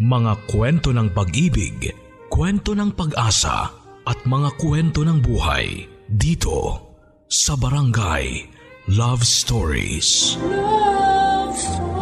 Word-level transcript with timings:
Mga 0.00 0.48
kwento 0.48 0.96
ng 0.96 1.12
pag-ibig, 1.12 1.92
kwento 2.32 2.72
ng 2.72 2.96
pag-asa 2.96 3.68
at 4.08 4.16
mga 4.24 4.56
kwento 4.56 5.04
ng 5.04 5.20
buhay 5.20 5.84
dito 6.08 6.88
sa 7.28 7.52
Barangay 7.52 8.48
Love 8.96 9.20
Stories. 9.20 10.40
Love 10.40 11.52
Stories. 11.52 12.00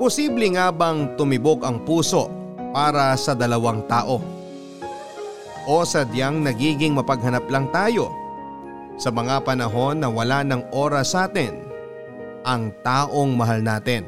Posible 0.00 0.56
nga 0.56 0.72
bang 0.72 1.12
tumibok 1.20 1.68
ang 1.68 1.84
puso 1.84 2.32
para 2.72 3.12
sa 3.20 3.36
dalawang 3.36 3.84
tao? 3.84 4.24
O 5.68 5.84
sadyang 5.84 6.40
nagiging 6.40 6.96
mapaghanap 6.96 7.44
lang 7.52 7.68
tayo 7.68 8.21
sa 9.02 9.10
mga 9.10 9.42
panahon 9.42 9.98
na 9.98 10.06
wala 10.06 10.46
ng 10.46 10.70
oras 10.70 11.18
sa 11.18 11.26
atin 11.26 11.58
ang 12.46 12.70
taong 12.86 13.34
mahal 13.34 13.58
natin? 13.58 14.06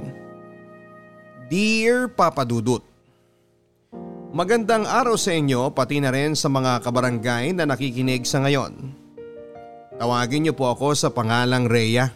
Dear 1.50 2.06
Papa 2.06 2.46
Dudut, 2.46 2.86
Magandang 4.34 4.82
araw 4.82 5.14
sa 5.14 5.30
inyo 5.30 5.70
pati 5.70 6.02
na 6.02 6.10
rin 6.10 6.34
sa 6.34 6.50
mga 6.50 6.82
kabarangay 6.82 7.54
na 7.54 7.70
nakikinig 7.70 8.26
sa 8.26 8.42
ngayon. 8.42 8.90
Tawagin 9.94 10.42
niyo 10.42 10.58
po 10.58 10.74
ako 10.74 10.90
sa 10.98 11.06
pangalang 11.06 11.70
Rhea. 11.70 12.10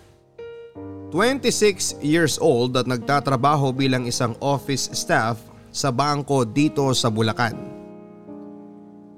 26 1.14 2.02
years 2.02 2.34
old 2.42 2.74
at 2.74 2.91
nagtatrabaho 2.91 3.70
bilang 3.70 4.02
isang 4.02 4.34
office 4.42 4.91
staff 4.98 5.38
sa 5.70 5.95
bangko 5.95 6.42
dito 6.42 6.91
sa 6.91 7.06
Bulacan. 7.06 7.77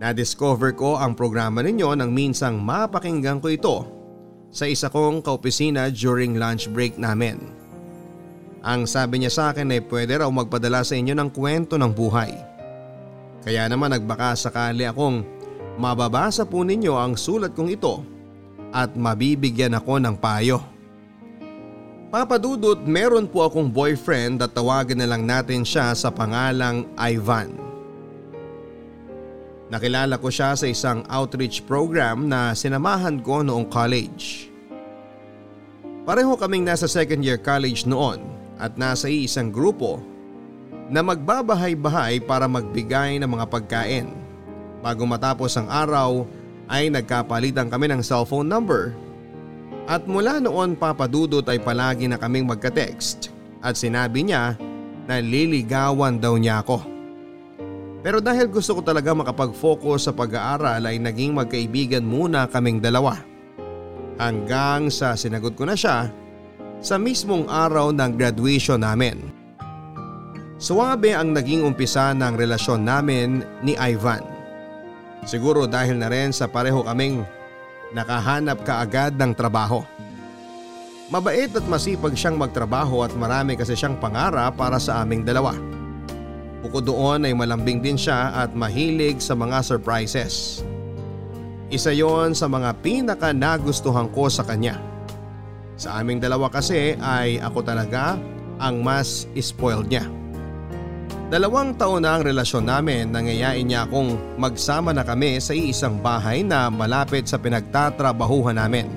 Na-discover 0.01 0.73
ko 0.73 0.97
ang 0.97 1.13
programa 1.13 1.61
ninyo 1.61 1.93
nang 1.93 2.09
minsang 2.09 2.57
mapakinggan 2.57 3.37
ko 3.37 3.49
ito 3.53 3.77
sa 4.49 4.65
isa 4.65 4.89
kong 4.89 5.21
kaopisina 5.21 5.93
during 5.93 6.41
lunch 6.41 6.73
break 6.73 6.97
namin. 6.97 7.37
Ang 8.65 8.89
sabi 8.89 9.21
niya 9.21 9.29
sa 9.29 9.45
akin 9.53 9.69
ay 9.69 9.85
pwede 9.93 10.25
raw 10.25 10.29
magpadala 10.33 10.81
sa 10.89 10.97
inyo 10.97 11.13
ng 11.13 11.29
kwento 11.29 11.77
ng 11.77 11.93
buhay. 11.93 12.33
Kaya 13.45 13.69
naman 13.69 13.93
nagbaka 13.93 14.37
sakali 14.41 14.89
akong 14.89 15.21
mababasa 15.77 16.49
po 16.49 16.65
ninyo 16.65 16.97
ang 16.97 17.13
sulat 17.13 17.53
kong 17.53 17.69
ito 17.69 18.01
at 18.73 18.97
mabibigyan 18.97 19.77
ako 19.77 20.01
ng 20.01 20.17
payo. 20.17 20.65
Papadudot 22.09 22.89
meron 22.89 23.29
po 23.29 23.45
akong 23.45 23.69
boyfriend 23.69 24.41
at 24.41 24.57
tawagan 24.57 24.97
na 24.97 25.13
lang 25.13 25.29
natin 25.29 25.61
siya 25.61 25.93
sa 25.93 26.09
pangalang 26.09 26.89
Ivan. 26.97 27.70
Nakilala 29.71 30.19
ko 30.19 30.27
siya 30.35 30.59
sa 30.59 30.67
isang 30.67 31.07
outreach 31.07 31.63
program 31.63 32.27
na 32.27 32.59
sinamahan 32.59 33.23
ko 33.23 33.47
noong 33.47 33.71
college. 33.71 34.51
Pareho 36.03 36.35
kaming 36.35 36.67
nasa 36.67 36.91
second 36.91 37.23
year 37.23 37.39
college 37.39 37.87
noon 37.87 38.19
at 38.59 38.75
nasa 38.75 39.07
isang 39.07 39.55
grupo 39.55 40.03
na 40.91 41.07
magbabahay-bahay 41.07 42.19
para 42.19 42.51
magbigay 42.51 43.23
ng 43.23 43.31
mga 43.31 43.47
pagkain. 43.47 44.11
Bago 44.83 45.07
matapos 45.07 45.55
ang 45.55 45.71
araw 45.71 46.27
ay 46.67 46.91
nagkapalitan 46.91 47.71
kami 47.71 47.87
ng 47.95 48.03
cellphone 48.03 48.51
number 48.51 48.91
at 49.87 50.03
mula 50.11 50.43
noon 50.43 50.75
papadudot 50.75 51.47
ay 51.47 51.63
palagi 51.63 52.11
na 52.11 52.19
kaming 52.19 52.43
magka-text 52.43 53.31
at 53.63 53.79
sinabi 53.79 54.27
niya 54.27 54.59
na 55.07 55.23
liligawan 55.23 56.19
daw 56.19 56.35
niya 56.35 56.59
ako. 56.67 56.83
Pero 58.01 58.25
dahil 58.25 58.49
gusto 58.49 58.81
ko 58.81 58.83
talaga 58.85 59.13
makapag-focus 59.13 60.09
sa 60.09 60.13
pag-aaral 60.17 60.81
ay 60.81 60.97
naging 60.97 61.37
magkaibigan 61.37 62.01
muna 62.01 62.49
kaming 62.49 62.81
dalawa. 62.81 63.21
Hanggang 64.17 64.89
sa 64.89 65.13
sinagot 65.17 65.53
ko 65.53 65.69
na 65.69 65.77
siya 65.77 66.09
sa 66.81 66.97
mismong 66.97 67.45
araw 67.49 67.93
ng 67.93 68.17
graduation 68.17 68.81
namin. 68.81 69.21
Suwabe 70.61 71.13
ang 71.13 71.33
naging 71.33 71.65
umpisa 71.65 72.13
ng 72.17 72.37
relasyon 72.37 72.85
namin 72.85 73.45
ni 73.65 73.77
Ivan. 73.77 74.25
Siguro 75.25 75.69
dahil 75.69 76.01
na 76.01 76.09
rin 76.09 76.33
sa 76.33 76.49
pareho 76.49 76.81
kaming 76.85 77.25
nakahanap 77.93 78.65
kaagad 78.65 79.17
ng 79.21 79.33
trabaho. 79.37 79.85
Mabait 81.13 81.53
at 81.53 81.67
masipag 81.69 82.17
siyang 82.17 82.41
magtrabaho 82.41 83.05
at 83.05 83.13
marami 83.13 83.57
kasi 83.61 83.77
siyang 83.77 84.01
pangarap 84.01 84.57
para 84.57 84.81
sa 84.81 85.05
aming 85.05 85.25
dalawa. 85.25 85.80
Bukod 86.61 86.85
doon 86.85 87.25
ay 87.25 87.33
malambing 87.33 87.81
din 87.81 87.97
siya 87.97 88.37
at 88.37 88.53
mahilig 88.53 89.17
sa 89.25 89.33
mga 89.33 89.65
surprises. 89.65 90.61
Isa 91.73 91.89
yon 91.95 92.37
sa 92.37 92.51
mga 92.53 92.77
pinaka 92.85 93.33
nagustuhan 93.33 94.13
ko 94.13 94.29
sa 94.29 94.45
kanya. 94.45 94.77
Sa 95.81 95.97
aming 95.97 96.21
dalawa 96.21 96.53
kasi 96.53 97.01
ay 97.01 97.41
ako 97.41 97.65
talaga 97.65 98.21
ang 98.61 98.85
mas 98.85 99.25
spoiled 99.41 99.89
niya. 99.89 100.05
Dalawang 101.31 101.79
taon 101.79 102.05
na 102.05 102.19
ang 102.19 102.27
relasyon 102.27 102.67
namin 102.67 103.09
nangyayain 103.15 103.65
niya 103.65 103.87
akong 103.87 104.19
magsama 104.37 104.91
na 104.91 105.07
kami 105.07 105.39
sa 105.39 105.55
iisang 105.55 106.03
bahay 106.03 106.43
na 106.43 106.69
malapit 106.69 107.25
sa 107.25 107.41
pinagtatrabahuhan 107.41 108.59
namin. 108.59 108.91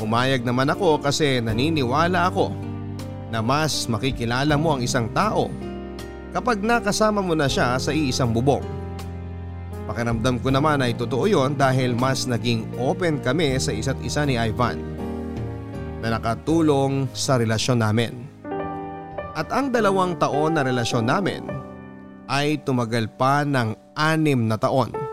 Umayag 0.00 0.42
naman 0.42 0.72
ako 0.72 0.98
kasi 0.98 1.38
naniniwala 1.44 2.32
ako 2.32 2.50
na 3.28 3.44
mas 3.44 3.84
makikilala 3.84 4.56
mo 4.56 4.74
ang 4.74 4.82
isang 4.82 5.12
tao 5.12 5.52
kapag 6.30 6.62
nakasama 6.62 7.18
mo 7.22 7.34
na 7.34 7.50
siya 7.50 7.78
sa 7.78 7.90
iisang 7.90 8.30
bubong. 8.30 8.62
Pakiramdam 9.90 10.38
ko 10.38 10.54
naman 10.54 10.78
ay 10.86 10.94
totoo 10.94 11.26
yon 11.26 11.58
dahil 11.58 11.98
mas 11.98 12.22
naging 12.30 12.62
open 12.78 13.18
kami 13.18 13.58
sa 13.58 13.74
isa't 13.74 13.98
isa 14.06 14.22
ni 14.22 14.38
Ivan 14.38 14.78
na 15.98 16.14
nakatulong 16.14 17.10
sa 17.10 17.36
relasyon 17.36 17.82
namin. 17.82 18.14
At 19.34 19.50
ang 19.50 19.74
dalawang 19.74 20.18
taon 20.18 20.54
na 20.54 20.62
relasyon 20.62 21.06
namin 21.06 21.42
ay 22.30 22.62
tumagal 22.62 23.10
pa 23.18 23.42
ng 23.42 23.74
anim 23.98 24.46
na 24.46 24.54
taon. 24.54 25.09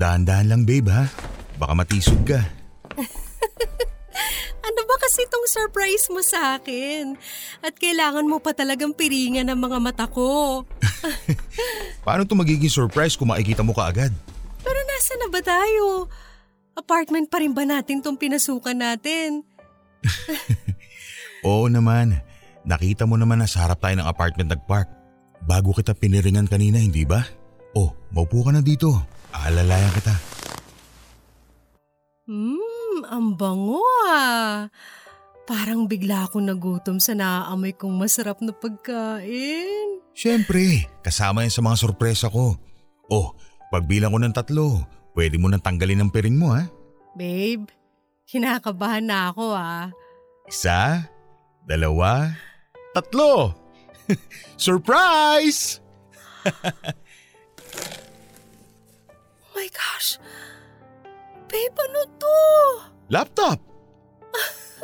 Dahan-dahan 0.00 0.48
lang 0.48 0.62
babe 0.64 0.88
ha. 0.88 1.04
Baka 1.60 1.76
matisod 1.76 2.24
ka. 2.24 2.40
Ano 4.60 4.86
ba 4.86 4.96
kasi 5.02 5.26
itong 5.26 5.48
surprise 5.50 6.06
mo 6.12 6.20
sa 6.22 6.54
akin? 6.54 7.18
At 7.64 7.74
kailangan 7.74 8.28
mo 8.28 8.38
pa 8.38 8.54
talagang 8.54 8.94
piringan 8.94 9.48
ng 9.50 9.58
mga 9.58 9.78
mata 9.82 10.06
ko. 10.06 10.62
Paano 12.06 12.22
to 12.22 12.38
magiging 12.38 12.70
surprise 12.70 13.18
kung 13.18 13.34
makikita 13.34 13.64
mo 13.66 13.74
kaagad? 13.74 14.14
Pero 14.62 14.80
nasa 14.86 15.12
na 15.18 15.26
ba 15.26 15.40
tayo? 15.42 16.06
Apartment 16.78 17.26
pa 17.26 17.42
rin 17.42 17.50
ba 17.50 17.66
natin 17.66 17.98
tong 17.98 18.20
pinasukan 18.20 18.78
natin? 18.78 19.42
Oo 21.48 21.66
naman. 21.66 22.20
Nakita 22.62 23.10
mo 23.10 23.18
naman 23.18 23.42
na 23.42 23.50
sa 23.50 23.66
harap 23.66 23.82
tayo 23.82 23.98
ng 23.98 24.06
apartment 24.06 24.54
nagpark. 24.54 24.86
Bago 25.40 25.74
kita 25.74 25.96
piniringan 25.96 26.46
kanina, 26.46 26.78
hindi 26.78 27.02
ba? 27.08 27.26
Oh, 27.74 27.90
maupo 28.12 28.44
ka 28.46 28.54
na 28.54 28.62
dito. 28.62 29.19
Aalalayan 29.34 29.92
kita. 29.94 30.14
Hmm, 32.30 33.02
ang 33.10 33.34
bango 33.34 33.82
ah. 34.06 34.70
Parang 35.50 35.90
bigla 35.90 36.30
akong 36.30 36.46
nagutom 36.46 37.02
sa 37.02 37.10
naaamoy 37.18 37.74
kong 37.74 37.98
masarap 37.98 38.38
na 38.38 38.54
pagkain. 38.54 39.98
Siyempre, 40.14 40.86
kasama 41.02 41.42
yan 41.42 41.50
sa 41.50 41.58
mga 41.58 41.76
sorpresa 41.80 42.30
ko. 42.30 42.54
Oh, 43.10 43.34
pagbilang 43.74 44.14
ko 44.14 44.18
ng 44.22 44.36
tatlo, 44.36 44.86
pwede 45.18 45.42
mo 45.42 45.50
nang 45.50 45.58
tanggalin 45.58 46.06
ang 46.06 46.14
piring 46.14 46.38
mo 46.38 46.54
ha. 46.54 46.70
Babe, 47.18 47.66
kinakabahan 48.30 49.02
na 49.02 49.34
ako 49.34 49.50
ah. 49.50 49.90
Isa, 50.46 51.10
dalawa, 51.66 52.30
tatlo. 52.94 53.54
Surprise! 54.54 55.82
My 59.60 59.68
gosh! 59.68 60.16
Babe, 61.44 61.76
ano 61.76 62.00
to? 62.16 62.40
Laptop! 63.12 63.60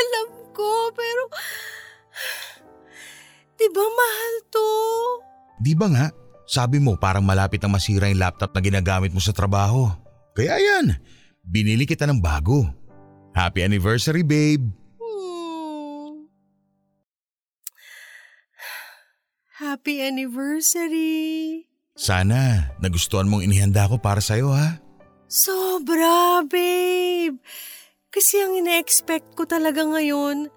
Alam 0.00 0.28
ko, 0.56 0.88
pero... 0.96 1.28
Di 3.60 3.68
ba 3.68 3.84
mahal 3.84 4.34
to? 4.48 4.68
Di 5.60 5.76
ba 5.76 5.92
nga? 5.92 6.08
Sabi 6.48 6.80
mo 6.80 6.96
parang 6.96 7.28
malapit 7.28 7.60
na 7.60 7.68
masira 7.68 8.08
yung 8.08 8.24
laptop 8.24 8.56
na 8.56 8.64
ginagamit 8.64 9.12
mo 9.12 9.20
sa 9.20 9.36
trabaho. 9.36 9.92
Kaya 10.32 10.56
yan, 10.56 10.96
binili 11.44 11.84
kita 11.84 12.08
ng 12.08 12.24
bago. 12.24 12.72
Happy 13.36 13.68
anniversary 13.68 14.24
babe! 14.24 14.64
Hmm. 14.96 16.24
Happy 19.60 20.00
anniversary! 20.00 21.68
Sana 21.98 22.70
nagustuhan 22.78 23.26
mong 23.26 23.42
inihanda 23.42 23.90
ko 23.90 23.98
para 23.98 24.22
sa'yo 24.22 24.54
ha. 24.54 24.78
Sobra, 25.26 26.46
babe! 26.46 27.42
Kasi 28.08 28.38
ang 28.38 28.54
ina-expect 28.54 29.34
ko 29.34 29.44
talaga 29.44 29.82
ngayon, 29.82 30.48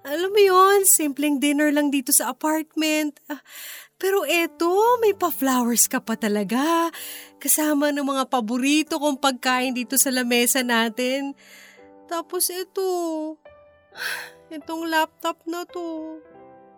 Alam 0.00 0.32
mo 0.32 0.40
yon, 0.40 0.88
simpleng 0.88 1.36
dinner 1.36 1.68
lang 1.68 1.92
dito 1.92 2.08
sa 2.08 2.32
apartment. 2.32 3.20
Ah, 3.28 3.44
Pero 4.00 4.24
eto, 4.24 4.72
may 5.04 5.12
pa-flowers 5.12 5.92
ka 5.92 6.00
pa 6.00 6.16
talaga. 6.16 6.88
Kasama 7.36 7.92
ng 7.92 8.08
mga 8.08 8.24
paborito 8.32 8.96
kong 8.96 9.20
pagkain 9.20 9.76
dito 9.76 10.00
sa 10.00 10.08
lamesa 10.08 10.64
natin. 10.64 11.36
Tapos 12.08 12.48
eto, 12.48 13.36
itong 14.56 14.88
laptop 14.88 15.44
na 15.44 15.68
to. 15.68 16.16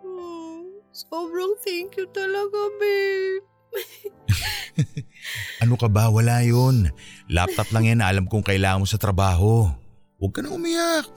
Hmm, 0.03 0.83
sobrang 0.91 1.55
thank 1.63 1.95
you 1.95 2.11
talaga, 2.11 2.59
babe. 2.75 3.52
Ano 5.63 5.79
ka 5.79 5.87
ba? 5.87 6.11
Wala 6.11 6.43
yun. 6.43 6.91
Laptop 7.31 7.71
lang 7.71 7.87
yan 7.87 8.03
alam 8.03 8.27
kong 8.27 8.43
kailangan 8.43 8.83
mo 8.83 8.87
sa 8.87 8.99
trabaho. 8.99 9.71
Huwag 10.19 10.33
ka 10.35 10.43
na 10.43 10.51
umiyak. 10.51 11.07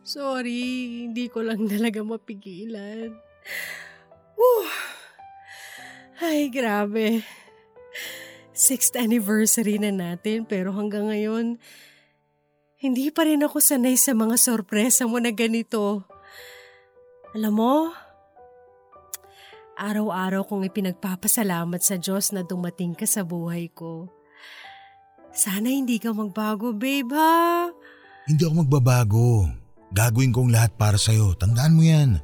Sorry, 0.00 1.04
hindi 1.06 1.28
ko 1.28 1.44
lang 1.44 1.68
talaga 1.68 2.00
mapigilan. 2.00 3.12
Whew. 4.32 4.66
Ay, 6.24 6.48
grabe. 6.48 7.20
Sixth 8.56 8.96
anniversary 8.96 9.76
na 9.76 9.92
natin 9.92 10.48
pero 10.48 10.72
hanggang 10.72 11.12
ngayon, 11.12 11.60
hindi 12.80 13.12
pa 13.12 13.28
rin 13.28 13.44
ako 13.44 13.60
sanay 13.60 14.00
sa 14.00 14.16
mga 14.16 14.40
sorpresa 14.40 15.04
mo 15.04 15.20
na 15.20 15.32
ganito. 15.36 16.04
Alam 17.36 17.52
mo, 17.56 17.74
araw-araw 19.78 20.46
kong 20.46 20.66
ipinagpapasalamat 20.70 21.82
sa 21.82 21.98
Diyos 21.98 22.30
na 22.30 22.46
dumating 22.46 22.94
ka 22.94 23.04
sa 23.04 23.22
buhay 23.26 23.70
ko. 23.70 24.10
Sana 25.30 25.70
hindi 25.70 26.02
ka 26.02 26.10
magbago, 26.10 26.74
babe, 26.74 27.14
ha? 27.14 27.70
Hindi 28.26 28.42
ako 28.42 28.54
magbabago. 28.66 29.46
Gagawin 29.90 30.34
kong 30.34 30.50
lahat 30.50 30.74
para 30.74 30.98
sa'yo. 30.98 31.34
Tandaan 31.38 31.74
mo 31.74 31.82
yan. 31.82 32.18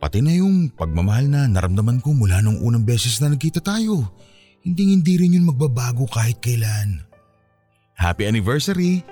Pati 0.00 0.24
na 0.24 0.32
yung 0.32 0.72
pagmamahal 0.72 1.28
na 1.28 1.44
naramdaman 1.44 2.00
ko 2.00 2.16
mula 2.16 2.40
nung 2.40 2.58
unang 2.64 2.86
beses 2.86 3.20
na 3.20 3.28
nagkita 3.28 3.60
tayo. 3.60 4.08
Hindi 4.64 4.96
hindi 4.96 5.14
rin 5.20 5.36
yun 5.36 5.48
magbabago 5.48 6.08
kahit 6.08 6.40
kailan. 6.40 7.04
Happy 8.00 8.24
anniversary! 8.24 9.04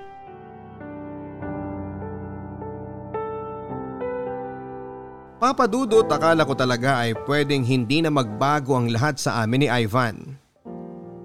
Papadudot 5.39 6.03
akala 6.11 6.43
ko 6.43 6.51
talaga 6.51 6.99
ay 6.99 7.15
pwedeng 7.23 7.63
hindi 7.63 8.03
na 8.03 8.11
magbago 8.11 8.75
ang 8.75 8.91
lahat 8.91 9.15
sa 9.15 9.39
amin 9.39 9.63
ni 9.63 9.67
Ivan. 9.71 10.35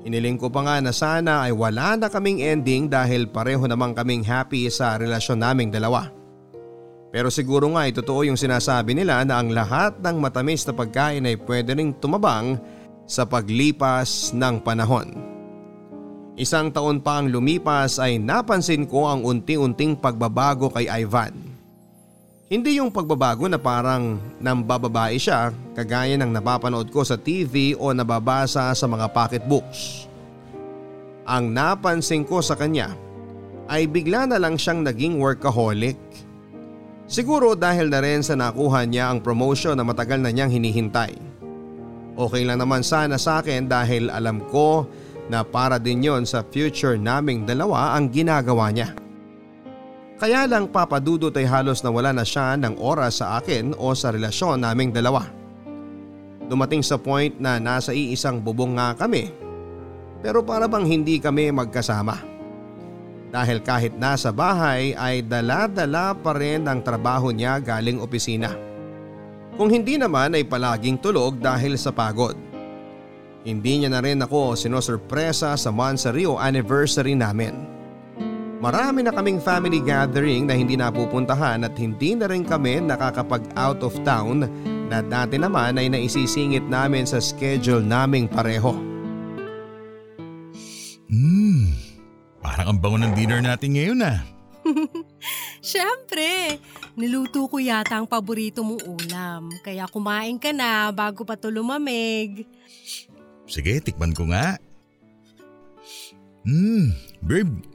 Hiniling 0.06 0.38
ko 0.38 0.46
pa 0.46 0.62
nga 0.62 0.78
na 0.78 0.94
sana 0.94 1.42
ay 1.42 1.50
wala 1.50 1.98
na 1.98 2.06
kaming 2.06 2.38
ending 2.38 2.86
dahil 2.86 3.26
pareho 3.26 3.66
namang 3.66 3.90
kaming 3.90 4.22
happy 4.22 4.70
sa 4.70 4.94
relasyon 5.02 5.42
naming 5.42 5.74
dalawa. 5.74 6.14
Pero 7.10 7.26
siguro 7.26 7.66
nga 7.74 7.90
ay 7.90 7.92
totoo 7.94 8.22
yung 8.22 8.38
sinasabi 8.38 8.94
nila 8.94 9.26
na 9.26 9.42
ang 9.42 9.50
lahat 9.50 9.98
ng 9.98 10.22
matamis 10.22 10.62
na 10.62 10.78
pagkain 10.78 11.26
ay 11.26 11.34
pwede 11.34 11.74
ring 11.74 11.90
tumabang 11.98 12.54
sa 13.10 13.26
paglipas 13.26 14.30
ng 14.30 14.62
panahon. 14.62 15.10
Isang 16.38 16.70
taon 16.70 17.02
pa 17.02 17.18
ang 17.18 17.34
lumipas 17.34 17.98
ay 17.98 18.22
napansin 18.22 18.86
ko 18.86 19.10
ang 19.10 19.26
unti-unting 19.26 19.98
pagbabago 19.98 20.70
kay 20.70 20.86
Ivan. 20.86 21.53
Hindi 22.44 22.76
yung 22.76 22.92
pagbabago 22.92 23.48
na 23.48 23.56
parang 23.56 24.20
nambababae 24.36 25.16
siya 25.16 25.48
kagaya 25.72 26.12
ng 26.20 26.28
napapanood 26.28 26.92
ko 26.92 27.00
sa 27.00 27.16
TV 27.16 27.72
o 27.72 27.88
nababasa 27.96 28.68
sa 28.76 28.84
mga 28.84 29.08
pocketbooks. 29.16 30.04
Ang 31.24 31.56
napansin 31.56 32.20
ko 32.20 32.44
sa 32.44 32.52
kanya 32.52 32.92
ay 33.64 33.88
bigla 33.88 34.28
na 34.28 34.36
lang 34.36 34.60
siyang 34.60 34.84
naging 34.84 35.16
workaholic. 35.16 35.96
Siguro 37.08 37.56
dahil 37.56 37.88
na 37.88 38.04
rin 38.04 38.20
sa 38.20 38.36
nakuha 38.36 38.84
niya 38.84 39.08
ang 39.08 39.24
promotion 39.24 39.80
na 39.80 39.84
matagal 39.88 40.20
na 40.20 40.28
niyang 40.28 40.52
hinihintay. 40.52 41.16
Okay 42.12 42.44
lang 42.44 42.60
naman 42.60 42.84
sana 42.84 43.16
sa 43.16 43.40
akin 43.40 43.72
dahil 43.72 44.12
alam 44.12 44.44
ko 44.52 44.84
na 45.32 45.40
para 45.48 45.80
din 45.80 46.04
yon 46.04 46.28
sa 46.28 46.44
future 46.44 47.00
naming 47.00 47.48
dalawa 47.48 47.96
ang 47.96 48.12
ginagawa 48.12 48.68
niya. 48.68 49.03
Kaya 50.24 50.48
lang 50.48 50.72
papadudot 50.72 51.36
ay 51.36 51.44
halos 51.44 51.84
nawala 51.84 52.08
na 52.16 52.24
siya 52.24 52.56
ng 52.56 52.80
oras 52.80 53.20
sa 53.20 53.36
akin 53.36 53.76
o 53.76 53.92
sa 53.92 54.08
relasyon 54.08 54.64
naming 54.64 54.88
dalawa. 54.88 55.28
Dumating 56.48 56.80
sa 56.80 56.96
point 56.96 57.36
na 57.36 57.60
nasa 57.60 57.92
iisang 57.92 58.40
bubong 58.40 58.72
nga 58.80 58.96
kami 58.96 59.28
pero 60.24 60.40
para 60.40 60.64
bang 60.64 60.88
hindi 60.88 61.20
kami 61.20 61.52
magkasama. 61.52 62.24
Dahil 63.28 63.60
kahit 63.60 64.00
nasa 64.00 64.32
bahay 64.32 64.96
ay 64.96 65.20
dala-dala 65.28 66.16
pa 66.16 66.32
rin 66.32 66.64
ang 66.72 66.80
trabaho 66.80 67.28
niya 67.28 67.60
galing 67.60 68.00
opisina. 68.00 68.48
Kung 69.60 69.68
hindi 69.68 70.00
naman 70.00 70.40
ay 70.40 70.48
palaging 70.48 71.04
tulog 71.04 71.36
dahil 71.36 71.76
sa 71.76 71.92
pagod. 71.92 72.32
Hindi 73.44 73.84
niya 73.84 73.92
na 73.92 74.00
rin 74.00 74.24
ako 74.24 74.56
sinosurpresa 74.56 75.52
sa 75.52 75.68
Monsario 75.68 76.40
anniversary 76.40 77.12
namin. 77.12 77.73
Marami 78.64 79.04
na 79.04 79.12
kaming 79.12 79.44
family 79.44 79.76
gathering 79.76 80.48
na 80.48 80.56
hindi 80.56 80.72
napupuntahan 80.72 81.68
at 81.68 81.76
hindi 81.76 82.16
na 82.16 82.24
rin 82.24 82.48
kami 82.48 82.80
nakakapag 82.80 83.44
out 83.60 83.84
of 83.84 83.92
town 84.08 84.48
na 84.88 85.04
dati 85.04 85.36
naman 85.36 85.76
ay 85.76 85.92
naisisingit 85.92 86.64
namin 86.64 87.04
sa 87.04 87.20
schedule 87.20 87.84
naming 87.84 88.24
pareho. 88.24 88.72
Hmm, 91.12 91.76
parang 92.40 92.72
ang 92.72 92.78
bango 92.80 93.04
ng 93.04 93.12
dinner 93.12 93.44
natin 93.44 93.76
ngayon 93.76 94.00
ah. 94.00 94.24
Siyempre, 95.60 96.56
niluto 96.96 97.44
ko 97.52 97.60
yata 97.60 98.00
ang 98.00 98.08
paborito 98.08 98.64
mong 98.64 98.80
ulam. 98.80 99.52
Kaya 99.60 99.84
kumain 99.92 100.40
ka 100.40 100.56
na 100.56 100.88
bago 100.88 101.20
pa 101.28 101.36
to 101.36 101.52
lumamig. 101.52 102.48
Sige, 103.44 103.76
tikman 103.84 104.16
ko 104.16 104.24
nga. 104.32 104.56
Hmm, 106.48 106.96
babe, 107.20 107.73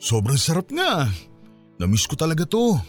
sobrang 0.00 0.40
sarap 0.40 0.72
nga. 0.72 1.06
Namiss 1.76 2.08
ko 2.08 2.16
talaga 2.16 2.48
to. 2.48 2.80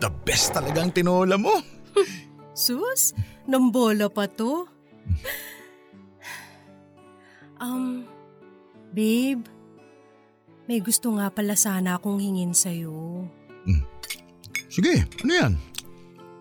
The 0.00 0.08
best 0.24 0.54
talaga 0.56 0.80
ang 0.80 0.94
tinola 0.94 1.36
mo. 1.36 1.60
Sus, 2.56 3.12
nambola 3.44 4.08
pa 4.08 4.30
to. 4.30 4.64
Um, 7.60 8.08
babe, 8.94 9.44
may 10.64 10.80
gusto 10.80 11.12
nga 11.18 11.28
pala 11.28 11.58
sana 11.58 12.00
akong 12.00 12.22
hingin 12.22 12.56
sa'yo. 12.56 13.28
Sige, 14.70 15.02
ano 15.26 15.32
yan? 15.34 15.52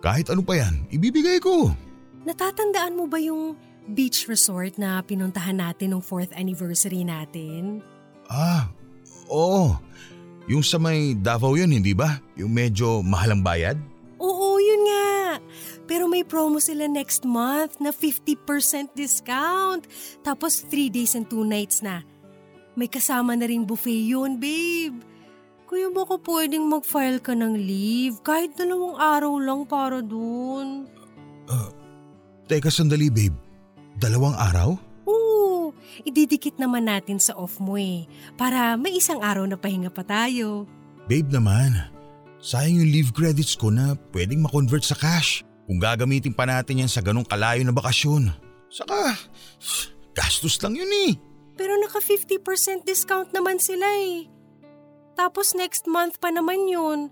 Kahit 0.05 0.29
ano 0.29 0.45
pa 0.45 0.53
yan, 0.53 0.85
ibibigay 0.93 1.41
ko. 1.41 1.73
Natatandaan 2.23 2.93
mo 2.93 3.09
ba 3.09 3.17
yung 3.17 3.57
beach 3.89 4.29
resort 4.29 4.77
na 4.77 5.01
pinuntahan 5.01 5.57
natin 5.57 5.97
nung 5.97 6.05
4th 6.05 6.37
anniversary 6.37 7.01
natin? 7.01 7.81
Ah, 8.29 8.69
oo. 9.33 9.73
Yung 10.49 10.65
sa 10.65 10.81
may 10.81 11.13
Davao 11.13 11.53
yun, 11.53 11.69
hindi 11.69 11.93
ba? 11.93 12.17
Yung 12.33 12.49
medyo 12.49 13.05
mahalang 13.05 13.45
bayad? 13.45 13.77
Oo, 14.17 14.57
yun 14.57 14.81
nga. 14.89 15.37
Pero 15.85 16.09
may 16.09 16.25
promo 16.25 16.57
sila 16.57 16.89
next 16.89 17.21
month 17.21 17.77
na 17.77 17.93
50% 17.93 18.97
discount. 18.97 19.85
Tapos 20.25 20.65
3 20.65 20.89
days 20.89 21.13
and 21.13 21.29
2 21.29 21.45
nights 21.45 21.85
na. 21.85 22.01
May 22.73 22.89
kasama 22.89 23.37
na 23.37 23.45
ring 23.45 23.61
buffet 23.61 24.09
yun, 24.09 24.41
babe. 24.41 25.05
Kaya 25.69 25.93
baka 25.93 26.17
pwedeng 26.17 26.65
mag-file 26.65 27.21
ka 27.21 27.37
ng 27.37 27.53
leave 27.53 28.17
kahit 28.25 28.57
dalawang 28.57 28.97
araw 28.97 29.37
lang 29.37 29.61
para 29.69 30.01
dun. 30.01 30.89
Teka 32.49 32.73
sandali 32.73 33.13
babe, 33.13 33.37
dalawang 34.01 34.33
araw? 34.33 34.73
Ididikit 36.07 36.55
naman 36.55 36.87
natin 36.87 37.19
sa 37.19 37.35
off 37.35 37.59
mo 37.59 37.75
eh. 37.75 38.07
Para 38.39 38.79
may 38.79 38.99
isang 38.99 39.19
araw 39.19 39.43
na 39.43 39.59
pahinga 39.59 39.91
pa 39.91 40.03
tayo. 40.03 40.63
Babe 41.09 41.27
naman, 41.27 41.89
sayang 42.39 42.83
yung 42.83 42.91
leave 42.91 43.11
credits 43.11 43.57
ko 43.57 43.73
na 43.73 43.97
pwedeng 44.15 44.45
makonvert 44.45 44.85
sa 44.85 44.95
cash. 44.95 45.43
Kung 45.69 45.77
gagamitin 45.77 46.33
pa 46.33 46.49
natin 46.49 46.85
yan 46.85 46.91
sa 46.91 47.03
ganong 47.03 47.27
kalayo 47.27 47.61
na 47.61 47.75
bakasyon. 47.75 48.33
Saka, 48.69 49.17
gastos 50.17 50.57
lang 50.61 50.77
yun 50.77 50.89
eh. 51.09 51.11
Pero 51.59 51.75
naka 51.75 51.99
50% 51.99 52.87
discount 52.87 53.29
naman 53.35 53.59
sila 53.59 53.85
eh. 53.85 54.25
Tapos 55.19 55.51
next 55.51 55.85
month 55.85 56.17
pa 56.23 56.31
naman 56.31 56.71
yun. 56.71 57.11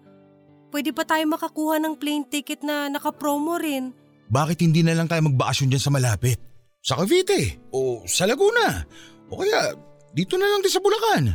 Pwede 0.71 0.95
pa 0.95 1.03
tayo 1.03 1.27
makakuha 1.27 1.79
ng 1.83 1.99
plane 1.99 2.23
ticket 2.23 2.63
na 2.63 2.87
naka-promo 2.87 3.59
rin. 3.59 3.91
Bakit 4.27 4.63
hindi 4.63 4.83
na 4.83 4.95
lang 4.95 5.07
tayo 5.07 5.23
magbakasyon 5.27 5.71
dyan 5.71 5.83
sa 5.83 5.91
malapit? 5.91 6.39
Sa 6.87 6.95
Cavite 6.95 7.67
o 7.75 8.07
sa 8.07 8.23
Laguna 8.23 8.87
o 9.27 9.35
kaya 9.35 9.75
dito 10.15 10.39
na 10.39 10.47
lang 10.47 10.63
din 10.63 10.71
sa 10.71 10.79
Bulacan. 10.79 11.27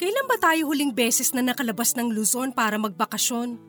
Kailan 0.00 0.24
ba 0.24 0.40
tayo 0.40 0.72
huling 0.72 0.96
beses 0.96 1.36
na 1.36 1.44
nakalabas 1.44 1.92
ng 1.92 2.08
Luzon 2.16 2.56
para 2.56 2.80
magbakasyon? 2.80 3.60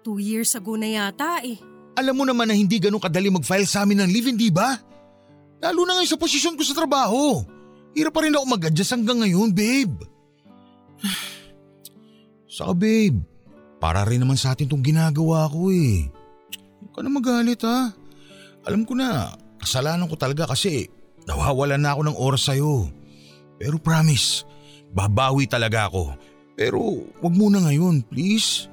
Two 0.00 0.16
years 0.16 0.56
ago 0.56 0.72
na 0.80 0.88
yata 0.88 1.44
eh. 1.44 1.60
Alam 2.00 2.16
mo 2.16 2.24
naman 2.24 2.48
na 2.48 2.56
hindi 2.56 2.80
ganun 2.80 2.96
kadali 2.96 3.28
mag-file 3.28 3.68
sa 3.68 3.84
amin 3.84 4.00
ng 4.00 4.08
leave, 4.08 4.32
hindi 4.32 4.48
ba? 4.48 4.72
Lalo 5.60 5.84
na 5.84 6.00
ngayon 6.00 6.16
sa 6.16 6.20
posisyon 6.20 6.56
ko 6.56 6.64
sa 6.64 6.72
trabaho. 6.72 7.44
Hirap 7.92 8.12
pa 8.16 8.24
rin 8.24 8.32
ako 8.32 8.56
mag-adjust 8.56 8.96
hanggang 8.96 9.20
ngayon, 9.20 9.52
babe. 9.52 10.00
Saka 12.56 12.72
babe, 12.72 13.20
Para 13.76 14.00
rin 14.08 14.24
naman 14.24 14.40
sa 14.40 14.56
atin 14.56 14.64
tong 14.64 14.80
ginagawa 14.80 15.44
ko 15.52 15.68
eh. 15.68 16.08
Huwag 16.80 16.92
ka 16.96 17.00
na 17.04 17.12
magalit 17.12 17.60
ha. 17.68 17.92
Alam 18.66 18.82
ko 18.82 18.98
na, 18.98 19.30
kasalanan 19.62 20.10
ko 20.10 20.18
talaga 20.18 20.50
kasi 20.50 20.90
nawawalan 21.22 21.78
na 21.78 21.94
ako 21.94 22.02
ng 22.02 22.18
oras 22.18 22.50
sa'yo. 22.50 22.90
Pero 23.62 23.78
promise, 23.78 24.42
babawi 24.90 25.46
talaga 25.46 25.86
ako. 25.86 26.18
Pero 26.58 27.06
wag 27.22 27.34
muna 27.38 27.62
ngayon, 27.62 28.02
please. 28.10 28.66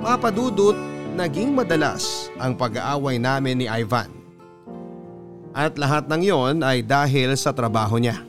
Papadudot, 0.00 0.78
naging 1.12 1.52
madalas 1.52 2.32
ang 2.40 2.56
pag-aaway 2.56 3.20
namin 3.20 3.60
ni 3.60 3.66
Ivan. 3.68 4.08
At 5.52 5.76
lahat 5.76 6.08
ng 6.08 6.22
yon 6.24 6.54
ay 6.64 6.80
dahil 6.80 7.36
sa 7.36 7.52
trabaho 7.52 8.00
niya. 8.00 8.24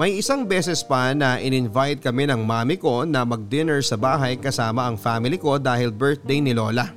May 0.00 0.16
isang 0.16 0.48
beses 0.48 0.80
pa 0.80 1.12
na 1.12 1.36
in-invite 1.36 2.00
kami 2.00 2.24
ng 2.24 2.40
mami 2.40 2.80
ko 2.80 3.04
na 3.04 3.20
mag-dinner 3.20 3.84
sa 3.84 4.00
bahay 4.00 4.32
kasama 4.32 4.88
ang 4.88 4.96
family 4.96 5.36
ko 5.36 5.60
dahil 5.60 5.92
birthday 5.92 6.40
ni 6.40 6.56
Lola. 6.56 6.88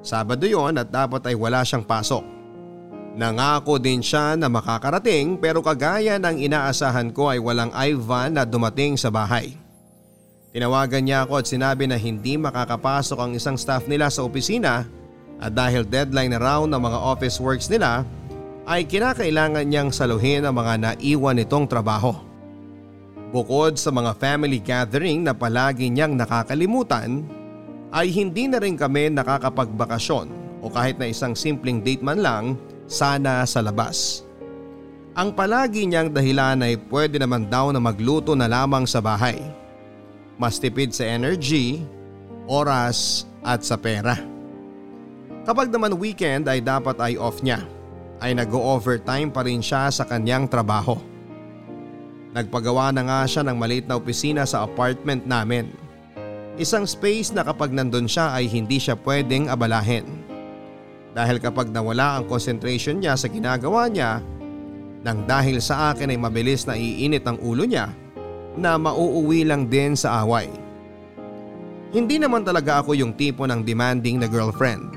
Sabado 0.00 0.48
yon 0.48 0.80
at 0.80 0.88
dapat 0.88 1.20
ay 1.28 1.36
wala 1.36 1.60
siyang 1.60 1.84
pasok. 1.84 2.24
Nangako 3.20 3.76
din 3.76 4.00
siya 4.00 4.32
na 4.32 4.48
makakarating 4.48 5.36
pero 5.36 5.60
kagaya 5.60 6.16
ng 6.16 6.40
inaasahan 6.40 7.12
ko 7.12 7.28
ay 7.28 7.36
walang 7.36 7.68
Ivan 7.76 8.40
na 8.40 8.48
dumating 8.48 8.96
sa 8.96 9.12
bahay. 9.12 9.52
Tinawagan 10.56 11.04
niya 11.04 11.28
ako 11.28 11.44
at 11.44 11.52
sinabi 11.52 11.84
na 11.84 12.00
hindi 12.00 12.40
makakapasok 12.40 13.18
ang 13.20 13.36
isang 13.36 13.60
staff 13.60 13.84
nila 13.84 14.08
sa 14.08 14.24
opisina 14.24 14.88
at 15.36 15.52
dahil 15.52 15.84
deadline 15.84 16.32
na 16.32 16.40
raw 16.40 16.64
ng 16.64 16.80
mga 16.80 16.96
office 16.96 17.36
works 17.36 17.68
nila 17.68 18.08
ay 18.66 18.82
kinakailangan 18.84 19.62
niyang 19.62 19.90
saluhin 19.94 20.42
ang 20.42 20.58
mga 20.58 20.74
naiwan 20.82 21.38
nitong 21.38 21.70
trabaho. 21.70 22.12
Bukod 23.30 23.78
sa 23.78 23.94
mga 23.94 24.12
family 24.18 24.58
gathering 24.58 25.22
na 25.22 25.34
palagi 25.34 25.86
niyang 25.86 26.18
nakakalimutan 26.18 27.22
ay 27.94 28.10
hindi 28.10 28.50
na 28.50 28.58
rin 28.58 28.74
kami 28.74 29.14
nakakapagbakasyon 29.14 30.60
o 30.62 30.70
kahit 30.70 30.98
na 30.98 31.06
isang 31.06 31.38
simpleng 31.38 31.78
date 31.78 32.02
man 32.02 32.18
lang 32.18 32.44
sana 32.90 33.46
sa 33.46 33.62
labas. 33.62 34.26
Ang 35.16 35.32
palagi 35.32 35.86
niyang 35.86 36.10
dahilan 36.10 36.60
ay 36.60 36.76
pwede 36.90 37.16
naman 37.22 37.46
daw 37.46 37.70
na 37.70 37.80
magluto 37.80 38.34
na 38.34 38.50
lamang 38.50 38.84
sa 38.84 39.00
bahay 39.00 39.38
mas 40.36 40.60
tipid 40.60 40.92
sa 40.92 41.08
energy, 41.08 41.80
oras 42.44 43.24
at 43.40 43.64
sa 43.64 43.76
pera. 43.76 44.20
Kapag 45.48 45.72
naman 45.72 45.96
weekend 45.96 46.44
ay 46.46 46.60
dapat 46.60 46.96
ay 47.00 47.14
off 47.16 47.40
niya, 47.40 47.64
ay 48.20 48.32
nag-overtime 48.36 49.28
pa 49.28 49.44
rin 49.44 49.60
siya 49.60 49.92
sa 49.92 50.08
kanyang 50.08 50.48
trabaho. 50.48 50.96
Nagpagawa 52.36 52.92
na 52.92 53.02
nga 53.04 53.20
siya 53.24 53.42
ng 53.44 53.56
maliit 53.56 53.88
na 53.88 53.96
opisina 53.96 54.44
sa 54.44 54.64
apartment 54.64 55.24
namin. 55.24 55.72
Isang 56.56 56.84
space 56.88 57.32
na 57.32 57.44
kapag 57.44 57.72
nandun 57.72 58.08
siya 58.08 58.32
ay 58.32 58.48
hindi 58.48 58.80
siya 58.80 58.96
pwedeng 59.04 59.48
abalahin. 59.48 60.04
Dahil 61.16 61.40
kapag 61.40 61.72
nawala 61.72 62.20
ang 62.20 62.24
concentration 62.28 63.00
niya 63.00 63.16
sa 63.16 63.28
ginagawa 63.28 63.88
niya, 63.88 64.20
nang 65.00 65.24
dahil 65.24 65.64
sa 65.64 65.92
akin 65.92 66.12
ay 66.12 66.18
mabilis 66.20 66.68
na 66.68 66.76
iinit 66.76 67.24
ang 67.24 67.40
ulo 67.40 67.64
niya, 67.64 67.88
na 68.56 68.80
mauuwi 68.80 69.44
lang 69.44 69.68
din 69.68 69.92
sa 69.96 70.24
away. 70.24 70.48
Hindi 71.92 72.20
naman 72.20 72.44
talaga 72.44 72.84
ako 72.84 72.96
yung 72.96 73.16
tipo 73.16 73.48
ng 73.48 73.64
demanding 73.64 74.20
na 74.20 74.28
girlfriend. 74.28 74.92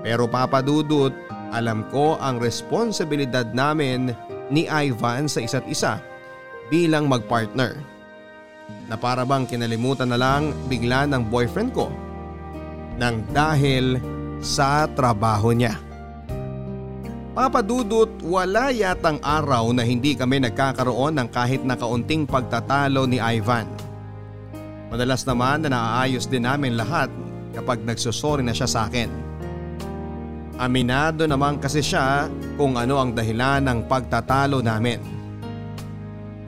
Pero 0.00 0.24
papadudot, 0.30 1.12
alam 1.52 1.86
ko 1.88 2.20
ang 2.20 2.36
responsibilidad 2.40 3.48
namin 3.56 4.12
ni 4.52 4.68
Ivan 4.68 5.28
sa 5.28 5.40
isa't 5.44 5.64
isa 5.68 6.00
bilang 6.68 7.08
magpartner. 7.08 7.76
Na 8.88 8.96
para 9.00 9.24
bang 9.24 9.48
kinalimutan 9.48 10.12
na 10.12 10.20
lang 10.20 10.52
bigla 10.68 11.08
ng 11.08 11.28
boyfriend 11.28 11.72
ko 11.72 11.88
nang 13.00 13.24
dahil 13.32 13.96
sa 14.44 14.90
trabaho 14.90 15.54
niya. 15.54 15.78
Papadudot, 17.38 18.10
wala 18.26 18.74
yatang 18.74 19.22
araw 19.22 19.70
na 19.70 19.86
hindi 19.86 20.18
kami 20.18 20.42
nagkakaroon 20.42 21.22
ng 21.22 21.28
kahit 21.30 21.62
na 21.62 21.78
kaunting 21.78 22.26
pagtatalo 22.26 23.06
ni 23.06 23.22
Ivan. 23.22 23.70
Madalas 24.90 25.22
naman 25.22 25.62
na 25.62 25.70
naaayos 25.70 26.26
din 26.26 26.42
namin 26.42 26.74
lahat 26.74 27.06
kapag 27.54 27.84
nagsusori 27.86 28.42
na 28.42 28.50
siya 28.50 28.66
sa 28.66 28.90
akin. 28.90 29.27
Aminado 30.58 31.22
naman 31.22 31.62
kasi 31.62 31.78
siya 31.78 32.26
kung 32.58 32.74
ano 32.74 32.98
ang 32.98 33.14
dahilan 33.14 33.62
ng 33.62 33.78
pagtatalo 33.86 34.58
namin. 34.58 34.98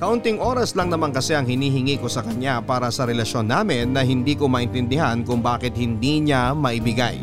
Kaunting 0.02 0.42
oras 0.42 0.74
lang 0.74 0.90
naman 0.90 1.14
kasi 1.14 1.38
ang 1.38 1.46
hinihingi 1.46 1.94
ko 2.02 2.10
sa 2.10 2.26
kanya 2.26 2.58
para 2.58 2.90
sa 2.90 3.06
relasyon 3.06 3.46
namin 3.46 3.94
na 3.94 4.02
hindi 4.02 4.34
ko 4.34 4.50
maintindihan 4.50 5.22
kung 5.22 5.38
bakit 5.38 5.78
hindi 5.78 6.26
niya 6.26 6.50
maibigay. 6.58 7.22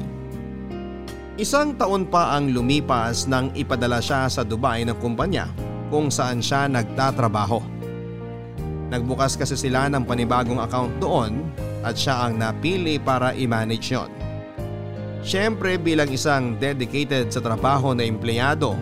Isang 1.35 1.75
taon 1.75 2.07
pa 2.07 2.39
ang 2.39 2.55
lumipas 2.55 3.27
nang 3.27 3.51
ipadala 3.51 3.99
siya 3.99 4.31
sa 4.31 4.47
Dubai 4.47 4.87
ng 4.87 4.95
kumpanya 5.03 5.51
kung 5.91 6.07
saan 6.07 6.39
siya 6.39 6.71
nagtatrabaho. 6.71 7.59
Nagbukas 8.95 9.35
kasi 9.35 9.59
sila 9.59 9.91
ng 9.91 10.07
panibagong 10.07 10.63
account 10.63 11.03
doon 11.03 11.43
at 11.83 11.99
siya 11.99 12.31
ang 12.31 12.39
napili 12.39 12.95
para 12.95 13.35
i-manage 13.35 13.91
yon. 13.91 14.26
Siyempre 15.27 15.75
bilang 15.75 16.07
isang 16.07 16.55
dedicated 16.55 17.35
sa 17.35 17.43
trabaho 17.43 17.91
na 17.91 18.07
empleyado 18.07 18.79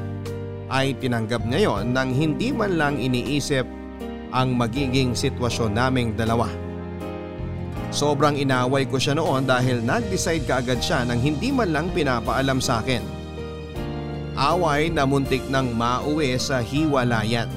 ay 0.70 0.94
tinanggap 0.94 1.42
niya 1.42 1.74
yon 1.74 1.90
nang 1.90 2.14
hindi 2.14 2.54
man 2.54 2.78
lang 2.78 3.02
iniisip 3.02 3.66
ang 4.30 4.54
magiging 4.54 5.18
sitwasyon 5.18 5.74
naming 5.74 6.14
dalawa. 6.14 6.46
Sobrang 7.90 8.38
inaway 8.38 8.86
ko 8.86 9.02
siya 9.02 9.18
noon 9.18 9.50
dahil 9.50 9.82
nag-decide 9.82 10.46
kaagad 10.46 10.86
siya 10.86 11.02
nang 11.10 11.18
hindi 11.18 11.50
man 11.50 11.74
lang 11.74 11.90
pinapaalam 11.90 12.62
sa 12.62 12.78
akin. 12.86 13.02
Away 14.38 14.94
na 14.94 15.10
muntik 15.10 15.42
nang 15.50 15.74
mauwi 15.74 16.38
sa 16.38 16.62
hiwalayan. 16.62 17.50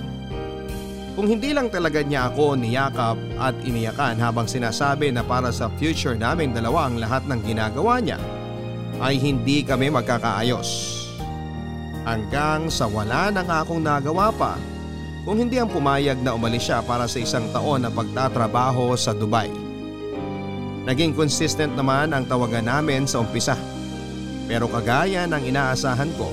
Kung 1.12 1.28
hindi 1.28 1.52
lang 1.52 1.68
talaga 1.68 2.00
niya 2.00 2.32
ako 2.32 2.56
niyakap 2.56 3.20
at 3.36 3.52
iniyakan 3.68 4.16
habang 4.16 4.48
sinasabi 4.48 5.12
na 5.12 5.20
para 5.20 5.52
sa 5.52 5.68
future 5.76 6.16
naming 6.16 6.56
dalawa 6.56 6.88
ang 6.88 6.96
lahat 6.96 7.26
ng 7.28 7.42
ginagawa 7.44 8.00
niya, 8.00 8.16
ay 8.98 9.18
hindi 9.18 9.62
kami 9.62 9.90
magkakaayos. 9.94 10.98
Hanggang 12.02 12.72
sa 12.72 12.88
wala 12.88 13.30
na 13.30 13.42
nga 13.44 13.62
akong 13.62 13.82
nagawa 13.82 14.32
pa 14.32 14.56
kung 15.28 15.44
hindi 15.44 15.60
ang 15.60 15.68
pumayag 15.68 16.24
na 16.24 16.32
umalis 16.32 16.66
siya 16.70 16.80
para 16.80 17.04
sa 17.04 17.20
isang 17.20 17.44
taon 17.52 17.84
na 17.84 17.92
pagtatrabaho 17.92 18.96
sa 18.96 19.12
Dubai. 19.12 19.52
Naging 20.88 21.12
consistent 21.12 21.76
naman 21.76 22.16
ang 22.16 22.24
tawagan 22.24 22.64
namin 22.64 23.04
sa 23.04 23.20
umpisa. 23.20 23.52
Pero 24.48 24.72
kagaya 24.72 25.28
ng 25.28 25.44
inaasahan 25.52 26.08
ko, 26.16 26.32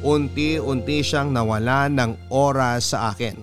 unti-unti 0.00 1.04
siyang 1.04 1.28
nawala 1.28 1.92
ng 1.92 2.32
oras 2.32 2.96
sa 2.96 3.12
akin. 3.12 3.36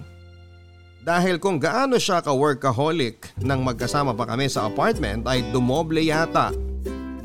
Dahil 1.05 1.37
kung 1.37 1.61
gaano 1.61 2.01
siya 2.01 2.25
ka-workaholic 2.25 3.37
nang 3.45 3.61
magkasama 3.61 4.17
pa 4.17 4.25
kami 4.25 4.49
sa 4.49 4.65
apartment 4.65 5.29
ay 5.29 5.45
dumoble 5.53 6.01
yata 6.01 6.49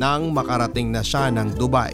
nang 0.01 0.33
makarating 0.33 0.89
na 0.89 1.05
siya 1.05 1.29
ng 1.29 1.61
Dubai. 1.61 1.93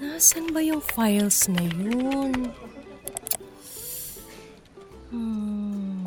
Nasaan 0.00 0.56
ba 0.56 0.64
yung 0.64 0.80
files 0.80 1.52
na 1.52 1.60
yun? 1.68 2.48
Hmm. 5.12 6.00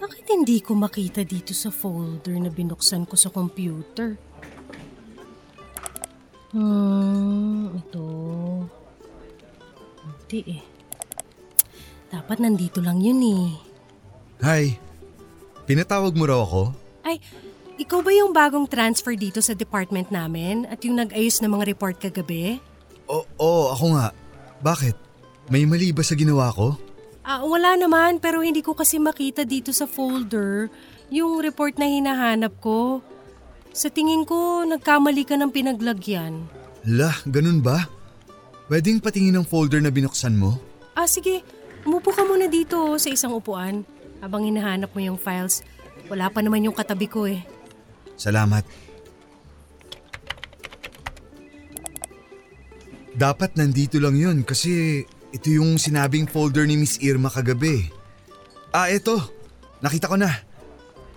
Bakit 0.00 0.24
hindi 0.32 0.64
ko 0.64 0.72
makita 0.72 1.28
dito 1.28 1.52
sa 1.52 1.68
folder 1.68 2.40
na 2.40 2.48
binuksan 2.48 3.04
ko 3.04 3.20
sa 3.20 3.28
computer? 3.28 4.16
Hmm, 6.56 7.76
ito. 7.76 8.08
Hindi 10.08 10.40
eh. 10.56 10.62
Dapat 12.08 12.40
nandito 12.40 12.80
lang 12.80 13.04
yun 13.04 13.20
eh. 13.20 13.69
Hi. 14.40 14.72
Pinatawag 15.68 16.16
mo 16.16 16.24
raw 16.24 16.40
ako? 16.40 16.72
Ay, 17.04 17.20
ikaw 17.76 18.00
ba 18.00 18.08
yung 18.08 18.32
bagong 18.32 18.64
transfer 18.64 19.12
dito 19.12 19.44
sa 19.44 19.52
department 19.52 20.08
namin 20.08 20.64
at 20.72 20.80
yung 20.80 20.96
nag-ayos 20.96 21.44
ng 21.44 21.52
mga 21.52 21.76
report 21.76 22.00
kagabi? 22.00 22.56
Oo, 23.04 23.28
oo, 23.36 23.64
ako 23.76 24.00
nga. 24.00 24.16
Bakit? 24.64 24.96
May 25.52 25.68
mali 25.68 25.92
ba 25.92 26.00
sa 26.00 26.16
ginawa 26.16 26.48
ko? 26.56 26.72
Ah, 27.20 27.44
wala 27.44 27.76
naman 27.76 28.16
pero 28.16 28.40
hindi 28.40 28.64
ko 28.64 28.72
kasi 28.72 28.96
makita 28.96 29.44
dito 29.44 29.76
sa 29.76 29.84
folder 29.84 30.72
yung 31.12 31.44
report 31.44 31.76
na 31.76 31.84
hinahanap 31.84 32.56
ko. 32.64 33.04
Sa 33.76 33.92
tingin 33.92 34.24
ko, 34.24 34.64
nagkamali 34.64 35.28
ka 35.28 35.36
ng 35.36 35.52
pinaglagyan. 35.52 36.48
Lah, 36.88 37.12
ganun 37.28 37.60
ba? 37.60 37.84
Pwedeng 38.72 39.04
patingin 39.04 39.36
ng 39.36 39.44
folder 39.44 39.84
na 39.84 39.92
binuksan 39.92 40.32
mo? 40.32 40.56
Ah, 40.96 41.04
sige. 41.04 41.44
Umupo 41.84 42.08
ka 42.08 42.24
muna 42.24 42.48
dito 42.48 42.96
oh, 42.96 42.96
sa 42.96 43.12
isang 43.12 43.36
upuan 43.36 43.84
habang 44.20 44.46
hinahanap 44.46 44.92
mo 44.92 45.00
yung 45.00 45.18
files. 45.20 45.64
Wala 46.08 46.28
pa 46.28 46.40
naman 46.44 46.64
yung 46.64 46.76
katabi 46.76 47.08
ko 47.08 47.26
eh. 47.26 47.42
Salamat. 48.20 48.62
Dapat 53.16 53.58
nandito 53.58 54.00
lang 54.00 54.16
yun 54.16 54.46
kasi 54.46 55.04
ito 55.30 55.48
yung 55.52 55.76
sinabing 55.76 56.24
folder 56.24 56.64
ni 56.64 56.80
Miss 56.80 56.96
Irma 57.04 57.28
kagabi. 57.28 57.90
Ah, 58.70 58.88
eto. 58.88 59.18
Nakita 59.80 60.08
ko 60.08 60.16
na. 60.16 60.30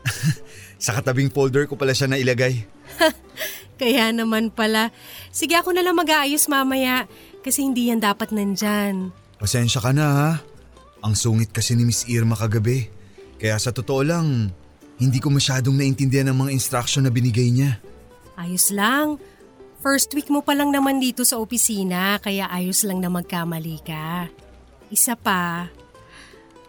Sa 0.84 0.96
katabing 1.00 1.32
folder 1.32 1.68
ko 1.68 1.80
pala 1.80 1.96
siya 1.96 2.12
nailagay. 2.12 2.66
Kaya 3.82 4.14
naman 4.14 4.54
pala. 4.54 4.94
Sige 5.34 5.58
ako 5.58 5.74
na 5.74 5.82
lang 5.84 5.98
mag-aayos 5.98 6.48
mamaya 6.48 7.10
kasi 7.42 7.66
hindi 7.66 7.90
yan 7.90 8.00
dapat 8.00 8.32
nandyan. 8.32 9.12
Pasensya 9.42 9.84
ka 9.84 9.92
na 9.92 10.06
ha. 10.08 10.30
Ang 11.04 11.14
sungit 11.20 11.52
kasi 11.52 11.76
ni 11.76 11.84
Miss 11.84 12.08
Irma 12.08 12.40
kagabi. 12.40 12.88
Kaya 13.36 13.60
sa 13.60 13.76
totoo 13.76 14.02
lang, 14.08 14.56
hindi 14.96 15.20
ko 15.20 15.28
masyadong 15.28 15.76
naintindihan 15.76 16.32
ang 16.32 16.48
mga 16.48 16.56
instruction 16.56 17.04
na 17.04 17.12
binigay 17.12 17.52
niya. 17.52 17.76
Ayos 18.40 18.72
lang. 18.72 19.20
First 19.84 20.16
week 20.16 20.32
mo 20.32 20.40
pa 20.40 20.56
lang 20.56 20.72
naman 20.72 21.04
dito 21.04 21.28
sa 21.28 21.36
opisina 21.44 22.16
kaya 22.24 22.48
ayos 22.48 22.88
lang 22.88 23.04
na 23.04 23.12
magkamali 23.12 23.84
ka. 23.84 24.32
Isa 24.88 25.20
pa, 25.20 25.68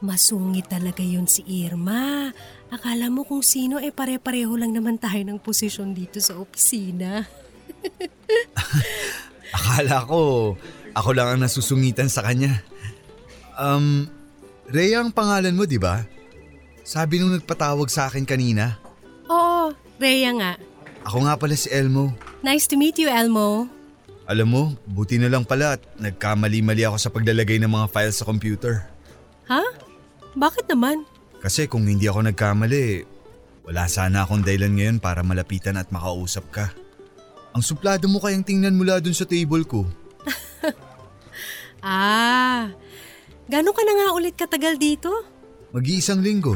masungit 0.03 0.67
talaga 0.67 0.99
yun 0.99 1.31
si 1.31 1.47
Irma. 1.47 2.35
Akala 2.75 3.07
mo 3.15 3.23
kung 3.23 3.47
sino 3.47 3.79
eh 3.79 3.95
pare-pareho 3.95 4.59
lang 4.59 4.75
naman 4.75 4.99
tayo 4.99 5.23
ng 5.23 5.39
posisyon 5.39 5.95
dito 5.95 6.19
sa 6.19 6.35
opisina. 6.35 7.23
Akala 9.63 10.03
ko, 10.11 10.55
ako 10.91 11.11
lang 11.15 11.39
ang 11.39 11.41
nasusungitan 11.47 12.11
sa 12.11 12.27
kanya. 12.27 12.67
Um, 13.55 14.11
Rhea 14.69 15.01
ang 15.01 15.13
pangalan 15.13 15.53
mo, 15.53 15.69
di 15.69 15.77
ba? 15.77 16.05
Sabi 16.85 17.21
nung 17.21 17.33
nagpatawag 17.33 17.89
sa 17.89 18.09
akin 18.09 18.25
kanina. 18.25 18.77
Oo, 19.29 19.73
Rhea 20.01 20.31
nga. 20.37 20.53
Ako 21.05 21.25
nga 21.29 21.35
pala 21.37 21.57
si 21.57 21.69
Elmo. 21.69 22.13
Nice 22.41 22.69
to 22.69 22.77
meet 22.77 22.97
you, 22.97 23.09
Elmo. 23.09 23.69
Alam 24.25 24.49
mo, 24.49 24.63
buti 24.89 25.21
na 25.21 25.29
lang 25.29 25.45
pala 25.45 25.77
at 25.77 25.83
nagkamali-mali 26.01 26.85
ako 26.89 26.97
sa 26.97 27.13
paglalagay 27.13 27.61
ng 27.61 27.69
mga 27.69 27.87
files 27.93 28.17
sa 28.17 28.25
computer. 28.25 28.89
Ha? 29.53 29.61
Bakit 30.33 30.73
naman? 30.73 31.05
Kasi 31.45 31.69
kung 31.69 31.85
hindi 31.85 32.09
ako 32.09 32.25
nagkamali, 32.33 33.05
wala 33.69 33.85
sana 33.85 34.25
akong 34.25 34.41
dahilan 34.41 34.73
ngayon 34.73 34.97
para 34.97 35.21
malapitan 35.21 35.77
at 35.77 35.93
makausap 35.93 36.49
ka. 36.49 36.73
Ang 37.53 37.61
suplado 37.61 38.09
mo 38.09 38.17
kayang 38.17 38.45
tingnan 38.45 38.73
mula 38.77 38.97
dun 39.01 39.17
sa 39.17 39.29
table 39.29 39.65
ko. 39.69 39.85
Ah, 41.85 42.73
gano'n 43.49 43.77
ka 43.77 43.83
na 43.85 43.95
nga 43.95 44.09
ulit 44.17 44.35
katagal 44.37 44.81
dito? 44.81 45.11
Mag-iisang 45.75 46.23
linggo. 46.23 46.55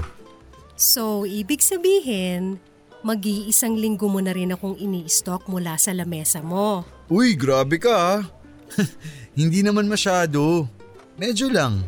So, 0.78 1.26
ibig 1.26 1.58
sabihin, 1.58 2.62
mag-iisang 3.02 3.74
linggo 3.74 4.06
mo 4.06 4.22
na 4.22 4.30
rin 4.30 4.54
akong 4.54 4.78
ini-stock 4.78 5.50
mula 5.50 5.74
sa 5.74 5.90
lamesa 5.90 6.38
mo. 6.38 6.86
Uy, 7.10 7.34
grabe 7.34 7.82
ka 7.82 7.90
ah. 7.90 8.20
Hindi 9.38 9.66
naman 9.66 9.90
masyado. 9.90 10.70
Medyo 11.18 11.50
lang. 11.50 11.82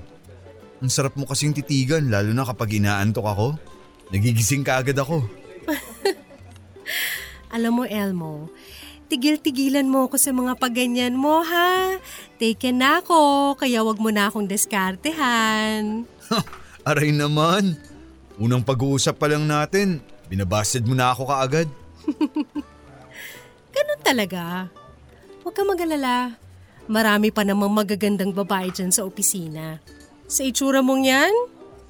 Ang 0.81 0.91
sarap 0.91 1.15
mo 1.15 1.29
kasing 1.29 1.55
titigan 1.55 2.09
lalo 2.09 2.33
na 2.33 2.43
kapag 2.43 2.81
inaantok 2.81 3.27
ako. 3.27 3.49
Nagigising 4.11 4.67
ka 4.67 4.83
agad 4.83 4.99
ako. 4.99 5.23
Alam 7.55 7.83
mo, 7.83 7.85
Elmo, 7.87 8.51
tigil-tigilan 9.11 9.91
mo 9.91 10.07
ako 10.07 10.15
sa 10.15 10.31
mga 10.31 10.55
paganyan 10.55 11.19
mo, 11.19 11.43
ha? 11.43 11.99
Taken 12.39 12.79
na 12.79 13.03
ako, 13.03 13.53
kaya 13.59 13.83
wag 13.83 13.99
mo 13.99 14.15
na 14.15 14.31
akong 14.31 14.47
diskartehan. 14.47 16.07
Aray 16.87 17.11
naman. 17.11 17.75
Unang 18.39 18.63
pag-uusap 18.63 19.19
pa 19.19 19.27
lang 19.27 19.51
natin, 19.51 19.99
binabasted 20.31 20.87
mo 20.87 20.95
na 20.95 21.11
ako 21.11 21.27
kaagad. 21.27 21.69
Ganun 23.75 24.01
talaga. 24.07 24.71
Huwag 25.43 25.55
ka 25.59 25.63
mag-alala. 25.67 26.39
Marami 26.87 27.35
pa 27.35 27.43
namang 27.43 27.75
magagandang 27.75 28.31
babae 28.31 28.71
dyan 28.71 28.95
sa 28.95 29.03
opisina. 29.03 29.83
Sa 30.31 30.47
itsura 30.47 30.81
mong 30.81 31.03
yan, 31.03 31.35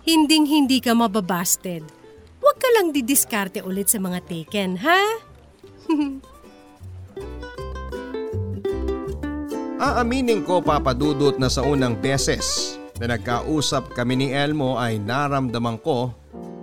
hinding-hindi 0.09 0.81
ka 0.81 0.97
mababasted. 0.97 1.85
Huwag 2.41 2.57
ka 2.57 2.69
lang 2.81 2.97
didiskarte 2.97 3.61
ulit 3.61 3.93
sa 3.93 4.01
mga 4.01 4.25
taken, 4.25 4.81
ha? 4.81 5.01
Aaminin 9.81 10.45
ko 10.45 10.61
papadudot 10.61 11.41
na 11.41 11.49
sa 11.49 11.65
unang 11.65 11.97
beses 11.97 12.77
na 13.01 13.17
nagkausap 13.17 13.97
kami 13.97 14.13
ni 14.13 14.29
Elmo 14.29 14.77
ay 14.77 15.01
naramdaman 15.01 15.81
ko 15.81 16.13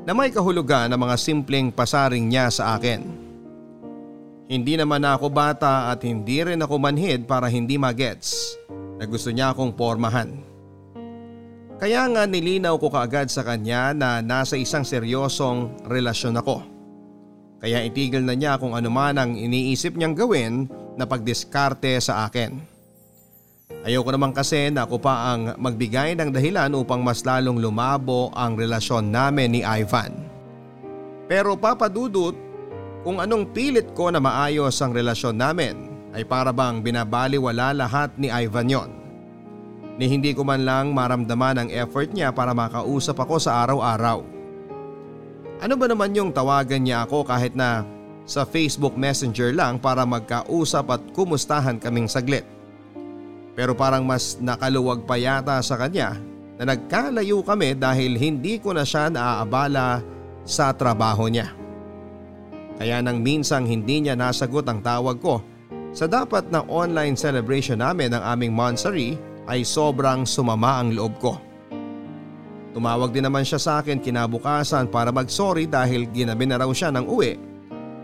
na 0.05 0.13
may 0.13 0.29
kahulugan 0.29 0.93
ang 0.93 1.01
mga 1.01 1.17
simpleng 1.17 1.73
pasaring 1.73 2.29
niya 2.29 2.53
sa 2.53 2.77
akin. 2.77 3.01
Hindi 4.45 4.77
naman 4.77 5.01
ako 5.01 5.33
bata 5.33 5.89
at 5.89 6.05
hindi 6.05 6.45
rin 6.45 6.61
ako 6.61 6.77
manhid 6.77 7.25
para 7.25 7.49
hindi 7.49 7.81
magets 7.81 8.53
na 9.01 9.09
gusto 9.09 9.33
niya 9.33 9.49
akong 9.49 9.73
pormahan. 9.73 10.37
Kaya 11.81 12.05
nga 12.13 12.29
nilinaw 12.29 12.77
ko 12.77 12.93
kaagad 12.93 13.33
sa 13.33 13.41
kanya 13.41 13.97
na 13.97 14.21
nasa 14.21 14.61
isang 14.61 14.85
seryosong 14.85 15.89
relasyon 15.89 16.37
ako. 16.37 16.61
Kaya 17.65 17.81
itigil 17.81 18.21
na 18.21 18.37
niya 18.37 18.61
kung 18.61 18.77
ano 18.77 18.93
man 18.93 19.17
ang 19.17 19.33
iniisip 19.33 19.97
niyang 19.97 20.13
gawin 20.13 20.69
na 20.93 21.09
pagdiskarte 21.09 21.97
sa 21.97 22.29
akin. 22.29 22.76
Ayoko 23.87 24.11
naman 24.11 24.35
kasi 24.35 24.67
na 24.67 24.83
ako 24.83 24.99
pa 24.99 25.31
ang 25.31 25.55
magbigay 25.55 26.11
ng 26.19 26.35
dahilan 26.35 26.75
upang 26.75 26.99
mas 26.99 27.23
lalong 27.23 27.55
lumabo 27.55 28.27
ang 28.35 28.59
relasyon 28.59 29.07
namin 29.07 29.55
ni 29.55 29.61
Ivan. 29.63 30.11
Pero 31.31 31.55
papadudot, 31.55 32.35
kung 33.07 33.23
anong 33.23 33.47
pilit 33.55 33.95
ko 33.95 34.11
na 34.11 34.19
maayos 34.19 34.75
ang 34.83 34.91
relasyon 34.91 35.39
namin 35.39 35.87
ay 36.11 36.27
para 36.27 36.51
bang 36.51 36.83
binabaliwala 36.83 37.71
lahat 37.71 38.11
ni 38.19 38.27
Ivan 38.27 38.67
yon. 38.67 38.91
Ni 39.95 40.11
hindi 40.11 40.35
ko 40.35 40.43
man 40.43 40.67
lang 40.67 40.91
maramdaman 40.91 41.63
ang 41.63 41.69
effort 41.71 42.11
niya 42.11 42.35
para 42.35 42.51
makausap 42.51 43.15
ako 43.23 43.39
sa 43.39 43.63
araw-araw. 43.63 44.19
Ano 45.63 45.73
ba 45.79 45.87
naman 45.87 46.11
yung 46.11 46.35
tawagan 46.35 46.83
niya 46.83 47.07
ako 47.07 47.23
kahit 47.23 47.55
na 47.55 47.87
sa 48.27 48.43
Facebook 48.43 48.99
Messenger 48.99 49.55
lang 49.55 49.79
para 49.79 50.03
magkausap 50.03 50.91
at 50.91 51.01
kumustahan 51.15 51.79
kaming 51.79 52.11
saglit. 52.11 52.56
Pero 53.57 53.73
parang 53.73 54.05
mas 54.05 54.37
nakaluwag 54.37 55.09
pa 55.09 55.17
yata 55.17 55.57
sa 55.65 55.81
kanya 55.81 56.13
na 56.61 56.77
nagkalayo 56.77 57.41
kami 57.41 57.73
dahil 57.73 58.13
hindi 58.13 58.61
ko 58.61 58.69
na 58.69 58.85
siya 58.85 59.09
naaabala 59.09 60.05
sa 60.45 60.69
trabaho 60.77 61.25
niya. 61.25 61.57
Kaya 62.77 63.01
nang 63.01 63.25
minsang 63.25 63.65
hindi 63.65 64.05
niya 64.05 64.13
nasagot 64.13 64.61
ang 64.69 64.85
tawag 64.85 65.17
ko 65.17 65.41
sa 65.89 66.05
dapat 66.05 66.53
na 66.53 66.61
online 66.69 67.17
celebration 67.17 67.81
namin 67.81 68.13
ng 68.13 68.21
aming 68.21 68.53
monthsary 68.53 69.17
ay 69.49 69.65
sobrang 69.65 70.29
sumama 70.29 70.77
ang 70.85 70.93
loob 70.93 71.17
ko. 71.17 71.33
Tumawag 72.77 73.09
din 73.09 73.25
naman 73.25 73.41
siya 73.41 73.57
sa 73.57 73.71
akin 73.81 73.97
kinabukasan 73.97 74.93
para 74.93 75.09
mag-sorry 75.09 75.65
dahil 75.65 76.05
ginabi 76.13 76.45
na 76.45 76.61
raw 76.61 76.69
siya 76.69 76.93
ng 76.93 77.09
uwi 77.09 77.33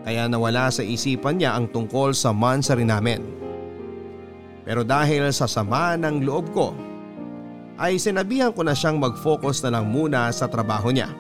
kaya 0.02 0.26
nawala 0.26 0.74
sa 0.74 0.82
isipan 0.82 1.38
niya 1.38 1.54
ang 1.54 1.70
tungkol 1.70 2.18
sa 2.18 2.34
monthsary 2.34 2.82
namin. 2.82 3.43
Pero 4.64 4.88
dahil 4.88 5.28
sa 5.36 5.44
sama 5.44 6.00
ng 6.00 6.24
loob 6.24 6.48
ko 6.56 6.72
ay 7.76 8.00
sinabihan 8.00 8.56
ko 8.56 8.64
na 8.64 8.72
siyang 8.72 8.96
mag-focus 8.96 9.60
na 9.66 9.80
lang 9.80 9.92
muna 9.92 10.32
sa 10.32 10.48
trabaho 10.48 10.88
niya. 10.88 11.12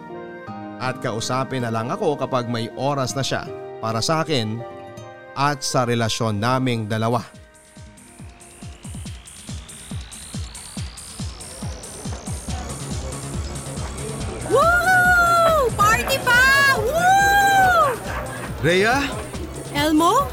At 0.79 1.03
kausapin 1.03 1.63
na 1.63 1.71
lang 1.71 1.91
ako 1.91 2.19
kapag 2.19 2.47
may 2.47 2.71
oras 2.79 3.15
na 3.15 3.23
siya 3.23 3.47
para 3.83 3.99
sa 3.99 4.23
akin 4.23 4.63
at 5.35 5.59
sa 5.59 5.83
relasyon 5.83 6.39
naming 6.39 6.87
dalawa. 6.87 7.23
Woo! 14.47 15.67
Party 15.75 16.17
pa! 16.23 16.43
Woo! 16.79 17.97
Rhea? 18.63 19.03
Elmo? 19.73 20.29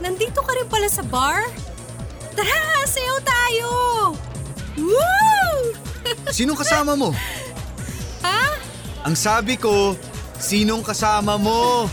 Nandito 0.00 0.40
ka 0.44 0.52
rin 0.56 0.66
pala 0.66 0.88
sa 0.88 1.04
bar? 1.06 1.69
Tara, 2.40 2.88
sayaw 2.88 3.18
tayo! 3.20 3.70
Woo! 4.80 5.52
Sinong 6.36 6.56
kasama 6.56 6.96
mo? 6.96 7.12
ha? 8.24 8.56
Ang 9.04 9.12
sabi 9.12 9.60
ko, 9.60 9.92
sinong 10.40 10.80
kasama 10.80 11.36
mo? 11.36 11.84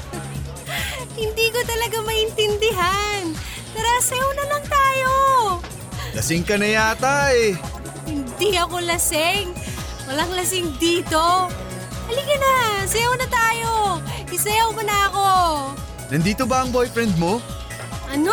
Hindi 1.20 1.52
ko 1.52 1.60
talaga 1.68 2.00
maintindihan. 2.00 3.28
Tara, 3.76 4.00
sayaw 4.00 4.32
na 4.40 4.46
lang 4.56 4.64
tayo! 4.72 5.12
Lasing 6.16 6.48
ka 6.48 6.56
na 6.56 6.72
yata 6.72 7.36
eh. 7.36 7.52
Hindi 8.08 8.56
ako 8.56 8.80
lasing. 8.88 9.52
Walang 10.08 10.32
lasing 10.32 10.80
dito. 10.80 11.52
Halika 12.08 12.36
na, 12.40 12.56
sayaw 12.88 13.14
na 13.20 13.28
tayo. 13.28 13.72
Isayaw 14.32 14.72
mo 14.72 14.80
na 14.80 15.12
ako. 15.12 15.28
Nandito 16.08 16.48
ba 16.48 16.64
ang 16.64 16.72
boyfriend 16.72 17.20
mo? 17.20 17.44
Ano? 18.08 18.32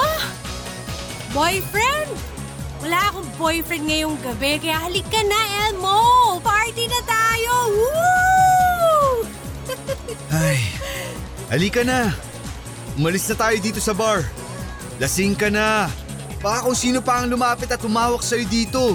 Boyfriend? 1.35 2.15
Wala 2.79 3.11
akong 3.11 3.27
boyfriend 3.35 3.91
ngayong 3.91 4.15
gabi, 4.23 4.63
kaya 4.63 4.87
halika 4.87 5.19
na, 5.27 5.41
Elmo! 5.67 6.39
Party 6.39 6.87
na 6.87 7.01
tayo! 7.03 7.55
Woo! 7.75 9.27
Ay, 10.47 10.63
halika 11.51 11.83
na. 11.83 12.15
Umalis 12.95 13.27
na 13.27 13.35
tayo 13.35 13.57
dito 13.59 13.83
sa 13.83 13.91
bar. 13.91 14.23
Lasing 15.03 15.35
ka 15.35 15.51
na. 15.51 15.91
Baka 16.39 16.71
kung 16.71 16.79
sino 16.79 17.03
pa 17.03 17.19
ang 17.19 17.27
lumapit 17.27 17.67
at 17.67 17.83
tumawak 17.83 18.23
sa'yo 18.23 18.47
dito. 18.47 18.95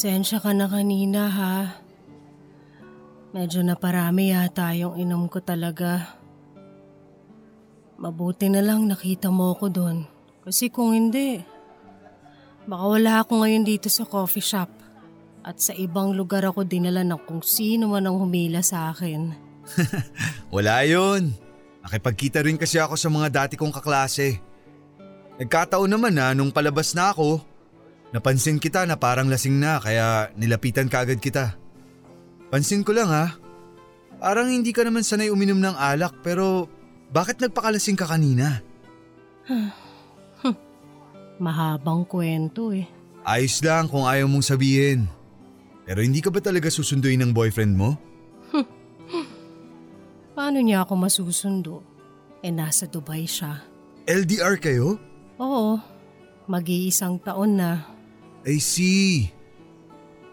Pasensya 0.00 0.40
ka 0.40 0.56
na 0.56 0.64
kanina 0.64 1.28
ha. 1.28 1.76
Medyo 3.36 3.60
naparami 3.60 4.32
yata 4.32 4.72
yung 4.72 4.96
inom 4.96 5.28
ko 5.28 5.44
talaga. 5.44 6.16
Mabuti 8.00 8.48
na 8.48 8.64
lang 8.64 8.88
nakita 8.88 9.28
mo 9.28 9.52
ako 9.52 9.68
doon. 9.68 10.08
Kasi 10.40 10.72
kung 10.72 10.96
hindi, 10.96 11.44
baka 12.64 12.84
wala 12.88 13.12
ako 13.20 13.44
ngayon 13.44 13.60
dito 13.60 13.92
sa 13.92 14.08
coffee 14.08 14.40
shop. 14.40 14.72
At 15.44 15.60
sa 15.60 15.76
ibang 15.76 16.16
lugar 16.16 16.48
ako 16.48 16.64
dinala 16.64 17.04
ng 17.04 17.20
kung 17.28 17.44
sino 17.44 17.92
man 17.92 18.08
ang 18.08 18.16
humila 18.16 18.64
sa 18.64 18.96
akin. 18.96 19.36
Wala 20.56 20.80
yun. 20.88 21.28
Nakipagkita 21.84 22.40
rin 22.40 22.56
kasi 22.56 22.80
ako 22.80 22.96
sa 22.96 23.12
mga 23.12 23.28
dati 23.28 23.60
kong 23.60 23.76
kaklase. 23.76 24.40
Nagkataon 25.36 25.92
naman 25.92 26.16
na 26.16 26.32
nung 26.32 26.48
palabas 26.48 26.96
na 26.96 27.12
ako, 27.12 27.49
napansin 28.10 28.58
kita 28.58 28.86
na 28.86 28.98
parang 28.98 29.30
lasing 29.30 29.58
na 29.58 29.78
kaya 29.78 30.30
nilapitan 30.34 30.90
kaagad 30.90 31.18
kita. 31.22 31.54
Pansin 32.50 32.82
ko 32.82 32.90
lang 32.90 33.10
ha, 33.10 33.38
parang 34.18 34.50
hindi 34.50 34.74
ka 34.74 34.82
naman 34.82 35.06
sanay 35.06 35.30
uminom 35.30 35.58
ng 35.62 35.76
alak 35.78 36.18
pero 36.22 36.66
bakit 37.10 37.42
nagpakalasing 37.42 37.98
ka 37.98 38.06
kanina? 38.06 38.62
Mahabang 41.44 42.04
kwento 42.06 42.70
eh. 42.70 42.86
Ayos 43.26 43.58
lang 43.64 43.88
kung 43.88 44.04
ayaw 44.06 44.28
mong 44.30 44.46
sabihin. 44.46 45.08
Pero 45.88 46.06
hindi 46.06 46.22
ka 46.22 46.30
ba 46.30 46.38
talaga 46.38 46.70
susunduin 46.70 47.18
ng 47.24 47.32
boyfriend 47.34 47.74
mo? 47.74 47.98
Paano 50.38 50.62
niya 50.62 50.86
ako 50.86 50.94
masusundo? 50.94 51.82
Eh 52.46 52.54
nasa 52.54 52.86
Dubai 52.86 53.26
siya. 53.26 53.58
LDR 54.06 54.56
kayo? 54.62 54.96
Oo, 55.42 55.82
mag-iisang 56.46 57.18
taon 57.20 57.58
na. 57.58 57.89
I 58.44 58.56
see. 58.56 59.28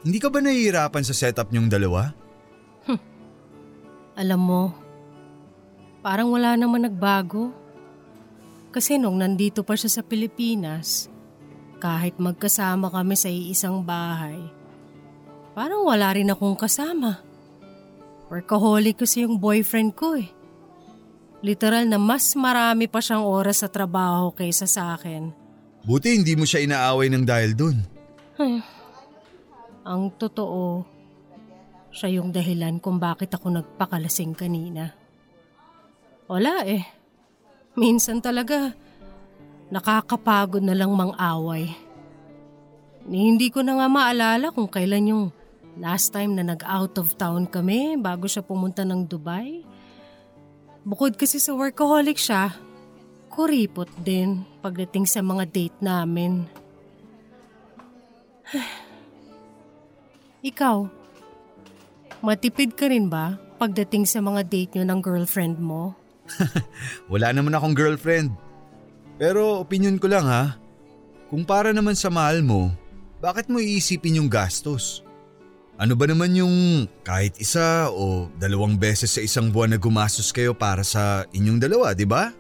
Hindi 0.08 0.18
ka 0.24 0.32
ba 0.32 0.40
nahihirapan 0.40 1.04
sa 1.04 1.12
setup 1.12 1.52
niyong 1.52 1.68
dalawa? 1.68 2.16
Alam 4.18 4.42
mo, 4.42 4.64
parang 6.02 6.34
wala 6.34 6.58
naman 6.58 6.88
nagbago. 6.88 7.54
Kasi 8.74 8.98
nung 8.98 9.22
nandito 9.22 9.62
pa 9.62 9.78
siya 9.78 10.00
sa 10.00 10.02
Pilipinas, 10.02 11.06
kahit 11.78 12.18
magkasama 12.18 12.90
kami 12.90 13.14
sa 13.14 13.30
iisang 13.30 13.86
bahay, 13.86 14.42
parang 15.54 15.86
wala 15.86 16.18
rin 16.18 16.34
akong 16.34 16.58
kasama. 16.58 17.22
Workaholic 18.28 19.06
kasi 19.06 19.24
yung 19.24 19.38
boyfriend 19.38 19.94
ko 19.94 20.18
eh. 20.18 20.30
Literal 21.46 21.86
na 21.86 22.02
mas 22.02 22.34
marami 22.34 22.90
pa 22.90 22.98
siyang 22.98 23.24
oras 23.24 23.62
sa 23.62 23.70
trabaho 23.70 24.34
kaysa 24.34 24.66
sa 24.66 24.98
akin. 24.98 25.30
Buti 25.86 26.18
hindi 26.18 26.34
mo 26.34 26.44
siya 26.44 26.66
inaaway 26.66 27.08
ng 27.14 27.24
dahil 27.24 27.54
dun. 27.54 27.97
Ang 29.88 30.14
totoo, 30.14 30.86
siya 31.90 32.22
yung 32.22 32.30
dahilan 32.30 32.78
kung 32.78 33.02
bakit 33.02 33.34
ako 33.34 33.50
nagpakalasing 33.50 34.38
kanina. 34.38 34.94
Wala 36.30 36.62
eh. 36.70 36.86
Minsan 37.74 38.22
talaga, 38.22 38.78
nakakapagod 39.74 40.62
na 40.62 40.78
lang 40.78 40.94
mang-away. 40.94 41.74
Hindi 43.08 43.48
ko 43.50 43.66
na 43.66 43.80
nga 43.80 43.88
maalala 43.90 44.52
kung 44.52 44.68
kailan 44.68 45.10
yung 45.10 45.24
last 45.80 46.14
time 46.14 46.36
na 46.38 46.44
nag-out 46.46 47.00
of 47.00 47.16
town 47.16 47.50
kami 47.50 47.96
bago 47.98 48.30
siya 48.30 48.44
pumunta 48.46 48.84
ng 48.84 49.08
Dubai. 49.08 49.64
Bukod 50.86 51.18
kasi 51.18 51.42
sa 51.42 51.56
workaholic 51.58 52.20
siya, 52.20 52.54
kuripot 53.32 53.90
din 54.02 54.44
pagdating 54.62 55.10
sa 55.10 55.24
mga 55.26 55.44
date 55.50 55.80
namin. 55.82 56.46
Ikaw, 60.48 60.78
matipid 62.24 62.78
ka 62.80 62.88
rin 62.88 63.12
ba 63.12 63.36
pagdating 63.60 64.08
sa 64.08 64.24
mga 64.24 64.48
date 64.48 64.72
nyo 64.78 64.84
ng 64.88 65.00
girlfriend 65.04 65.58
mo? 65.60 65.98
Wala 67.12 67.34
naman 67.36 67.56
akong 67.56 67.76
girlfriend. 67.76 68.32
Pero 69.18 69.60
opinion 69.60 69.98
ko 69.98 70.08
lang 70.08 70.30
ha. 70.30 70.56
Kung 71.28 71.44
para 71.44 71.76
naman 71.76 71.98
sa 71.98 72.08
mahal 72.08 72.40
mo, 72.46 72.72
bakit 73.20 73.52
mo 73.52 73.60
iisipin 73.60 74.22
yung 74.24 74.30
gastos? 74.32 75.04
Ano 75.78 75.94
ba 75.94 76.10
naman 76.10 76.34
yung 76.34 76.88
kahit 77.06 77.38
isa 77.38 77.92
o 77.94 78.32
dalawang 78.40 78.80
beses 78.80 79.14
sa 79.14 79.22
isang 79.22 79.54
buwan 79.54 79.76
na 79.76 79.80
gumastos 79.82 80.34
kayo 80.34 80.56
para 80.56 80.82
sa 80.82 81.28
inyong 81.36 81.60
dalawa, 81.62 81.94
di 81.94 82.08
ba? 82.08 82.34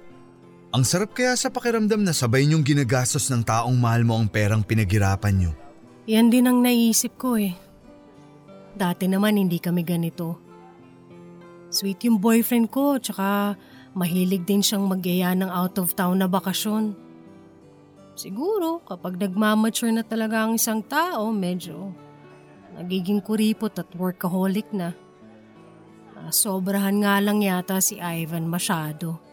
Ang 0.74 0.84
sarap 0.86 1.13
kaya 1.13 1.38
sa 1.38 1.54
pakiramdam 1.54 2.02
na 2.02 2.13
sabay 2.13 2.46
niyong 2.46 2.65
ginagastos 2.65 3.30
ng 3.30 3.46
taong 3.46 3.78
mahal 3.78 4.06
mo 4.06 4.17
ang 4.17 4.30
perang 4.30 4.65
pinaghirapan 4.65 5.34
niyo. 5.34 5.52
Yan 6.08 6.32
din 6.32 6.48
ang 6.48 6.63
naisip 6.63 7.20
ko 7.20 7.36
eh. 7.36 7.52
Dati 8.72 9.12
naman 9.12 9.36
hindi 9.36 9.60
kami 9.60 9.84
ganito. 9.84 10.39
Sweet 11.67 12.08
yung 12.08 12.24
boyfriend 12.24 12.72
ko, 12.72 12.96
tsaka 12.96 13.60
mahilig 13.91 14.48
din 14.48 14.63
siyang 14.63 14.88
magyaya 14.88 15.36
ng 15.36 15.52
out 15.52 15.76
of 15.76 15.91
town 16.00 16.24
na 16.24 16.32
bakasyon. 16.32 16.96
Siguro 18.15 18.80
kapag 18.88 19.20
nagmamature 19.20 19.91
na 19.91 20.08
talaga 20.08 20.48
ang 20.48 20.56
isang 20.56 20.80
tao, 20.80 21.28
medyo 21.36 21.91
nagiging 22.80 23.20
kuripot 23.20 23.76
at 23.76 23.91
workaholic 23.91 24.72
na. 24.72 24.96
Ah, 26.15 26.32
Sobrahan 26.32 27.04
nga 27.04 27.20
lang 27.20 27.43
yata 27.43 27.84
si 27.84 28.00
Ivan 28.00 28.48
masyado. 28.48 29.26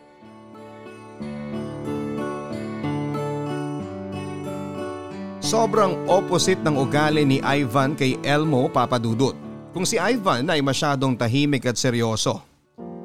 Sobrang 5.55 5.95
opposite 6.11 6.59
ng 6.67 6.75
ugali 6.75 7.23
ni 7.23 7.38
Ivan 7.38 7.95
kay 7.95 8.19
Elmo 8.27 8.67
papadudot. 8.67 9.38
Kung 9.71 9.87
si 9.87 10.03
Ivan 10.03 10.51
ay 10.51 10.59
masyadong 10.59 11.14
tahimik 11.14 11.71
at 11.71 11.79
seryoso. 11.79 12.43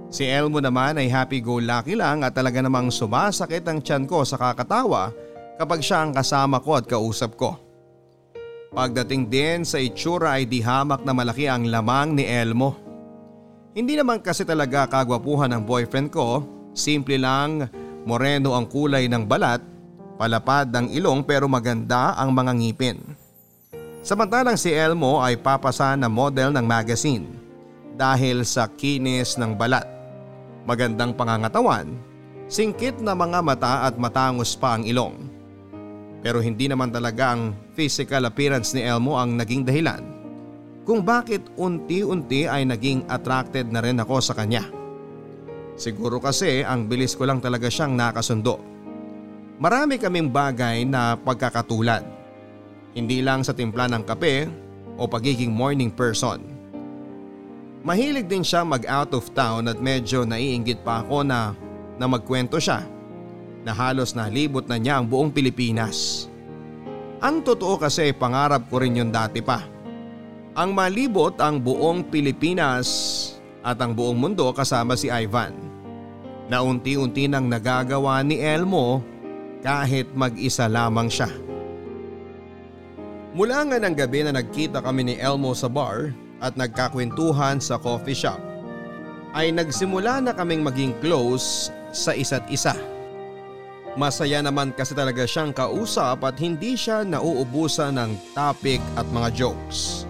Si 0.10 0.26
Elmo 0.26 0.58
naman 0.58 0.98
ay 0.98 1.14
happy-go-lucky 1.14 1.94
lang 1.94 2.26
at 2.26 2.34
talaga 2.34 2.58
namang 2.66 2.90
sumasakit 2.90 3.62
ang 3.70 3.86
tiyan 3.86 4.10
ko 4.10 4.26
sa 4.26 4.42
kakatawa 4.42 5.14
kapag 5.62 5.86
siya 5.86 6.02
ang 6.02 6.10
kasama 6.10 6.58
ko 6.58 6.74
at 6.74 6.90
kausap 6.90 7.38
ko. 7.38 7.54
Pagdating 8.74 9.30
din 9.30 9.62
sa 9.62 9.78
itsura 9.78 10.42
ay 10.42 10.50
di 10.50 10.66
hamak 10.66 11.06
na 11.06 11.14
malaki 11.14 11.46
ang 11.46 11.70
lamang 11.70 12.18
ni 12.18 12.26
Elmo. 12.26 12.74
Hindi 13.78 13.94
naman 13.94 14.26
kasi 14.26 14.42
talaga 14.42 14.90
kagwapuhan 14.90 15.54
ng 15.54 15.70
boyfriend 15.70 16.10
ko, 16.10 16.42
simple 16.74 17.14
lang 17.22 17.70
moreno 18.10 18.58
ang 18.58 18.66
kulay 18.66 19.06
ng 19.06 19.30
balat 19.30 19.62
Palapad 20.20 20.68
ang 20.76 20.92
ilong 20.92 21.24
pero 21.24 21.48
maganda 21.48 22.12
ang 22.20 22.36
mga 22.36 22.52
ngipin. 22.52 23.00
Samantalang 24.04 24.60
si 24.60 24.68
Elmo 24.68 25.24
ay 25.24 25.40
papasa 25.40 25.96
na 25.96 26.12
model 26.12 26.52
ng 26.52 26.66
magazine 26.68 27.24
dahil 27.96 28.44
sa 28.44 28.68
kinis 28.68 29.40
ng 29.40 29.56
balat. 29.56 29.88
Magandang 30.68 31.16
pangangatawan, 31.16 31.88
singkit 32.52 33.00
na 33.00 33.16
mga 33.16 33.40
mata 33.40 33.88
at 33.88 33.96
matangos 33.96 34.60
pa 34.60 34.76
ang 34.76 34.84
ilong. 34.84 35.16
Pero 36.20 36.44
hindi 36.44 36.68
naman 36.68 36.92
talaga 36.92 37.32
ang 37.32 37.56
physical 37.72 38.28
appearance 38.28 38.76
ni 38.76 38.84
Elmo 38.84 39.16
ang 39.16 39.40
naging 39.40 39.64
dahilan 39.64 40.04
kung 40.84 41.00
bakit 41.00 41.48
unti-unti 41.56 42.44
ay 42.44 42.68
naging 42.68 43.08
attracted 43.08 43.72
na 43.72 43.80
rin 43.80 44.04
ako 44.04 44.20
sa 44.20 44.36
kanya. 44.36 44.68
Siguro 45.80 46.20
kasi 46.20 46.60
ang 46.60 46.92
bilis 46.92 47.16
ko 47.16 47.24
lang 47.24 47.40
talaga 47.40 47.72
siyang 47.72 47.96
nakasundo. 47.96 48.79
Marami 49.60 50.00
kaming 50.00 50.32
bagay 50.32 50.88
na 50.88 51.20
pagkakatulad. 51.20 52.08
Hindi 52.96 53.20
lang 53.20 53.44
sa 53.44 53.52
timpla 53.52 53.92
ng 53.92 54.08
kape 54.08 54.48
o 54.96 55.04
pagiging 55.04 55.52
morning 55.52 55.92
person. 55.92 56.40
Mahilig 57.84 58.32
din 58.32 58.40
siya 58.40 58.64
mag 58.64 58.88
out 58.88 59.12
of 59.12 59.28
town 59.36 59.68
at 59.68 59.76
medyo 59.84 60.24
naiinggit 60.24 60.80
pa 60.80 61.04
ako 61.04 61.28
na, 61.28 61.52
na 62.00 62.08
magkwento 62.08 62.56
siya 62.56 62.88
na 63.68 63.76
halos 63.76 64.16
nalibot 64.16 64.64
na 64.64 64.80
niya 64.80 65.04
ang 65.04 65.12
buong 65.12 65.28
Pilipinas. 65.28 66.32
Ang 67.20 67.44
totoo 67.44 67.76
kasi 67.76 68.16
pangarap 68.16 68.72
ko 68.72 68.80
rin 68.80 68.96
yun 68.96 69.12
dati 69.12 69.44
pa. 69.44 69.60
Ang 70.56 70.72
malibot 70.72 71.36
ang 71.36 71.60
buong 71.60 72.08
Pilipinas 72.08 72.88
at 73.60 73.76
ang 73.84 73.92
buong 73.92 74.16
mundo 74.16 74.48
kasama 74.56 74.96
si 74.96 75.12
Ivan. 75.12 75.52
Na 76.48 76.64
unti-unti 76.64 77.28
nang 77.28 77.52
nagagawa 77.52 78.24
ni 78.24 78.40
Elmo 78.40 79.19
kahit 79.64 80.08
mag-isa 80.16 80.68
lamang 80.72 81.12
siya. 81.12 81.28
Mula 83.36 83.62
nga 83.68 83.78
ng 83.78 83.96
gabi 83.96 84.26
na 84.26 84.34
nagkita 84.34 84.82
kami 84.82 85.06
ni 85.06 85.16
Elmo 85.22 85.54
sa 85.54 85.70
bar 85.70 86.12
at 86.42 86.58
nagkakwentuhan 86.58 87.62
sa 87.62 87.78
coffee 87.78 88.18
shop, 88.18 88.40
ay 89.38 89.54
nagsimula 89.54 90.24
na 90.24 90.34
kaming 90.34 90.66
maging 90.66 90.98
close 91.04 91.70
sa 91.94 92.16
isa't 92.18 92.44
isa. 92.50 92.74
Masaya 93.98 94.42
naman 94.42 94.72
kasi 94.74 94.96
talaga 94.96 95.26
siyang 95.26 95.54
kausap 95.54 96.24
at 96.24 96.38
hindi 96.40 96.74
siya 96.74 97.04
nauubusan 97.04 98.00
ng 98.00 98.12
topic 98.34 98.82
at 98.96 99.06
mga 99.12 99.30
jokes. 99.36 100.10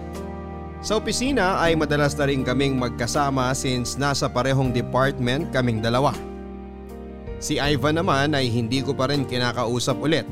Sa 0.80 0.96
opisina 0.96 1.60
ay 1.60 1.76
madalas 1.76 2.16
na 2.16 2.24
rin 2.24 2.40
kaming 2.40 2.80
magkasama 2.80 3.52
since 3.52 4.00
nasa 4.00 4.32
parehong 4.32 4.72
department 4.72 5.52
kaming 5.52 5.84
dalawa. 5.84 6.16
Si 7.40 7.56
Ivan 7.56 7.96
naman 7.96 8.36
ay 8.36 8.52
hindi 8.52 8.84
ko 8.84 8.92
pa 8.92 9.08
rin 9.08 9.24
kinakausap 9.24 9.96
ulit. 9.96 10.28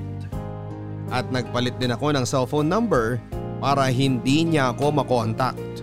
At 1.08 1.32
nagpalit 1.32 1.80
din 1.80 1.96
ako 1.96 2.12
ng 2.12 2.28
cellphone 2.28 2.68
number 2.68 3.16
para 3.64 3.88
hindi 3.88 4.44
niya 4.44 4.76
ako 4.76 4.92
makontakt. 5.00 5.80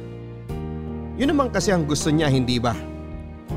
Yun 1.18 1.34
naman 1.34 1.50
kasi 1.50 1.74
ang 1.74 1.90
gusto 1.90 2.14
niya 2.14 2.30
hindi 2.30 2.62
ba? 2.62 2.78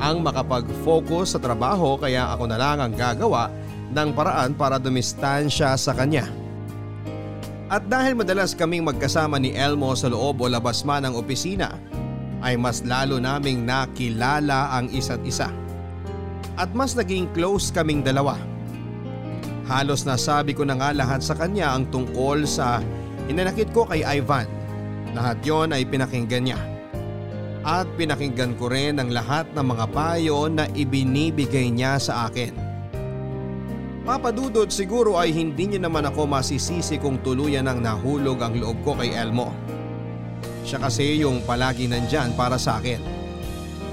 Ang 0.01 0.25
makapag-focus 0.25 1.37
sa 1.37 1.39
trabaho 1.39 1.93
kaya 2.01 2.25
ako 2.33 2.49
na 2.49 2.57
lang 2.57 2.81
ang 2.81 2.93
gagawa 2.97 3.53
ng 3.93 4.09
paraan 4.17 4.57
para 4.57 4.81
dumistansya 4.81 5.77
sa 5.77 5.93
kanya. 5.93 6.25
At 7.69 7.85
dahil 7.85 8.17
madalas 8.17 8.57
kaming 8.57 8.81
magkasama 8.81 9.37
ni 9.37 9.53
Elmo 9.53 9.93
sa 9.93 10.09
loob 10.09 10.41
o 10.41 10.49
labas 10.49 10.81
man 10.81 11.05
ng 11.05 11.13
opisina, 11.13 11.77
ay 12.41 12.57
mas 12.57 12.81
lalo 12.81 13.21
naming 13.21 13.61
nakilala 13.61 14.73
ang 14.73 14.89
isa't 14.89 15.21
isa. 15.21 15.53
At 16.59 16.75
mas 16.75 16.91
naging 16.91 17.31
close 17.31 17.71
kaming 17.71 18.03
dalawa. 18.03 18.35
Halos 19.71 20.03
nasabi 20.03 20.51
ko 20.51 20.67
na 20.67 20.75
nga 20.75 20.91
lahat 20.91 21.23
sa 21.23 21.31
kanya 21.31 21.71
ang 21.71 21.87
tungkol 21.87 22.43
sa 22.43 22.83
hinanakit 23.31 23.71
ko 23.71 23.87
kay 23.87 24.03
Ivan. 24.03 24.43
Lahat 25.15 25.39
yon 25.39 25.71
ay 25.71 25.87
pinakinggan 25.87 26.51
niya. 26.51 26.59
At 27.63 27.87
pinakinggan 27.95 28.59
ko 28.59 28.67
rin 28.67 28.99
ang 28.99 29.07
lahat 29.07 29.47
ng 29.55 29.65
mga 29.71 29.85
payo 29.95 30.51
na 30.51 30.67
ibinibigay 30.75 31.71
niya 31.71 31.95
sa 31.95 32.27
akin. 32.27 32.51
Papadudod 34.03 34.67
siguro 34.73 35.15
ay 35.15 35.31
hindi 35.31 35.69
niya 35.69 35.85
naman 35.85 36.09
ako 36.09 36.27
masisisi 36.27 36.97
kung 36.97 37.21
tuluyan 37.23 37.69
ang 37.69 37.79
nahulog 37.79 38.41
ang 38.41 38.57
loob 38.57 38.83
ko 38.83 38.97
kay 38.97 39.13
Elmo. 39.15 39.53
Siya 40.65 40.81
kasi 40.81 41.23
yung 41.23 41.45
palagi 41.45 41.85
nandyan 41.85 42.33
para 42.33 42.57
sa 42.57 42.81
akin. 42.81 43.18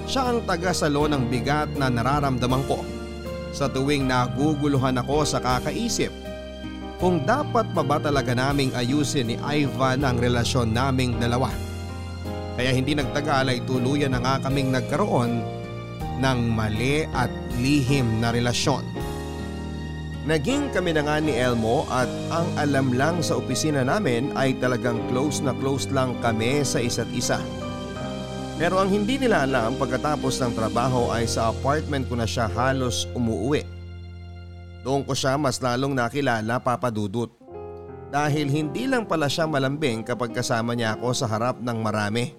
Siya 0.07 0.31
ang 0.31 0.47
taga-salo 0.47 1.11
ng 1.11 1.27
bigat 1.27 1.75
na 1.75 1.91
nararamdaman 1.91 2.63
ko 2.71 2.79
sa 3.51 3.67
tuwing 3.67 4.07
naguguluhan 4.07 5.03
ako 5.03 5.27
sa 5.27 5.43
kakaisip 5.43 6.15
kung 7.03 7.27
dapat 7.27 7.69
pa 7.77 7.83
ba 7.85 7.99
talaga 8.01 8.33
naming 8.33 8.73
ayusin 8.73 9.35
ni 9.35 9.37
Ivan 9.43 10.07
ang 10.07 10.17
relasyon 10.17 10.73
naming 10.73 11.19
dalawa. 11.21 11.53
Kaya 12.57 12.73
hindi 12.73 12.97
nagtagal 12.97 13.53
ay 13.53 13.61
tuluyan 13.69 14.17
na 14.17 14.23
nga 14.23 14.49
kaming 14.49 14.73
nagkaroon 14.73 15.45
ng 16.23 16.39
mali 16.57 17.05
at 17.13 17.29
lihim 17.61 18.23
na 18.23 18.33
relasyon. 18.33 18.81
Naging 20.27 20.73
kami 20.73 20.97
na 20.97 21.05
nga 21.05 21.21
ni 21.21 21.37
Elmo 21.37 21.85
at 21.93 22.09
ang 22.33 22.49
alam 22.57 22.97
lang 22.97 23.21
sa 23.21 23.37
opisina 23.39 23.85
namin 23.85 24.33
ay 24.35 24.57
talagang 24.59 24.99
close 25.13 25.45
na 25.45 25.53
close 25.55 25.87
lang 25.93 26.17
kami 26.25 26.65
sa 26.65 26.81
isa't 26.81 27.07
isa. 27.13 27.39
Pero 28.57 28.81
ang 28.81 28.89
hindi 28.89 29.21
nila 29.21 29.45
alam 29.45 29.77
pagkatapos 29.77 30.41
ng 30.41 30.53
trabaho 30.57 31.13
ay 31.13 31.29
sa 31.29 31.53
apartment 31.53 32.09
ko 32.09 32.17
na 32.17 32.25
siya 32.25 32.49
halos 32.49 33.05
umuwi. 33.13 33.61
Doon 34.81 35.05
ko 35.05 35.13
siya 35.13 35.37
mas 35.37 35.61
lalong 35.61 35.93
nakilala 35.93 36.57
papadudot. 36.57 37.29
Dahil 38.09 38.49
hindi 38.49 38.89
lang 38.89 39.05
pala 39.05 39.29
siya 39.29 39.45
malambing 39.45 40.01
kapag 40.01 40.33
kasama 40.33 40.73
niya 40.73 40.97
ako 40.97 41.13
sa 41.13 41.29
harap 41.29 41.61
ng 41.61 41.79
marami. 41.85 42.33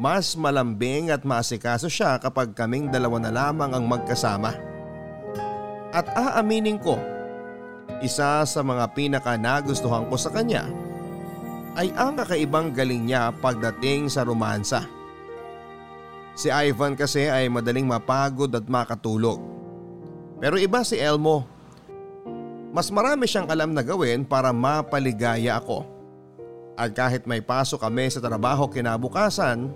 Mas 0.00 0.32
malambing 0.32 1.12
at 1.12 1.28
maasikaso 1.28 1.92
siya 1.92 2.16
kapag 2.16 2.56
kaming 2.56 2.88
dalawa 2.88 3.20
na 3.20 3.28
lamang 3.28 3.76
ang 3.76 3.84
magkasama. 3.84 4.56
At 5.92 6.08
aaminin 6.16 6.80
ko, 6.80 6.96
isa 8.00 8.48
sa 8.48 8.60
mga 8.64 8.96
pinaka 8.96 9.36
nagustuhan 9.36 10.08
ko 10.08 10.16
sa 10.16 10.32
kanya 10.32 10.64
ay 11.76 11.92
ang 12.00 12.16
kakaibang 12.16 12.72
galing 12.72 13.04
niya 13.04 13.28
pagdating 13.44 14.08
sa 14.08 14.24
romansa. 14.24 15.01
Si 16.32 16.48
Ivan 16.48 16.96
kasi 16.96 17.28
ay 17.28 17.52
madaling 17.52 17.84
mapagod 17.84 18.48
at 18.56 18.64
makatulog. 18.64 19.36
Pero 20.40 20.56
iba 20.56 20.80
si 20.80 20.96
Elmo. 20.96 21.44
Mas 22.72 22.88
marami 22.88 23.28
siyang 23.28 23.52
alam 23.52 23.76
na 23.76 23.84
gawin 23.84 24.24
para 24.24 24.48
mapaligaya 24.48 25.60
ako. 25.60 25.84
At 26.72 26.96
kahit 26.96 27.28
may 27.28 27.44
pasok 27.44 27.84
kami 27.84 28.08
sa 28.08 28.24
trabaho 28.24 28.64
kinabukasan, 28.64 29.68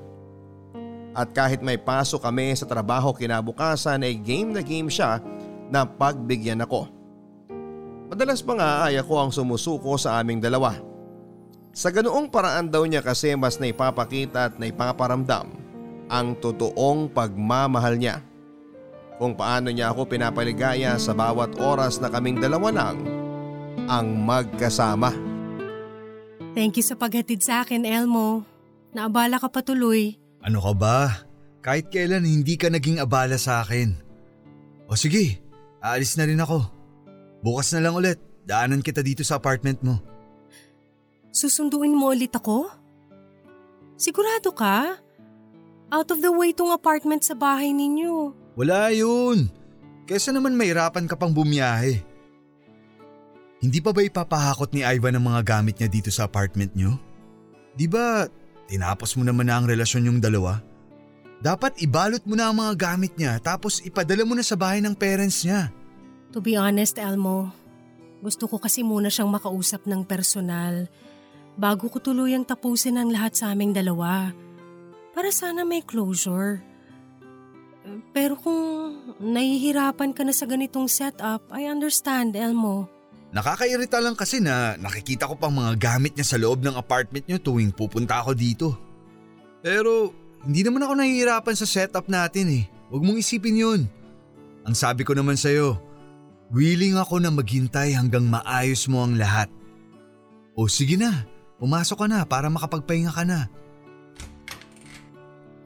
at 1.12 1.28
kahit 1.36 1.60
may 1.60 1.76
pasok 1.76 2.24
kami 2.24 2.56
sa 2.56 2.64
trabaho 2.64 3.12
kinabukasan 3.12 4.00
ay 4.00 4.16
game 4.16 4.56
na 4.56 4.64
game 4.64 4.88
siya 4.88 5.20
na 5.68 5.84
pagbigyan 5.84 6.64
ako. 6.64 6.88
Madalas 8.08 8.40
pa 8.40 8.52
nga 8.56 8.70
ay 8.88 8.96
ako 8.96 9.14
ang 9.16 9.30
sumusuko 9.32 9.96
sa 10.00 10.16
aming 10.20 10.40
dalawa. 10.40 10.76
Sa 11.76 11.92
ganoong 11.92 12.32
paraan 12.32 12.72
daw 12.72 12.80
niya 12.88 13.04
kasi 13.04 13.36
mas 13.36 13.60
naipapakita 13.60 14.48
at 14.48 14.54
naipaparamdam 14.56 15.65
ang 16.06 16.38
totoong 16.38 17.10
pagmamahal 17.10 17.98
niya. 17.98 18.22
Kung 19.16 19.32
paano 19.32 19.72
niya 19.72 19.90
ako 19.90 20.12
pinapaligaya 20.12 21.00
sa 21.00 21.16
bawat 21.16 21.56
oras 21.56 21.98
na 21.98 22.12
kaming 22.12 22.36
dalawa 22.36 22.68
lang 22.68 22.96
ang 23.88 24.06
magkasama. 24.26 25.14
Thank 26.52 26.80
you 26.80 26.84
sa 26.84 26.96
paghatid 26.96 27.40
sa 27.40 27.64
akin, 27.64 27.84
Elmo. 27.84 28.44
Naabala 28.92 29.40
ka 29.40 29.48
patuloy. 29.48 30.16
Ano 30.44 30.60
ka 30.60 30.72
ba? 30.72 30.98
Kahit 31.64 31.90
kailan 31.90 32.24
hindi 32.24 32.56
ka 32.56 32.68
naging 32.68 33.00
abala 33.00 33.36
sa 33.40 33.64
akin. 33.64 33.96
O 34.86 34.94
sige, 34.94 35.46
Aalis 35.86 36.18
na 36.18 36.26
rin 36.26 36.42
ako. 36.42 36.66
Bukas 37.46 37.70
na 37.70 37.86
lang 37.86 37.94
ulit. 37.94 38.18
Daanan 38.42 38.82
kita 38.82 39.06
dito 39.06 39.22
sa 39.22 39.38
apartment 39.38 39.78
mo. 39.86 40.02
Susunduin 41.30 41.94
mo 41.94 42.10
ulit 42.10 42.34
ako? 42.34 42.66
Sigurado 43.94 44.50
ka? 44.50 44.98
Out 45.86 46.10
of 46.10 46.18
the 46.18 46.34
way 46.34 46.50
tong 46.50 46.74
apartment 46.74 47.22
sa 47.22 47.38
bahay 47.38 47.70
ninyo. 47.70 48.34
Wala 48.58 48.90
yun. 48.90 49.46
Kesa 50.06 50.34
naman 50.34 50.58
mahirapan 50.58 51.06
ka 51.06 51.14
pang 51.14 51.30
bumiyahe. 51.30 52.02
Hindi 53.62 53.78
pa 53.78 53.94
ba 53.94 54.02
ipapahakot 54.02 54.74
ni 54.74 54.82
Ivan 54.82 55.18
ang 55.18 55.26
mga 55.30 55.42
gamit 55.46 55.78
niya 55.78 55.88
dito 55.90 56.10
sa 56.10 56.26
apartment 56.26 56.74
niyo? 56.74 56.98
Di 57.78 57.86
ba 57.86 58.26
tinapos 58.66 59.14
mo 59.14 59.22
naman 59.22 59.46
na 59.46 59.62
ang 59.62 59.66
relasyon 59.66 60.10
yung 60.10 60.20
dalawa? 60.20 60.58
Dapat 61.38 61.78
ibalot 61.84 62.24
mo 62.26 62.34
na 62.34 62.50
ang 62.50 62.56
mga 62.58 62.74
gamit 62.74 63.14
niya 63.14 63.38
tapos 63.38 63.78
ipadala 63.84 64.26
mo 64.26 64.34
na 64.34 64.42
sa 64.42 64.58
bahay 64.58 64.82
ng 64.82 64.94
parents 64.96 65.46
niya. 65.46 65.70
To 66.34 66.42
be 66.42 66.58
honest, 66.58 66.98
Elmo, 66.98 67.54
gusto 68.20 68.50
ko 68.50 68.58
kasi 68.58 68.82
muna 68.82 69.06
siyang 69.06 69.30
makausap 69.30 69.86
ng 69.86 70.02
personal 70.02 70.90
bago 71.56 71.88
ko 71.88 72.02
tuluyang 72.02 72.44
tapusin 72.44 73.00
ang 73.00 73.08
lahat 73.08 73.38
sa 73.38 73.54
aming 73.54 73.72
dalawa. 73.72 74.32
Para 75.16 75.32
sana 75.32 75.64
may 75.64 75.80
closure. 75.80 76.60
Pero 78.12 78.36
kung 78.36 78.92
nahihirapan 79.16 80.12
ka 80.12 80.20
na 80.28 80.36
sa 80.36 80.44
ganitong 80.44 80.92
setup, 80.92 81.40
I 81.48 81.72
understand, 81.72 82.36
Elmo. 82.36 82.84
Nakakairita 83.32 83.96
lang 84.04 84.12
kasi 84.12 84.44
na 84.44 84.76
nakikita 84.76 85.24
ko 85.24 85.40
pang 85.40 85.56
mga 85.56 85.80
gamit 85.80 86.12
niya 86.12 86.28
sa 86.28 86.36
loob 86.36 86.60
ng 86.60 86.76
apartment 86.76 87.24
niyo 87.24 87.40
tuwing 87.40 87.72
pupunta 87.72 88.20
ako 88.20 88.36
dito. 88.36 88.76
Pero 89.64 90.12
hindi 90.44 90.60
naman 90.60 90.84
ako 90.84 90.92
nahihirapan 91.00 91.56
sa 91.56 91.64
setup 91.64 92.12
natin 92.12 92.52
eh. 92.52 92.64
Huwag 92.92 93.00
mong 93.00 93.16
isipin 93.16 93.56
yun. 93.56 93.80
Ang 94.68 94.76
sabi 94.76 95.00
ko 95.00 95.16
naman 95.16 95.40
sa'yo, 95.40 95.80
willing 96.52 97.00
ako 97.00 97.24
na 97.24 97.32
maghintay 97.32 97.96
hanggang 97.96 98.28
maayos 98.28 98.84
mo 98.84 99.00
ang 99.00 99.16
lahat. 99.16 99.48
O 100.52 100.68
sige 100.68 101.00
na, 101.00 101.24
pumasok 101.56 102.04
ka 102.04 102.06
na 102.06 102.20
para 102.28 102.52
makapagpahinga 102.52 103.16
ka 103.16 103.24
na. 103.24 103.48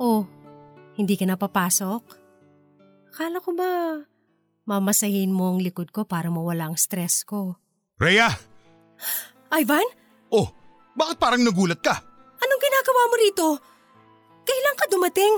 Oh, 0.00 0.24
hindi 0.96 1.12
ka 1.20 1.28
na 1.28 1.36
papasok? 1.36 2.02
Akala 3.12 3.36
ko 3.44 3.52
ba 3.52 4.00
mamasahin 4.64 5.28
mo 5.28 5.52
ang 5.52 5.60
likod 5.60 5.92
ko 5.92 6.08
para 6.08 6.32
mawala 6.32 6.72
ang 6.72 6.76
stress 6.80 7.20
ko? 7.20 7.60
Rhea! 8.00 8.32
Ivan? 9.52 9.84
Oh, 10.32 10.48
bakit 10.96 11.20
parang 11.20 11.44
nagulat 11.44 11.84
ka? 11.84 12.00
Anong 12.40 12.62
ginagawa 12.64 13.02
mo 13.12 13.14
rito? 13.20 13.46
Kailan 14.46 14.76
ka 14.80 14.88
dumating? 14.88 15.34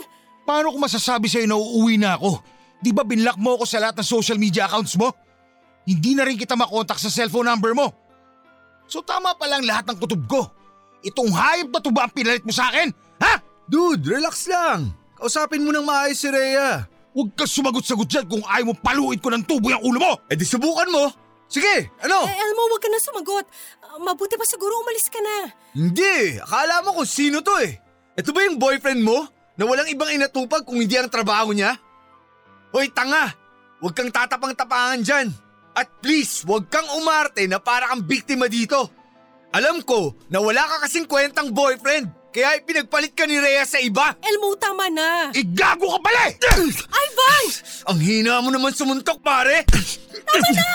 Paano 0.46 0.70
ko 0.70 0.78
masasabi 0.78 1.26
sa'yo 1.26 1.50
na 1.50 1.58
uuwi 1.58 1.98
na 1.98 2.14
ako? 2.14 2.38
Di 2.78 2.94
ba 2.94 3.02
binlock 3.02 3.42
mo 3.42 3.58
ako 3.58 3.66
sa 3.66 3.82
lahat 3.82 3.98
ng 3.98 4.06
social 4.06 4.38
media 4.38 4.70
accounts 4.70 4.94
mo? 4.94 5.10
Hindi 5.82 6.14
na 6.14 6.22
rin 6.22 6.38
kita 6.38 6.54
makontak 6.54 7.02
sa 7.02 7.10
cellphone 7.10 7.50
number 7.50 7.74
mo. 7.74 7.90
So 8.86 9.02
tama 9.02 9.34
pa 9.34 9.50
lang 9.50 9.66
lahat 9.66 9.90
ng 9.90 9.98
kutob 9.98 10.22
ko. 10.30 10.46
Itong 11.02 11.34
hayop 11.34 11.74
na 11.74 11.82
to 11.82 11.90
ba 11.90 12.06
ang 12.06 12.14
pinalit 12.14 12.46
mo 12.46 12.54
sa 12.54 12.70
akin? 12.70 12.94
Ha? 13.18 13.51
Dude, 13.72 14.04
relax 14.04 14.52
lang. 14.52 14.92
Kausapin 15.16 15.64
mo 15.64 15.72
ng 15.72 15.80
maayos 15.80 16.20
si 16.20 16.28
Rhea. 16.28 16.84
Huwag 17.16 17.32
kang 17.32 17.48
sumagot-sagot 17.48 18.04
dyan 18.04 18.28
kung 18.28 18.44
ayaw 18.44 18.68
mo 18.68 18.74
paluin 18.76 19.16
ko 19.16 19.32
ng 19.32 19.48
tubo 19.48 19.72
yung 19.72 19.80
ulo 19.80 19.96
mo! 19.96 20.12
Eh 20.28 20.36
di 20.36 20.44
subukan 20.44 20.92
mo. 20.92 21.08
Sige, 21.48 21.88
ano? 22.04 22.28
Eh, 22.28 22.36
Elmo, 22.36 22.68
huwag 22.68 22.84
ka 22.84 22.92
na 22.92 23.00
sumagot. 23.00 23.48
Uh, 23.80 23.96
mabuti 24.04 24.36
pa 24.36 24.44
siguro 24.44 24.76
umalis 24.84 25.08
ka 25.08 25.16
na. 25.24 25.56
Hindi, 25.72 26.36
akala 26.36 26.84
mo 26.84 27.00
kung 27.00 27.08
sino 27.08 27.40
to 27.40 27.52
eh. 27.64 27.80
Ito 28.12 28.36
ba 28.36 28.44
yung 28.44 28.60
boyfriend 28.60 29.00
mo 29.00 29.24
na 29.56 29.64
walang 29.64 29.88
ibang 29.88 30.12
inatupag 30.12 30.68
kung 30.68 30.76
hindi 30.76 31.00
ang 31.00 31.08
trabaho 31.08 31.56
niya? 31.56 31.72
Hoy 32.76 32.92
tanga, 32.92 33.32
huwag 33.80 33.96
kang 33.96 34.12
tatapang-tapangan 34.12 35.00
dyan. 35.00 35.32
At 35.72 35.88
please, 36.04 36.44
huwag 36.44 36.68
kang 36.68 36.88
umarte 36.92 37.48
na 37.48 37.56
para 37.56 37.88
kang 37.88 38.04
biktima 38.04 38.52
dito. 38.52 38.92
Alam 39.52 39.80
ko 39.80 40.12
na 40.28 40.44
wala 40.44 40.60
ka 40.60 40.84
kasing 40.84 41.08
kwentang 41.08 41.52
boyfriend, 41.56 42.08
kaya 42.32 42.56
ipinagpalit 42.56 43.12
ka 43.12 43.28
ni 43.28 43.36
Rhea 43.36 43.68
sa 43.68 43.76
iba. 43.76 44.16
Elmo, 44.24 44.56
tama 44.56 44.88
na. 44.88 45.28
Igago 45.36 45.84
ka 45.92 45.98
pala 46.00 46.32
eh! 46.32 46.34
Ivan! 46.88 47.44
Ang 47.92 48.00
hina 48.00 48.40
mo 48.40 48.48
naman 48.48 48.72
sumuntok, 48.72 49.20
pare! 49.20 49.68
Tama 49.68 50.48
na! 50.56 50.72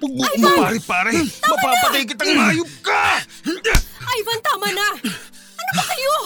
Huwag 0.00 0.34
mo 0.40 0.48
kumapari 0.48 0.80
pare. 0.80 1.12
Mapapatay 1.44 2.02
kitang 2.08 2.40
hayop 2.40 2.72
ka! 2.80 3.20
Ivan, 4.16 4.40
tama 4.40 4.68
na! 4.72 4.88
Ano 5.60 5.70
ba 5.76 5.84
kayo? 5.92 6.16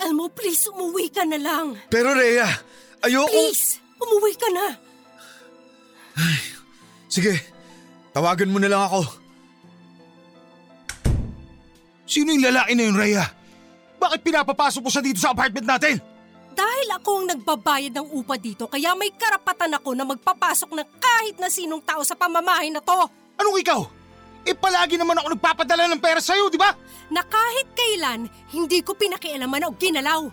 Elmo, 0.00 0.32
please, 0.32 0.64
umuwi 0.72 1.12
ka 1.12 1.28
na 1.28 1.36
lang. 1.36 1.76
Pero 1.92 2.16
Rhea, 2.16 2.48
ayoko... 3.04 3.28
Please, 3.28 3.76
umuwi 4.00 4.32
ka 4.40 4.48
na. 4.48 4.66
Sige, 7.12 7.36
tawagan 8.16 8.48
mo 8.48 8.56
na 8.56 8.72
lang 8.72 8.88
ako. 8.88 9.19
Sino 12.10 12.34
yung 12.34 12.42
lalaki 12.42 12.74
na 12.74 12.82
yun, 12.90 12.98
Rhea? 12.98 13.22
Bakit 14.02 14.20
pinapapasok 14.26 14.82
mo 14.82 14.90
siya 14.90 14.98
dito 15.06 15.22
sa 15.22 15.30
apartment 15.30 15.62
natin? 15.62 16.02
Dahil 16.50 16.88
ako 16.98 17.10
ang 17.22 17.26
nagbabayad 17.30 17.94
ng 17.94 18.08
upa 18.10 18.34
dito, 18.34 18.66
kaya 18.66 18.98
may 18.98 19.14
karapatan 19.14 19.78
ako 19.78 19.94
na 19.94 20.02
magpapasok 20.02 20.74
ng 20.74 20.88
kahit 20.98 21.38
na 21.38 21.46
sinong 21.46 21.78
tao 21.86 22.02
sa 22.02 22.18
pamamahay 22.18 22.66
na 22.74 22.82
to. 22.82 23.06
Anong 23.38 23.62
ikaw? 23.62 23.86
Eh 24.42 24.58
palagi 24.58 24.98
naman 24.98 25.22
ako 25.22 25.38
nagpapadala 25.38 25.86
ng 25.86 26.02
pera 26.02 26.18
sa'yo, 26.18 26.50
di 26.50 26.58
ba? 26.58 26.74
Na 27.14 27.22
kahit 27.22 27.70
kailan, 27.78 28.26
hindi 28.50 28.82
ko 28.82 28.98
pinakialaman 28.98 29.70
o 29.70 29.76
ginalaw. 29.78 30.26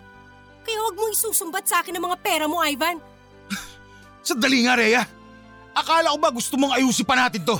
Kaya 0.66 0.78
huwag 0.82 0.98
mong 0.98 1.14
isusumbat 1.14 1.70
sa 1.70 1.86
akin 1.86 1.94
ang 1.94 2.10
mga 2.10 2.18
pera 2.18 2.50
mo, 2.50 2.58
Ivan. 2.58 2.98
Sandali 4.26 4.66
nga, 4.66 4.74
Rhea. 4.74 5.06
Akala 5.78 6.10
ko 6.10 6.18
ba 6.18 6.34
gusto 6.34 6.58
mong 6.58 6.74
ayusin 6.74 7.06
pa 7.06 7.14
natin 7.14 7.46
to? 7.46 7.54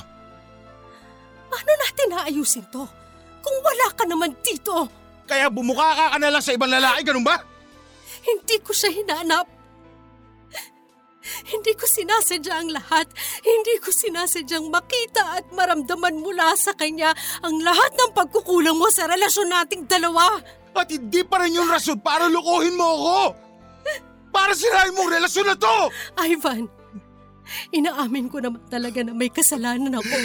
Paano 1.46 1.72
natin 1.86 2.06
naayusin 2.10 2.66
to? 2.74 2.97
Kung 3.48 3.58
wala 3.64 3.86
ka 3.96 4.04
naman 4.04 4.36
dito, 4.44 4.84
Kaya 5.24 5.48
bumuka 5.48 5.96
ka 5.96 6.04
ka 6.12 6.18
na 6.20 6.28
lang 6.28 6.44
sa 6.44 6.52
ibang 6.52 6.68
lalaki, 6.68 7.00
ganun 7.08 7.24
ba? 7.24 7.40
hindi 8.28 8.60
ko 8.60 8.76
siya 8.76 8.92
hinanap. 8.92 9.46
Hindi 11.48 11.76
ko 11.76 11.84
sinasadya 11.84 12.54
ang 12.56 12.72
lahat. 12.72 13.08
Hindi 13.44 13.76
ko 13.80 13.92
sinasadyang 13.92 14.72
makita 14.72 15.40
at 15.40 15.44
maramdaman 15.52 16.24
mula 16.24 16.56
sa 16.56 16.72
kanya 16.72 17.12
ang 17.44 17.60
lahat 17.60 17.92
ng 17.96 18.16
pagkukulang 18.16 18.76
mo 18.76 18.88
sa 18.88 19.04
relasyon 19.04 19.52
nating 19.52 19.84
dalawa. 19.84 20.40
At 20.72 20.88
hindi 20.88 21.20
pa 21.24 21.44
rin 21.44 21.56
yung 21.56 21.68
rason 21.68 22.00
para 22.00 22.32
lukuhin 22.32 22.76
mo 22.76 22.84
ako! 22.84 23.18
Para 24.32 24.52
sirahin 24.56 24.96
mong 24.96 25.10
relasyon 25.20 25.46
na 25.52 25.56
to! 25.56 25.76
Ivan, 26.16 26.64
inaamin 27.76 28.28
ko 28.32 28.40
naman 28.40 28.64
talaga 28.68 29.04
na 29.04 29.12
may 29.12 29.28
kasalanan 29.28 30.00
ako. 30.00 30.16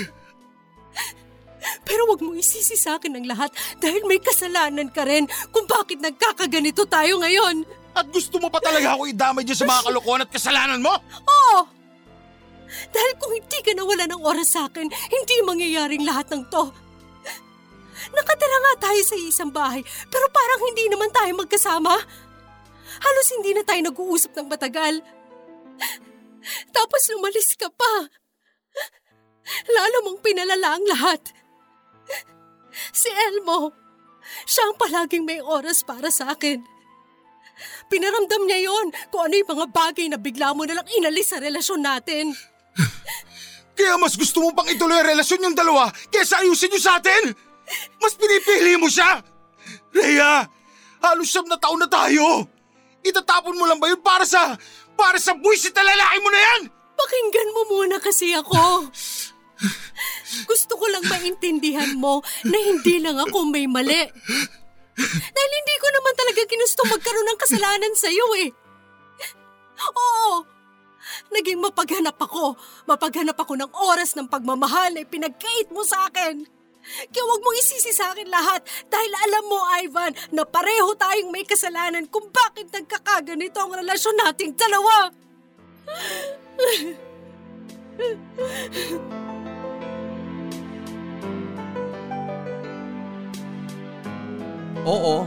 Pero 1.88 2.08
wag 2.12 2.20
mo 2.20 2.36
isisi 2.36 2.76
sa 2.76 3.00
akin 3.00 3.20
ang 3.20 3.26
lahat 3.28 3.52
dahil 3.80 4.04
may 4.06 4.20
kasalanan 4.20 4.92
ka 4.92 5.08
rin 5.08 5.28
kung 5.52 5.68
bakit 5.68 6.00
nagkakaganito 6.04 6.84
tayo 6.88 7.20
ngayon. 7.24 7.64
At 7.94 8.10
gusto 8.10 8.42
mo 8.42 8.50
pa 8.50 8.58
talaga 8.58 8.98
ako 8.98 9.06
idamay 9.06 9.46
dyan 9.46 9.60
sa 9.64 9.70
mga 9.70 9.84
kalokohan 9.86 10.26
at 10.26 10.32
kasalanan 10.34 10.82
mo? 10.82 10.94
Oo! 11.30 11.60
Dahil 12.90 13.12
kung 13.22 13.32
hindi 13.38 13.60
ka 13.62 13.72
nawala 13.78 14.10
ng 14.10 14.22
oras 14.26 14.58
sa 14.58 14.66
akin, 14.66 14.90
hindi 14.90 15.36
mangyayaring 15.46 16.02
lahat 16.02 16.26
ng 16.34 16.50
to. 16.50 16.74
Nakatira 18.12 18.58
nga 18.60 18.90
tayo 18.90 19.02
sa 19.06 19.16
isang 19.16 19.54
bahay, 19.54 19.86
pero 20.10 20.26
parang 20.34 20.62
hindi 20.74 20.90
naman 20.90 21.14
tayo 21.14 21.32
magkasama. 21.38 21.94
Halos 22.98 23.28
hindi 23.38 23.54
na 23.54 23.64
tayo 23.64 23.82
nag-uusap 23.86 24.34
ng 24.34 24.48
matagal. 24.50 25.06
Tapos 26.76 27.02
lumalis 27.14 27.56
ka 27.56 27.70
pa. 27.70 27.94
Lalo 29.70 29.98
mong 30.10 30.20
pinalala 30.26 30.76
ang 30.76 30.86
lahat. 30.90 31.22
Si 32.92 33.10
Elmo, 33.10 33.72
siya 34.48 34.70
ang 34.70 34.76
palaging 34.80 35.24
may 35.28 35.40
oras 35.40 35.86
para 35.86 36.10
sa 36.10 36.34
akin. 36.34 36.64
Pinaramdam 37.88 38.50
niya 38.50 38.66
yon 38.66 38.90
kung 39.14 39.30
ano 39.30 39.34
yung 39.38 39.52
mga 39.54 39.68
bagay 39.70 40.08
na 40.10 40.18
bigla 40.18 40.58
mo 40.58 40.66
nalang 40.66 40.88
inalis 40.98 41.32
sa 41.32 41.38
relasyon 41.38 41.86
natin. 41.86 42.34
Kaya 43.78 43.98
mas 43.98 44.18
gusto 44.18 44.42
mo 44.42 44.50
pang 44.54 44.70
ituloy 44.70 44.98
ang 44.98 45.14
relasyon 45.14 45.46
yung 45.50 45.58
dalawa 45.58 45.90
kaysa 46.10 46.42
ayusin 46.42 46.74
nyo 46.74 46.82
sa 46.82 46.98
atin? 46.98 47.34
Mas 48.02 48.18
pinipili 48.18 48.78
mo 48.78 48.90
siya? 48.90 49.22
Rhea, 49.94 50.46
halos 51.02 51.30
siyam 51.30 51.46
na 51.46 51.58
taon 51.62 51.82
na 51.82 51.90
tayo. 51.90 52.50
Itatapon 53.04 53.58
mo 53.58 53.68
lang 53.68 53.78
ba 53.78 53.92
yun 53.92 54.02
para 54.02 54.26
sa... 54.26 54.58
para 54.94 55.18
sa 55.18 55.34
buwisit 55.34 55.74
na 55.74 55.86
lalaki 55.86 56.18
mo 56.22 56.30
na 56.30 56.40
yan? 56.40 56.62
Pakinggan 56.94 57.50
mo 57.54 57.62
muna 57.78 57.98
kasi 58.00 58.34
ako. 58.34 58.90
Ko 60.84 60.92
lang 60.92 61.08
maintindihan 61.08 61.96
mo 61.96 62.20
na 62.44 62.60
hindi 62.60 63.00
lang 63.00 63.16
ako 63.16 63.48
may 63.48 63.64
mali. 63.72 64.04
Dahil 65.32 65.52
hindi 65.56 65.76
ko 65.80 65.88
naman 65.88 66.12
talaga 66.12 66.44
ginusto 66.44 66.84
magkaroon 66.92 67.24
ng 67.32 67.40
kasalanan 67.40 67.94
sa 67.96 68.12
iyo 68.12 68.28
eh. 68.44 68.52
Oo, 69.80 70.44
naging 71.32 71.64
mapaghanap 71.64 72.20
ako. 72.20 72.60
Mapaghanap 72.84 73.40
ako 73.40 73.64
ng 73.64 73.72
oras 73.72 74.12
ng 74.20 74.28
pagmamahal 74.28 74.92
na 74.92 75.08
pinagkait 75.08 75.72
mo 75.72 75.88
sa 75.88 76.12
akin. 76.12 76.44
Kaya 76.84 77.24
huwag 77.32 77.48
mong 77.48 77.64
isisi 77.64 77.96
sa 77.96 78.12
akin 78.12 78.28
lahat 78.28 78.68
dahil 78.92 79.12
alam 79.24 79.48
mo, 79.48 79.64
Ivan, 79.80 80.12
na 80.36 80.44
pareho 80.44 80.92
tayong 81.00 81.32
may 81.32 81.48
kasalanan 81.48 82.12
kung 82.12 82.28
bakit 82.28 82.68
nagkakaganito 82.76 83.56
ang 83.56 83.72
relasyon 83.72 84.20
nating 84.20 84.52
dalawa. 84.60 85.16
Oo, 94.84 95.24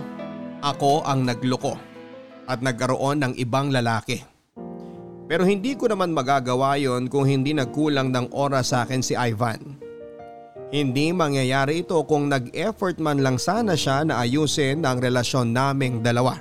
ako 0.60 1.00
ang 1.08 1.24
nagloko 1.24 1.80
at 2.44 2.60
nagkaroon 2.60 3.24
ng 3.24 3.32
ibang 3.40 3.72
lalaki. 3.72 4.20
Pero 5.26 5.48
hindi 5.48 5.72
ko 5.72 5.88
naman 5.88 6.12
magagawa 6.12 6.76
yon 6.76 7.08
kung 7.08 7.24
hindi 7.24 7.56
nagkulang 7.56 8.12
ng 8.12 8.36
oras 8.36 8.76
sa 8.76 8.84
akin 8.84 9.00
si 9.00 9.16
Ivan. 9.16 9.80
Hindi 10.68 11.08
mangyayari 11.10 11.82
ito 11.88 11.96
kung 12.04 12.28
nag-effort 12.28 13.00
man 13.00 13.24
lang 13.24 13.40
sana 13.40 13.72
siya 13.72 14.04
na 14.04 14.20
ayusin 14.20 14.84
ang 14.84 15.00
relasyon 15.00 15.56
naming 15.56 16.04
dalawa. 16.04 16.36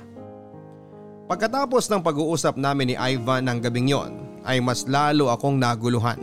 Pagkatapos 1.26 1.88
ng 1.88 2.04
pag-uusap 2.04 2.60
namin 2.60 2.92
ni 2.92 2.96
Ivan 3.00 3.48
ng 3.48 3.58
gabing 3.64 3.88
yon 3.90 4.12
ay 4.44 4.60
mas 4.60 4.84
lalo 4.84 5.32
akong 5.32 5.56
naguluhan. 5.56 6.20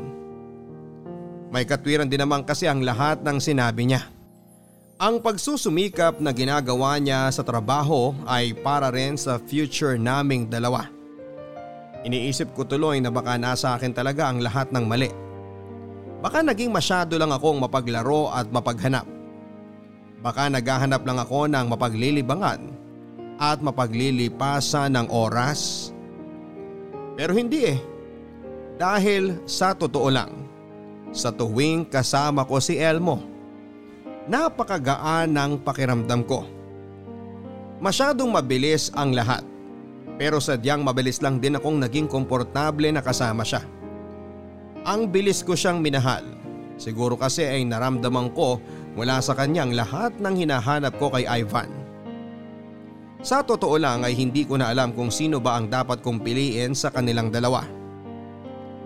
May 1.50 1.66
katwiran 1.66 2.08
din 2.08 2.22
naman 2.22 2.46
kasi 2.46 2.70
ang 2.70 2.86
lahat 2.86 3.26
ng 3.26 3.42
sinabi 3.42 3.90
niya. 3.90 4.14
Ang 5.04 5.20
pagsusumikap 5.20 6.24
na 6.24 6.32
ginagawa 6.32 6.96
niya 6.96 7.28
sa 7.28 7.44
trabaho 7.44 8.16
ay 8.24 8.56
para 8.56 8.88
rin 8.88 9.20
sa 9.20 9.36
future 9.36 10.00
naming 10.00 10.48
dalawa. 10.48 10.88
Iniisip 12.08 12.56
ko 12.56 12.64
tuloy 12.64 13.04
na 13.04 13.12
baka 13.12 13.36
nasa 13.36 13.76
akin 13.76 13.92
talaga 13.92 14.32
ang 14.32 14.40
lahat 14.40 14.72
ng 14.72 14.88
mali. 14.88 15.12
Baka 16.24 16.40
naging 16.40 16.72
masyado 16.72 17.20
lang 17.20 17.36
akong 17.36 17.60
mapaglaro 17.60 18.32
at 18.32 18.48
mapaghanap. 18.48 19.04
Baka 20.24 20.48
naghahanap 20.48 21.04
lang 21.04 21.20
ako 21.20 21.52
ng 21.52 21.66
mapaglilibangan 21.68 22.62
at 23.44 23.60
mapaglilipasan 23.60 24.96
ng 24.96 25.12
oras. 25.12 25.92
Pero 27.20 27.36
hindi 27.36 27.76
eh. 27.76 27.80
Dahil 28.80 29.44
sa 29.44 29.76
totoo 29.76 30.08
lang, 30.08 30.32
sa 31.12 31.28
tuwing 31.36 31.92
kasama 31.92 32.48
ko 32.48 32.64
si 32.64 32.80
Elmo, 32.80 33.33
napakagaan 34.30 35.32
ng 35.36 35.52
pakiramdam 35.64 36.24
ko. 36.24 36.48
Masyadong 37.84 38.32
mabilis 38.32 38.88
ang 38.96 39.12
lahat 39.12 39.44
pero 40.16 40.38
sadyang 40.38 40.86
mabilis 40.86 41.20
lang 41.20 41.42
din 41.42 41.58
akong 41.58 41.82
naging 41.82 42.06
komportable 42.06 42.88
na 42.94 43.02
kasama 43.02 43.42
siya. 43.42 43.66
Ang 44.84 45.10
bilis 45.10 45.42
ko 45.42 45.58
siyang 45.58 45.82
minahal. 45.82 46.24
Siguro 46.78 47.16
kasi 47.16 47.46
ay 47.46 47.64
naramdaman 47.66 48.34
ko 48.34 48.60
mula 48.94 49.22
sa 49.24 49.34
kanyang 49.34 49.74
lahat 49.74 50.14
ng 50.20 50.36
hinahanap 50.44 50.94
ko 51.00 51.14
kay 51.14 51.26
Ivan. 51.26 51.70
Sa 53.24 53.40
totoo 53.40 53.80
lang 53.80 54.04
ay 54.04 54.20
hindi 54.20 54.44
ko 54.44 54.60
na 54.60 54.76
alam 54.76 54.92
kung 54.92 55.08
sino 55.08 55.40
ba 55.40 55.56
ang 55.56 55.72
dapat 55.72 56.04
kong 56.04 56.20
piliin 56.20 56.76
sa 56.76 56.92
kanilang 56.92 57.32
dalawa. 57.32 57.64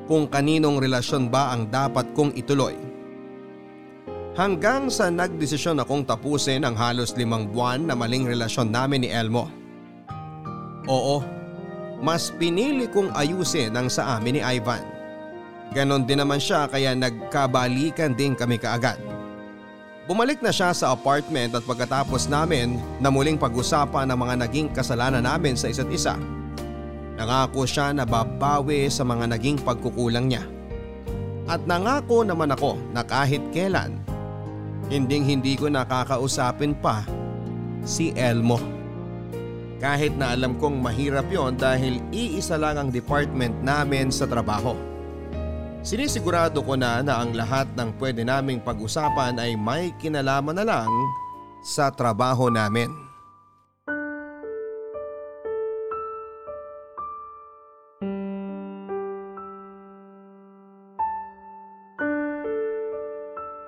Kung 0.05 0.29
kaninong 0.29 0.77
relasyon 0.77 1.27
ba 1.33 1.51
ang 1.51 1.67
dapat 1.67 2.13
kong 2.13 2.38
ituloy. 2.38 2.77
Hanggang 4.38 4.93
sa 4.93 5.09
nagdesisyon 5.09 5.81
akong 5.81 6.05
tapusin 6.05 6.61
ang 6.61 6.77
halos 6.77 7.17
limang 7.17 7.49
buwan 7.49 7.89
na 7.89 7.97
maling 7.97 8.29
relasyon 8.29 8.69
namin 8.69 9.01
ni 9.01 9.09
Elmo. 9.09 9.49
Oo, 10.85 11.25
mas 12.05 12.29
pinili 12.38 12.85
kong 12.85 13.17
ayusin 13.17 13.73
ang 13.73 13.89
sa 13.89 14.13
amin 14.13 14.38
ni 14.38 14.41
Ivan. 14.45 14.85
Ganon 15.73 16.05
din 16.05 16.21
naman 16.21 16.38
siya 16.38 16.69
kaya 16.69 16.93
nagkabalikan 16.93 18.13
din 18.13 18.38
kami 18.38 18.61
kaagad. 18.61 19.01
Bumalik 20.05 20.38
na 20.45 20.53
siya 20.53 20.69
sa 20.69 20.93
apartment 20.93 21.57
at 21.57 21.65
pagkatapos 21.65 22.29
namin 22.29 22.77
na 23.01 23.09
muling 23.09 23.41
pag-usapan 23.41 24.05
ang 24.05 24.21
mga 24.21 24.45
naging 24.45 24.69
kasalanan 24.69 25.25
namin 25.25 25.57
sa 25.57 25.65
isa't 25.65 25.89
isa. 25.89 26.13
Nangako 27.17 27.65
siya 27.65 27.89
na 27.89 28.05
babawi 28.05 28.85
sa 28.93 29.01
mga 29.01 29.33
naging 29.33 29.57
pagkukulang 29.65 30.29
niya. 30.29 30.45
At 31.49 31.65
nangako 31.65 32.21
naman 32.21 32.53
ako 32.53 32.77
na 32.93 33.01
kahit 33.01 33.41
kailan, 33.51 33.97
hinding 34.88 35.27
hindi 35.27 35.59
ko 35.59 35.67
nakakausapin 35.67 36.75
pa 36.79 37.03
si 37.83 38.11
Elmo. 38.15 38.59
Kahit 39.77 40.17
na 40.17 40.33
alam 40.33 40.57
kong 40.57 40.81
mahirap 40.81 41.29
yon 41.29 41.53
dahil 41.53 42.01
iisa 42.09 42.57
lang 42.57 42.81
ang 42.81 42.89
department 42.89 43.53
namin 43.61 44.09
sa 44.09 44.25
trabaho. 44.25 44.73
Sinisigurado 45.85 46.65
ko 46.65 46.73
na 46.73 47.05
na 47.05 47.21
ang 47.21 47.31
lahat 47.38 47.69
ng 47.77 47.95
pwede 48.01 48.25
naming 48.25 48.59
pag-usapan 48.59 49.38
ay 49.38 49.53
may 49.53 49.93
kinalaman 50.01 50.57
na 50.57 50.65
lang 50.65 50.89
sa 51.61 51.93
trabaho 51.93 52.49
namin. 52.49 52.89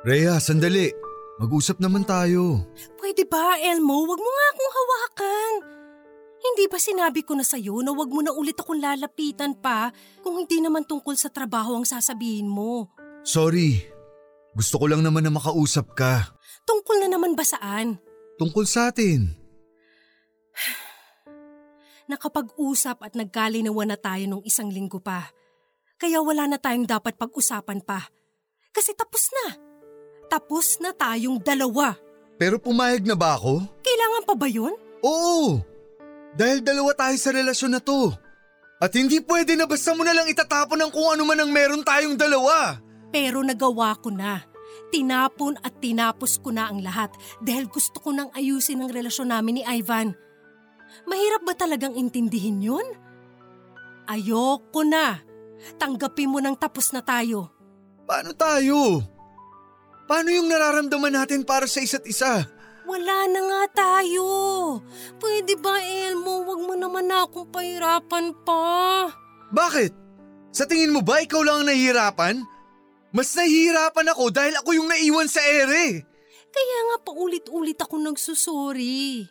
Rhea, 0.09 0.41
sandali. 0.41 1.09
Mag-usap 1.39 1.79
naman 1.79 2.03
tayo. 2.03 2.67
Pwede 2.99 3.23
ba, 3.23 3.55
Elmo? 3.63 4.03
Huwag 4.03 4.19
mo 4.19 4.27
nga 4.27 4.45
akong 4.51 4.73
hawakan. 4.75 5.53
Hindi 6.39 6.65
ba 6.67 6.75
sinabi 6.75 7.23
ko 7.23 7.35
na 7.35 7.47
sa'yo 7.47 7.79
na 7.79 7.95
wag 7.95 8.11
mo 8.11 8.19
na 8.19 8.35
ulit 8.35 8.59
akong 8.59 8.79
lalapitan 8.79 9.55
pa 9.55 9.91
kung 10.19 10.43
hindi 10.43 10.59
naman 10.59 10.83
tungkol 10.83 11.15
sa 11.15 11.31
trabaho 11.31 11.79
ang 11.79 11.87
sasabihin 11.87 12.47
mo? 12.47 12.91
Sorry. 13.23 13.79
Gusto 14.51 14.83
ko 14.83 14.91
lang 14.91 14.99
naman 14.99 15.23
na 15.23 15.31
makausap 15.31 15.95
ka. 15.95 16.35
Tungkol 16.67 17.03
na 17.03 17.07
naman 17.11 17.39
ba 17.39 17.47
saan? 17.47 17.99
Tungkol 18.35 18.67
sa 18.67 18.91
atin. 18.91 19.31
Nakapag-usap 22.11 22.99
at 22.99 23.13
nagkalinawan 23.15 23.95
na 23.95 23.99
tayo 23.99 24.27
nung 24.27 24.43
isang 24.43 24.67
linggo 24.67 24.99
pa. 24.99 25.31
Kaya 25.99 26.19
wala 26.19 26.51
na 26.51 26.59
tayong 26.59 26.87
dapat 26.87 27.15
pag-usapan 27.15 27.79
pa. 27.83 28.11
Kasi 28.75 28.91
tapos 28.95 29.31
na. 29.31 29.68
Tapos 30.30 30.77
na 30.77 30.93
tayong 30.93 31.41
dalawa. 31.41 31.97
Pero 32.38 32.61
pumayag 32.61 33.03
na 33.03 33.17
ba 33.17 33.36
ako? 33.36 33.65
Kailangan 33.84 34.23
pa 34.23 34.34
ba 34.38 34.47
yun? 34.47 34.73
Oo! 35.03 35.59
Dahil 36.38 36.61
dalawa 36.61 36.93
tayo 36.93 37.17
sa 37.17 37.34
relasyon 37.34 37.73
na 37.75 37.82
to. 37.82 38.13
At 38.80 38.95
hindi 38.95 39.19
pwede 39.19 39.59
na 39.59 39.67
basta 39.67 39.91
mo 39.91 40.07
na 40.07 40.15
lang 40.15 40.30
itatapon 40.30 40.80
ng 40.80 40.91
kung 40.93 41.09
ano 41.11 41.27
man 41.27 41.41
ang 41.41 41.51
meron 41.51 41.84
tayong 41.84 42.15
dalawa. 42.15 42.80
Pero 43.11 43.43
nagawa 43.43 43.97
ko 43.99 44.13
na. 44.13 44.45
Tinapon 44.93 45.59
at 45.65 45.82
tinapos 45.84 46.39
ko 46.39 46.53
na 46.55 46.71
ang 46.71 46.80
lahat 46.80 47.11
dahil 47.43 47.67
gusto 47.67 47.99
ko 47.99 48.15
nang 48.15 48.32
ayusin 48.32 48.80
ang 48.80 48.93
relasyon 48.93 49.34
namin 49.36 49.59
ni 49.59 49.63
Ivan. 49.67 50.15
Mahirap 51.05 51.43
ba 51.43 51.53
talagang 51.57 51.97
intindihin 51.97 52.63
yun? 52.63 52.88
Ayoko 54.07 54.82
na. 54.88 55.21
Tanggapin 55.75 56.32
mo 56.32 56.39
nang 56.39 56.55
tapos 56.55 56.95
na 56.95 57.03
tayo. 57.03 57.51
Paano 58.07 58.32
tayo? 58.34 59.03
Paano 60.10 60.34
yung 60.34 60.49
nararamdaman 60.49 61.14
natin 61.14 61.45
para 61.45 61.70
sa 61.70 61.86
isa't 61.86 62.01
isa? 62.10 62.49
Wala 62.89 63.30
na 63.30 63.41
nga 63.45 63.86
tayo. 63.86 64.26
Pwede 65.22 65.53
ba, 65.62 65.78
Elmo? 65.78 66.41
Huwag 66.49 66.66
mo 66.66 66.74
naman 66.74 67.05
na 67.05 67.30
akong 67.30 67.53
pahirapan 67.53 68.34
pa. 68.41 69.05
Bakit? 69.53 69.93
Sa 70.49 70.66
tingin 70.66 70.89
mo 70.89 71.05
ba 71.05 71.22
ikaw 71.22 71.45
lang 71.45 71.62
ang 71.62 71.70
nahihirapan? 71.70 72.41
Mas 73.14 73.38
nahihirapan 73.38 74.10
ako 74.10 74.34
dahil 74.34 74.57
ako 74.57 74.70
yung 74.74 74.89
naiwan 74.89 75.30
sa 75.30 75.45
ere. 75.45 76.01
Kaya 76.49 76.78
nga 76.89 76.97
paulit-ulit 77.05 77.78
ako 77.78 78.01
nagsusori. 78.01 79.30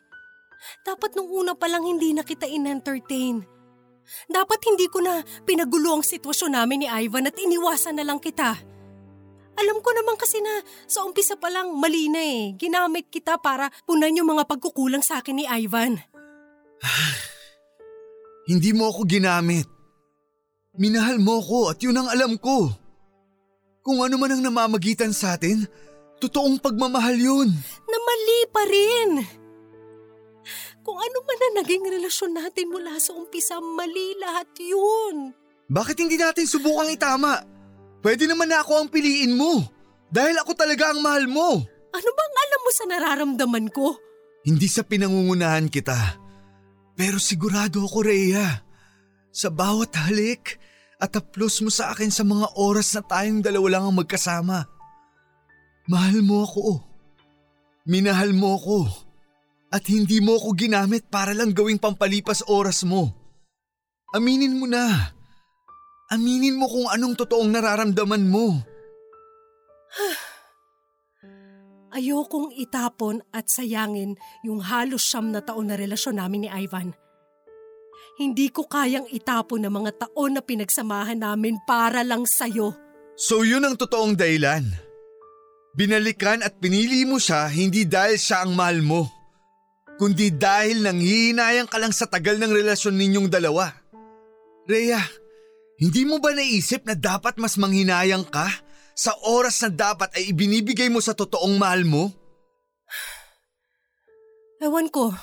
Dapat 0.86 1.18
nung 1.18 1.26
una 1.26 1.58
pa 1.58 1.66
lang 1.66 1.82
hindi 1.82 2.14
na 2.14 2.22
kita 2.22 2.46
in-entertain. 2.46 3.42
Dapat 4.30 4.60
hindi 4.70 4.86
ko 4.86 5.02
na 5.02 5.26
pinagulo 5.42 5.98
ang 5.98 6.06
sitwasyon 6.06 6.54
namin 6.54 6.86
ni 6.86 6.88
Ivan 6.88 7.26
at 7.26 7.34
iniwasan 7.34 7.98
na 7.98 8.06
lang 8.06 8.22
kita. 8.22 8.77
Alam 9.58 9.82
ko 9.82 9.90
naman 9.90 10.14
kasi 10.14 10.38
na 10.38 10.62
sa 10.86 11.02
umpisa 11.02 11.34
pa 11.34 11.50
lang 11.50 11.74
mali 11.74 12.06
na 12.06 12.22
eh. 12.22 12.54
Ginamit 12.54 13.10
kita 13.10 13.42
para 13.42 13.66
punan 13.82 14.14
yung 14.14 14.30
mga 14.30 14.46
pagkukulang 14.46 15.02
sa 15.02 15.18
akin 15.18 15.42
ni 15.42 15.44
Ivan. 15.50 15.98
Hindi 18.50 18.70
mo 18.70 18.94
ako 18.94 19.02
ginamit. 19.04 19.66
Minahal 20.78 21.18
mo 21.18 21.42
ko 21.42 21.74
at 21.74 21.82
yun 21.82 21.98
ang 21.98 22.06
alam 22.06 22.38
ko. 22.38 22.70
Kung 23.82 23.98
ano 23.98 24.14
man 24.14 24.38
ang 24.38 24.42
namamagitan 24.46 25.10
sa 25.10 25.34
atin, 25.34 25.66
totoong 26.22 26.62
pagmamahal 26.62 27.18
yun. 27.18 27.50
Na 27.82 27.98
mali 27.98 28.40
pa 28.54 28.62
rin. 28.62 29.10
Kung 30.86 30.96
ano 31.02 31.18
man 31.26 31.40
ang 31.50 31.54
naging 31.60 31.84
relasyon 31.98 32.32
natin 32.38 32.70
mula 32.70 32.94
sa 33.02 33.10
umpisa, 33.12 33.58
mali 33.58 34.14
lahat 34.22 34.48
yun. 34.62 35.34
Bakit 35.68 35.96
hindi 35.98 36.16
natin 36.16 36.46
subukang 36.46 36.88
itama? 36.88 37.57
Pwede 37.98 38.30
naman 38.30 38.50
na 38.50 38.62
ako 38.62 38.86
ang 38.86 38.88
piliin 38.88 39.34
mo. 39.34 39.66
Dahil 40.08 40.38
ako 40.40 40.52
talaga 40.54 40.94
ang 40.94 41.02
mahal 41.04 41.28
mo. 41.28 41.60
Ano 41.92 42.10
bang 42.14 42.34
alam 42.38 42.60
mo 42.62 42.70
sa 42.72 42.84
nararamdaman 42.88 43.66
ko? 43.74 43.96
Hindi 44.46 44.70
sa 44.70 44.86
pinangungunahan 44.86 45.68
kita. 45.68 45.96
Pero 46.96 47.20
sigurado 47.20 47.84
ako, 47.84 48.06
Rhea. 48.06 48.64
Sa 49.28 49.52
bawat 49.52 49.92
halik 50.08 50.56
at 50.98 51.14
aplos 51.14 51.62
mo 51.62 51.70
sa 51.70 51.92
akin 51.94 52.10
sa 52.10 52.24
mga 52.26 52.58
oras 52.58 52.90
na 52.96 53.02
tayong 53.04 53.44
dalawa 53.44 53.78
lang 53.78 53.84
ang 53.90 53.96
magkasama. 54.02 54.66
Mahal 55.86 56.24
mo 56.24 56.42
ako. 56.42 56.82
Minahal 57.88 58.34
mo 58.34 58.56
ako. 58.56 58.88
At 59.68 59.84
hindi 59.88 60.20
mo 60.24 60.40
ako 60.40 60.56
ginamit 60.56 61.06
para 61.12 61.36
lang 61.36 61.52
gawing 61.52 61.78
pampalipas 61.80 62.40
oras 62.48 62.88
mo. 62.88 63.12
Aminin 64.16 64.56
mo 64.56 64.64
na. 64.64 65.12
Aminin 66.08 66.56
mo 66.56 66.72
kung 66.72 66.88
anong 66.88 67.20
totoong 67.20 67.52
nararamdaman 67.52 68.24
mo. 68.24 68.56
Ayokong 71.96 72.56
itapon 72.56 73.20
at 73.32 73.52
sayangin 73.52 74.16
yung 74.44 74.64
halos 74.64 75.04
siyam 75.04 75.32
na 75.32 75.44
taon 75.44 75.68
na 75.68 75.76
relasyon 75.76 76.16
namin 76.16 76.40
ni 76.44 76.50
Ivan. 76.52 76.96
Hindi 78.18 78.48
ko 78.48 78.64
kayang 78.64 79.08
itapon 79.12 79.68
ang 79.68 79.84
mga 79.84 80.08
taon 80.08 80.36
na 80.36 80.42
pinagsamahan 80.44 81.20
namin 81.20 81.60
para 81.68 82.02
lang 82.02 82.24
sa'yo. 82.24 82.72
So 83.18 83.44
yun 83.44 83.68
ang 83.68 83.76
totoong 83.76 84.16
dahilan. 84.16 84.64
Binalikan 85.76 86.40
at 86.40 86.56
pinili 86.58 87.04
mo 87.04 87.20
siya 87.20 87.46
hindi 87.52 87.84
dahil 87.84 88.18
siya 88.18 88.42
ang 88.42 88.56
mahal 88.56 88.80
mo, 88.82 89.06
kundi 90.00 90.34
dahil 90.34 90.82
nanghihinayang 90.82 91.68
ka 91.68 91.78
lang 91.78 91.94
sa 91.94 92.08
tagal 92.08 92.40
ng 92.40 92.50
relasyon 92.50 92.96
ninyong 92.96 93.28
dalawa. 93.30 93.70
Rhea, 94.66 94.98
hindi 95.78 96.02
mo 96.02 96.18
ba 96.18 96.34
naisip 96.34 96.82
na 96.82 96.98
dapat 96.98 97.38
mas 97.38 97.54
manghinayang 97.54 98.26
ka 98.26 98.50
sa 98.98 99.14
oras 99.30 99.62
na 99.62 99.70
dapat 99.70 100.10
ay 100.18 100.34
ibinibigay 100.34 100.90
mo 100.90 100.98
sa 100.98 101.14
totoong 101.14 101.54
mahal 101.54 101.86
mo? 101.86 102.10
Ewan 104.58 104.90
ko. 104.90 105.14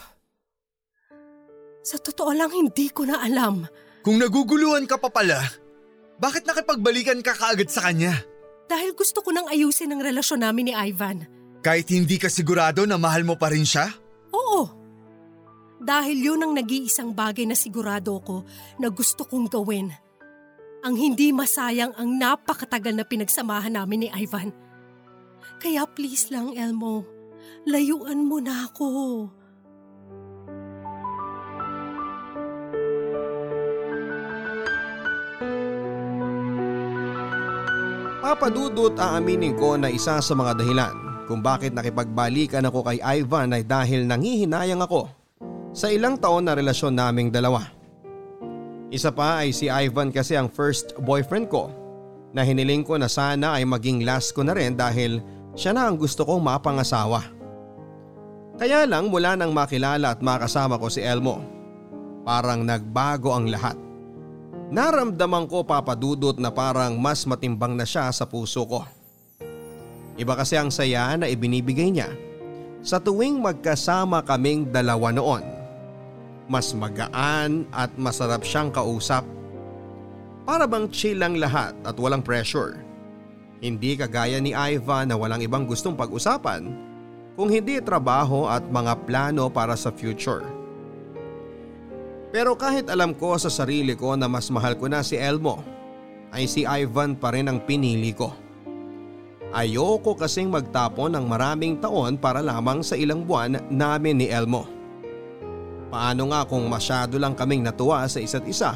Sa 1.84 1.99
totoo 1.99 2.32
lang 2.32 2.56
hindi 2.56 2.88
ko 2.88 3.03
na 3.03 3.20
alam. 3.20 3.68
Kung 3.99 4.16
naguguluhan 4.16 4.88
ka 4.88 4.95
pa 4.95 5.12
pala, 5.12 5.43
bakit 6.16 6.47
nakipagbalikan 6.47 7.20
ka 7.20 7.36
kaagad 7.36 7.68
sa 7.68 7.91
kanya? 7.91 8.16
Dahil 8.72 8.95
gusto 8.95 9.20
ko 9.20 9.36
nang 9.36 9.51
ayusin 9.51 9.91
ang 9.91 9.99
relasyon 9.99 10.41
namin 10.41 10.72
ni 10.72 10.74
Ivan. 10.74 11.28
Kahit 11.60 11.91
hindi 11.91 12.16
ka 12.16 12.32
sigurado 12.32 12.88
na 12.88 12.95
mahal 12.95 13.28
mo 13.28 13.36
pa 13.36 13.51
rin 13.51 13.68
siya? 13.68 13.91
Oo. 14.32 14.72
Dahil 15.84 16.18
yun 16.32 16.41
ang 16.41 16.56
nag-iisang 16.56 17.12
bagay 17.12 17.43
na 17.43 17.60
sigurado 17.60 18.18
ko 18.24 18.47
na 18.80 18.88
gusto 18.88 19.28
kong 19.28 19.51
gawin. 19.51 19.91
Ang 20.86 21.01
hindi 21.01 21.33
masayang 21.33 21.97
ang 21.97 22.21
napakatagal 22.21 22.93
na 22.93 23.01
pinagsamahan 23.01 23.73
namin 23.73 24.05
ni 24.05 24.09
Ivan. 24.13 24.53
Kaya 25.57 25.81
please 25.89 26.29
lang, 26.29 26.53
Elmo, 26.53 27.01
layuan 27.65 28.21
mo 28.21 28.38
na 28.38 28.69
ako. 28.69 28.89
Papadudot 38.21 38.93
aaminin 38.93 39.57
ko 39.57 39.81
na 39.81 39.89
isa 39.89 40.21
sa 40.21 40.33
mga 40.38 40.53
dahilan 40.53 40.93
kung 41.25 41.41
bakit 41.41 41.73
nakipagbalikan 41.73 42.61
ako 42.69 42.86
kay 42.86 43.01
Ivan 43.01 43.57
ay 43.57 43.65
dahil 43.65 44.05
nangihinayang 44.05 44.86
ako 44.86 45.09
sa 45.73 45.89
ilang 45.89 46.21
taon 46.21 46.45
na 46.45 46.53
relasyon 46.53 46.93
naming 46.93 47.33
dalawa. 47.33 47.74
Isa 48.96 49.12
pa 49.12 49.43
ay 49.43 49.52
si 49.52 49.68
Ivan 49.68 50.08
kasi 50.08 50.39
ang 50.39 50.48
first 50.48 50.96
boyfriend 51.04 51.52
ko 51.52 51.68
na 52.32 52.48
hiniling 52.48 52.88
ko 52.88 52.96
na 52.96 53.12
sana 53.12 53.60
ay 53.60 53.68
maging 53.68 54.08
last 54.08 54.32
ko 54.32 54.39
na 54.39 54.56
rin 54.56 54.72
dahil 54.72 55.20
siya 55.52 55.76
na 55.76 55.91
ang 55.91 56.00
gusto 56.00 56.24
kong 56.24 56.39
mapangasawa. 56.39 57.28
Kaya 58.56 58.88
lang 58.88 59.12
mula 59.12 59.36
nang 59.36 59.52
makilala 59.52 60.16
at 60.16 60.24
makasama 60.24 60.80
ko 60.80 60.88
si 60.88 61.04
Elmo, 61.04 61.43
parang 62.24 62.64
nagbago 62.64 63.36
ang 63.36 63.52
lahat. 63.52 63.76
Naramdaman 64.72 65.52
ko 65.52 65.68
papadudot 65.68 66.39
na 66.39 66.48
parang 66.56 66.96
mas 66.96 67.28
matimbang 67.28 67.76
na 67.76 67.84
siya 67.84 68.08
sa 68.16 68.24
puso 68.24 68.64
ko. 68.64 68.88
Iba 70.16 70.39
kasi 70.39 70.56
ang 70.56 70.72
saya 70.72 71.20
na 71.20 71.28
ibinibigay 71.28 71.91
niya 71.91 72.16
sa 72.80 73.04
tuwing 73.04 73.43
magkasama 73.43 74.24
kaming 74.24 74.72
dalawa 74.72 75.12
noon. 75.12 75.55
Mas 76.46 76.74
magaan 76.78 77.66
at 77.74 77.89
masarap 77.98 78.46
siyang 78.46 78.70
kausap. 78.70 79.26
Para 80.46 80.70
bang 80.70 80.86
chill 80.93 81.18
lang 81.18 81.41
lahat 81.41 81.74
at 81.82 81.98
walang 81.98 82.22
pressure. 82.22 82.78
Hindi 83.66 83.98
kagaya 83.98 84.38
ni 84.38 84.54
Ivan 84.54 85.10
na 85.10 85.18
walang 85.18 85.41
ibang 85.41 85.66
gustong 85.66 85.98
pag-usapan 85.98 86.70
kung 87.34 87.50
hindi 87.50 87.82
trabaho 87.82 88.46
at 88.46 88.62
mga 88.62 88.93
plano 89.10 89.50
para 89.50 89.74
sa 89.74 89.89
future. 89.89 90.46
Pero 92.30 92.54
kahit 92.54 92.91
alam 92.91 93.16
ko 93.16 93.39
sa 93.39 93.48
sarili 93.48 93.96
ko 93.96 94.14
na 94.14 94.28
mas 94.28 94.52
mahal 94.52 94.76
ko 94.76 94.91
na 94.91 95.02
si 95.02 95.16
Elmo, 95.16 95.64
ay 96.36 96.52
si 96.52 96.68
Ivan 96.68 97.16
pa 97.16 97.32
rin 97.32 97.48
ang 97.48 97.64
pinili 97.64 98.12
ko. 98.12 98.36
Ayoko 99.56 100.20
kasing 100.20 100.52
magtapon 100.52 101.16
ng 101.16 101.26
maraming 101.32 101.80
taon 101.80 102.20
para 102.20 102.43
lamang 102.43 102.84
sa 102.84 103.00
ilang 103.00 103.24
buwan 103.24 103.56
namin 103.72 104.20
ni 104.20 104.28
Elmo. 104.28 104.74
Paano 105.96 106.28
nga 106.28 106.43
kung 106.43 106.68
masyado 106.68 107.16
lang 107.16 107.32
kaming 107.32 107.64
natuwa 107.64 108.04
sa 108.04 108.20
isa't 108.20 108.43
isa 108.43 108.76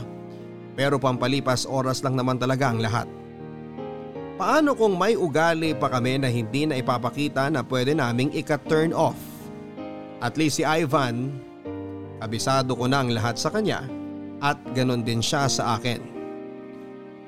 pero 0.72 0.96
pampalipas 0.96 1.68
oras 1.68 2.00
lang 2.00 2.16
naman 2.16 2.40
talaga 2.40 2.72
ang 2.72 2.80
lahat. 2.80 3.04
Paano 4.40 4.72
kung 4.72 4.96
may 4.96 5.20
ugali 5.20 5.76
pa 5.76 5.92
kami 5.92 6.16
na 6.16 6.32
hindi 6.32 6.64
na 6.64 6.80
ipapakita 6.80 7.52
na 7.52 7.60
pwede 7.68 7.92
naming 7.92 8.32
ika-turn 8.32 8.96
off? 8.96 9.20
At 10.24 10.40
least 10.40 10.64
si 10.64 10.64
Ivan, 10.64 11.36
kabisado 12.24 12.80
ko 12.80 12.88
na 12.88 13.04
ang 13.04 13.12
lahat 13.12 13.36
sa 13.36 13.52
kanya 13.52 13.84
at 14.40 14.56
ganon 14.72 15.04
din 15.04 15.20
siya 15.20 15.52
sa 15.52 15.76
akin. 15.76 16.00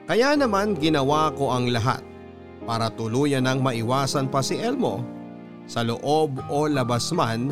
Kaya 0.08 0.40
naman 0.40 0.80
ginawa 0.80 1.36
ko 1.36 1.52
ang 1.52 1.68
lahat 1.68 2.00
para 2.64 2.88
tuluyan 2.96 3.44
ng 3.44 3.60
maiwasan 3.60 4.32
pa 4.32 4.40
si 4.40 4.56
Elmo 4.56 5.04
sa 5.68 5.84
loob 5.84 6.40
o 6.48 6.72
labas 6.72 7.12
man 7.12 7.52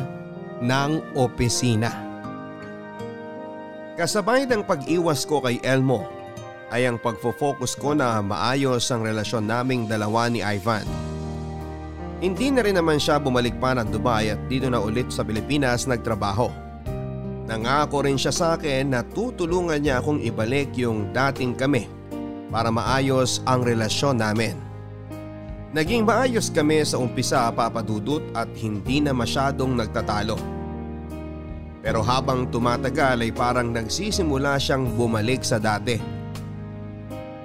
ng 0.64 0.92
opisina. 1.20 2.09
Kasabay 4.00 4.48
ng 4.48 4.64
pag-iwas 4.64 5.28
ko 5.28 5.44
kay 5.44 5.60
Elmo 5.60 6.08
ay 6.72 6.88
ang 6.88 6.96
pagfo-focus 6.96 7.76
ko 7.76 7.92
na 7.92 8.24
maayos 8.24 8.88
ang 8.88 9.04
relasyon 9.04 9.44
naming 9.44 9.84
dalawa 9.84 10.24
ni 10.32 10.40
Ivan. 10.40 10.88
Hindi 12.24 12.48
na 12.48 12.64
rin 12.64 12.80
naman 12.80 12.96
siya 12.96 13.20
bumalik 13.20 13.60
pa 13.60 13.76
ng 13.76 13.92
Dubai 13.92 14.32
at 14.32 14.40
dito 14.48 14.72
na 14.72 14.80
ulit 14.80 15.12
sa 15.12 15.20
Pilipinas 15.20 15.84
nagtrabaho. 15.84 16.48
Nangako 17.44 18.08
rin 18.08 18.16
siya 18.16 18.32
sa 18.32 18.46
akin 18.56 18.96
na 18.96 19.04
tutulungan 19.04 19.84
niya 19.84 20.00
akong 20.00 20.24
ibalik 20.24 20.72
yung 20.80 21.12
dating 21.12 21.52
kami 21.52 21.84
para 22.48 22.72
maayos 22.72 23.44
ang 23.44 23.60
relasyon 23.60 24.16
namin. 24.16 24.56
Naging 25.76 26.08
maayos 26.08 26.48
kami 26.48 26.88
sa 26.88 26.96
umpisa 26.96 27.52
papadudot 27.52 28.24
at 28.32 28.48
hindi 28.56 29.04
na 29.04 29.12
masyadong 29.12 29.76
nagtatalo. 29.76 30.59
Pero 31.80 32.04
habang 32.04 32.44
tumatagal 32.44 33.24
ay 33.24 33.32
parang 33.32 33.72
nagsisimula 33.72 34.60
siyang 34.60 34.84
bumalik 34.92 35.40
sa 35.40 35.56
dati. 35.56 35.96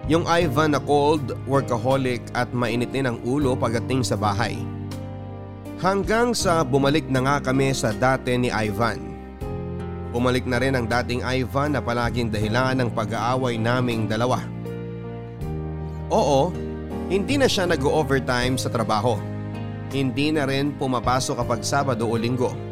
Yung 0.06 0.28
Ivan 0.30 0.78
na 0.78 0.82
cold, 0.84 1.34
workaholic 1.50 2.22
at 2.38 2.52
mainit 2.54 2.94
din 2.94 3.10
ang 3.10 3.18
ulo 3.26 3.58
pagdating 3.58 4.06
sa 4.06 4.14
bahay. 4.14 4.60
Hanggang 5.82 6.38
sa 6.38 6.62
bumalik 6.62 7.10
na 7.10 7.26
nga 7.26 7.38
kami 7.42 7.74
sa 7.74 7.90
dati 7.90 8.38
ni 8.38 8.54
Ivan. 8.54 9.02
Bumalik 10.14 10.48
na 10.48 10.62
rin 10.62 10.78
ang 10.78 10.86
dating 10.88 11.26
Ivan 11.26 11.76
na 11.76 11.82
palaging 11.84 12.32
dahilan 12.32 12.80
ng 12.80 12.90
pag-aaway 12.94 13.60
naming 13.60 14.08
dalawa. 14.08 14.40
Oo, 16.08 16.54
hindi 17.12 17.36
na 17.36 17.50
siya 17.50 17.68
nag-overtime 17.68 18.56
sa 18.62 18.70
trabaho. 18.70 19.18
Hindi 19.92 20.32
na 20.32 20.46
rin 20.46 20.72
pumapasok 20.78 21.42
kapag 21.42 21.66
Sabado 21.66 22.06
o 22.08 22.16
Linggo. 22.16 22.65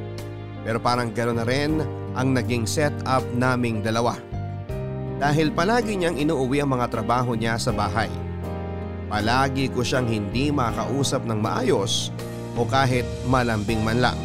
Pero 0.64 0.80
parang 0.80 1.12
gano'n 1.12 1.38
na 1.40 1.46
rin 1.46 1.84
ang 2.16 2.32
naging 2.32 2.64
setup 2.64 3.24
naming 3.36 3.84
dalawa 3.84 4.16
dahil 5.24 5.56
palagi 5.56 5.96
niyang 5.96 6.20
inuuwi 6.20 6.60
ang 6.60 6.76
mga 6.76 6.92
trabaho 6.92 7.32
niya 7.32 7.56
sa 7.56 7.72
bahay. 7.72 8.12
Palagi 9.08 9.72
ko 9.72 9.80
siyang 9.80 10.10
hindi 10.10 10.52
makausap 10.52 11.24
ng 11.24 11.40
maayos 11.40 12.12
o 12.60 12.68
kahit 12.68 13.08
malambing 13.32 13.80
man 13.88 14.04
lang. 14.04 14.20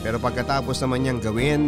Pero 0.00 0.16
pagkatapos 0.16 0.80
naman 0.80 1.04
niyang 1.04 1.20
gawin 1.20 1.62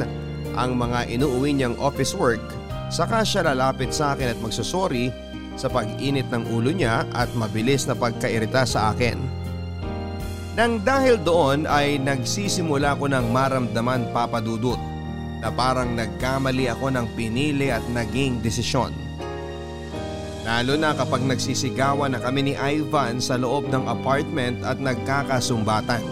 ang 0.57 0.73
mga 0.73 1.11
inuuwi 1.13 1.53
niyang 1.53 1.77
office 1.77 2.17
work, 2.17 2.41
saka 2.89 3.27
siya 3.29 3.45
lalapit 3.45 3.93
sa 3.93 4.17
akin 4.17 4.33
at 4.33 4.39
magsusori 4.41 5.13
sa 5.61 5.69
pag-init 5.69 6.27
ng 6.33 6.49
ulo 6.49 6.73
niya 6.73 7.05
at 7.13 7.29
mabilis 7.37 7.85
na 7.85 7.93
pagkairita 7.93 8.65
sa 8.65 8.97
akin. 8.97 9.44
Nang 10.55 10.79
dahil 10.87 11.19
doon 11.19 11.67
ay 11.67 11.99
nagsisimula 11.99 12.95
ko 13.03 13.11
ng 13.11 13.27
maramdaman 13.35 14.15
papadudot 14.15 14.79
na 15.43 15.51
parang 15.51 15.99
nagkamali 15.99 16.71
ako 16.71 16.95
ng 16.95 17.07
pinili 17.19 17.75
at 17.75 17.83
naging 17.91 18.39
desisyon. 18.39 18.95
Lalo 20.47 20.79
na 20.79 20.95
kapag 20.95 21.27
nagsisigawan 21.27 22.15
na 22.15 22.23
kami 22.23 22.47
ni 22.47 22.55
Ivan 22.55 23.19
sa 23.19 23.35
loob 23.35 23.67
ng 23.67 23.91
apartment 23.91 24.63
at 24.63 24.79
nagkakasumbatan. 24.79 26.07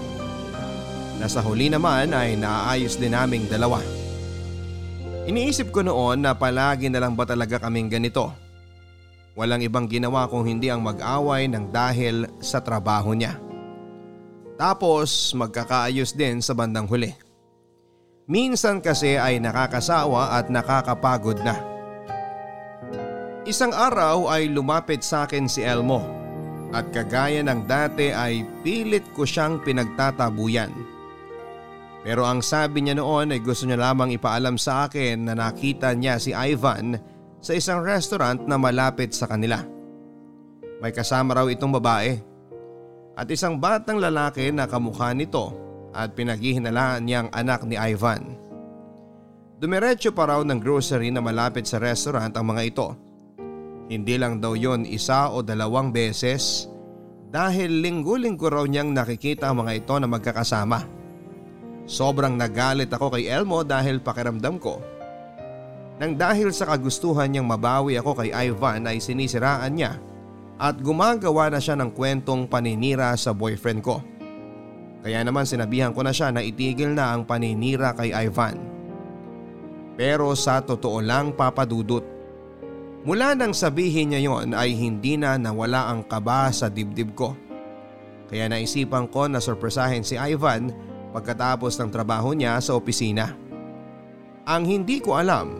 Nasa 1.22 1.38
huli 1.38 1.70
naman 1.70 2.10
ay 2.10 2.34
naayos 2.34 2.98
din 2.98 3.14
naming 3.14 3.46
dalawa. 3.46 3.78
Iniisip 5.22 5.70
ko 5.70 5.86
noon 5.86 6.26
na 6.26 6.34
palagi 6.34 6.90
na 6.90 6.98
lang 6.98 7.14
ba 7.14 7.22
talaga 7.22 7.62
kaming 7.62 7.86
ganito. 7.86 8.34
Walang 9.38 9.62
ibang 9.62 9.86
ginawa 9.86 10.26
kung 10.26 10.50
hindi 10.50 10.66
ang 10.66 10.82
mag-away 10.82 11.46
ng 11.46 11.70
dahil 11.70 12.26
sa 12.42 12.58
trabaho 12.58 13.14
niya. 13.14 13.51
Tapos 14.62 15.34
magkakaayos 15.34 16.14
din 16.14 16.38
sa 16.38 16.54
bandang 16.54 16.86
huli. 16.86 17.10
Minsan 18.30 18.78
kasi 18.78 19.18
ay 19.18 19.42
nakakasawa 19.42 20.38
at 20.38 20.54
nakakapagod 20.54 21.42
na. 21.42 21.58
Isang 23.42 23.74
araw 23.74 24.30
ay 24.30 24.46
lumapit 24.46 25.02
sa 25.02 25.26
akin 25.26 25.50
si 25.50 25.66
Elmo 25.66 26.06
at 26.70 26.94
kagaya 26.94 27.42
ng 27.42 27.66
dati 27.66 28.14
ay 28.14 28.46
pilit 28.62 29.02
ko 29.18 29.26
siyang 29.26 29.58
pinagtatabuyan. 29.66 30.70
Pero 32.06 32.22
ang 32.22 32.38
sabi 32.38 32.86
niya 32.86 33.02
noon 33.02 33.34
ay 33.34 33.42
gusto 33.42 33.66
niya 33.66 33.82
lamang 33.82 34.14
ipaalam 34.14 34.54
sa 34.62 34.86
akin 34.86 35.26
na 35.26 35.34
nakita 35.34 35.90
niya 35.98 36.22
si 36.22 36.30
Ivan 36.30 37.02
sa 37.42 37.50
isang 37.50 37.82
restaurant 37.82 38.46
na 38.46 38.54
malapit 38.62 39.10
sa 39.10 39.26
kanila. 39.26 39.58
May 40.78 40.94
kasama 40.94 41.34
raw 41.34 41.50
itong 41.50 41.74
babae 41.82 42.31
at 43.16 43.28
isang 43.28 43.60
batang 43.60 44.00
lalaki 44.00 44.48
na 44.48 44.64
kamukha 44.64 45.12
nito 45.12 45.52
at 45.92 46.16
pinaghihinalaan 46.16 47.04
niyang 47.04 47.28
anak 47.32 47.64
ni 47.68 47.76
Ivan. 47.76 48.36
Dumiretso 49.62 50.10
pa 50.10 50.26
raw 50.26 50.40
ng 50.42 50.58
grocery 50.58 51.12
na 51.14 51.22
malapit 51.22 51.68
sa 51.68 51.78
restaurant 51.78 52.32
ang 52.34 52.50
mga 52.50 52.62
ito. 52.66 52.88
Hindi 53.86 54.16
lang 54.16 54.40
daw 54.40 54.56
yon 54.56 54.88
isa 54.88 55.30
o 55.30 55.44
dalawang 55.44 55.92
beses 55.92 56.66
dahil 57.28 57.84
linggo-linggo 57.84 58.48
raw 58.48 58.64
niyang 58.64 58.90
nakikita 58.90 59.52
ang 59.52 59.62
mga 59.62 59.84
ito 59.84 59.94
na 60.00 60.08
magkakasama. 60.10 60.80
Sobrang 61.86 62.34
nagalit 62.34 62.90
ako 62.90 63.14
kay 63.14 63.28
Elmo 63.28 63.62
dahil 63.62 64.00
pakiramdam 64.00 64.56
ko. 64.58 64.80
Nang 66.00 66.18
dahil 66.18 66.50
sa 66.50 66.66
kagustuhan 66.66 67.30
niyang 67.30 67.46
mabawi 67.46 68.00
ako 68.00 68.18
kay 68.18 68.34
Ivan 68.34 68.88
ay 68.88 68.98
sinisiraan 68.98 69.76
niya 69.76 69.92
at 70.62 70.78
gumagawa 70.78 71.50
na 71.50 71.58
siya 71.58 71.74
ng 71.74 71.90
kwentong 71.90 72.46
paninira 72.46 73.10
sa 73.18 73.34
boyfriend 73.34 73.82
ko. 73.82 73.98
Kaya 75.02 75.26
naman 75.26 75.42
sinabihan 75.42 75.90
ko 75.90 76.06
na 76.06 76.14
siya 76.14 76.30
na 76.30 76.38
itigil 76.38 76.94
na 76.94 77.10
ang 77.10 77.26
paninira 77.26 77.90
kay 77.98 78.14
Ivan. 78.14 78.62
Pero 79.98 80.30
sa 80.38 80.62
totoo 80.62 81.02
lang 81.02 81.34
papadudot. 81.34 82.06
Mula 83.02 83.34
nang 83.34 83.50
sabihin 83.50 84.14
niya 84.14 84.22
yon 84.22 84.54
ay 84.54 84.78
hindi 84.78 85.18
na 85.18 85.34
nawala 85.34 85.90
ang 85.90 86.06
kaba 86.06 86.54
sa 86.54 86.70
dibdib 86.70 87.18
ko. 87.18 87.34
Kaya 88.30 88.46
naisipan 88.46 89.10
ko 89.10 89.26
na 89.26 89.42
sorpresahin 89.42 90.06
si 90.06 90.14
Ivan 90.14 90.70
pagkatapos 91.10 91.74
ng 91.82 91.90
trabaho 91.90 92.30
niya 92.30 92.62
sa 92.62 92.78
opisina. 92.78 93.34
Ang 94.46 94.62
hindi 94.70 95.02
ko 95.02 95.18
alam 95.18 95.58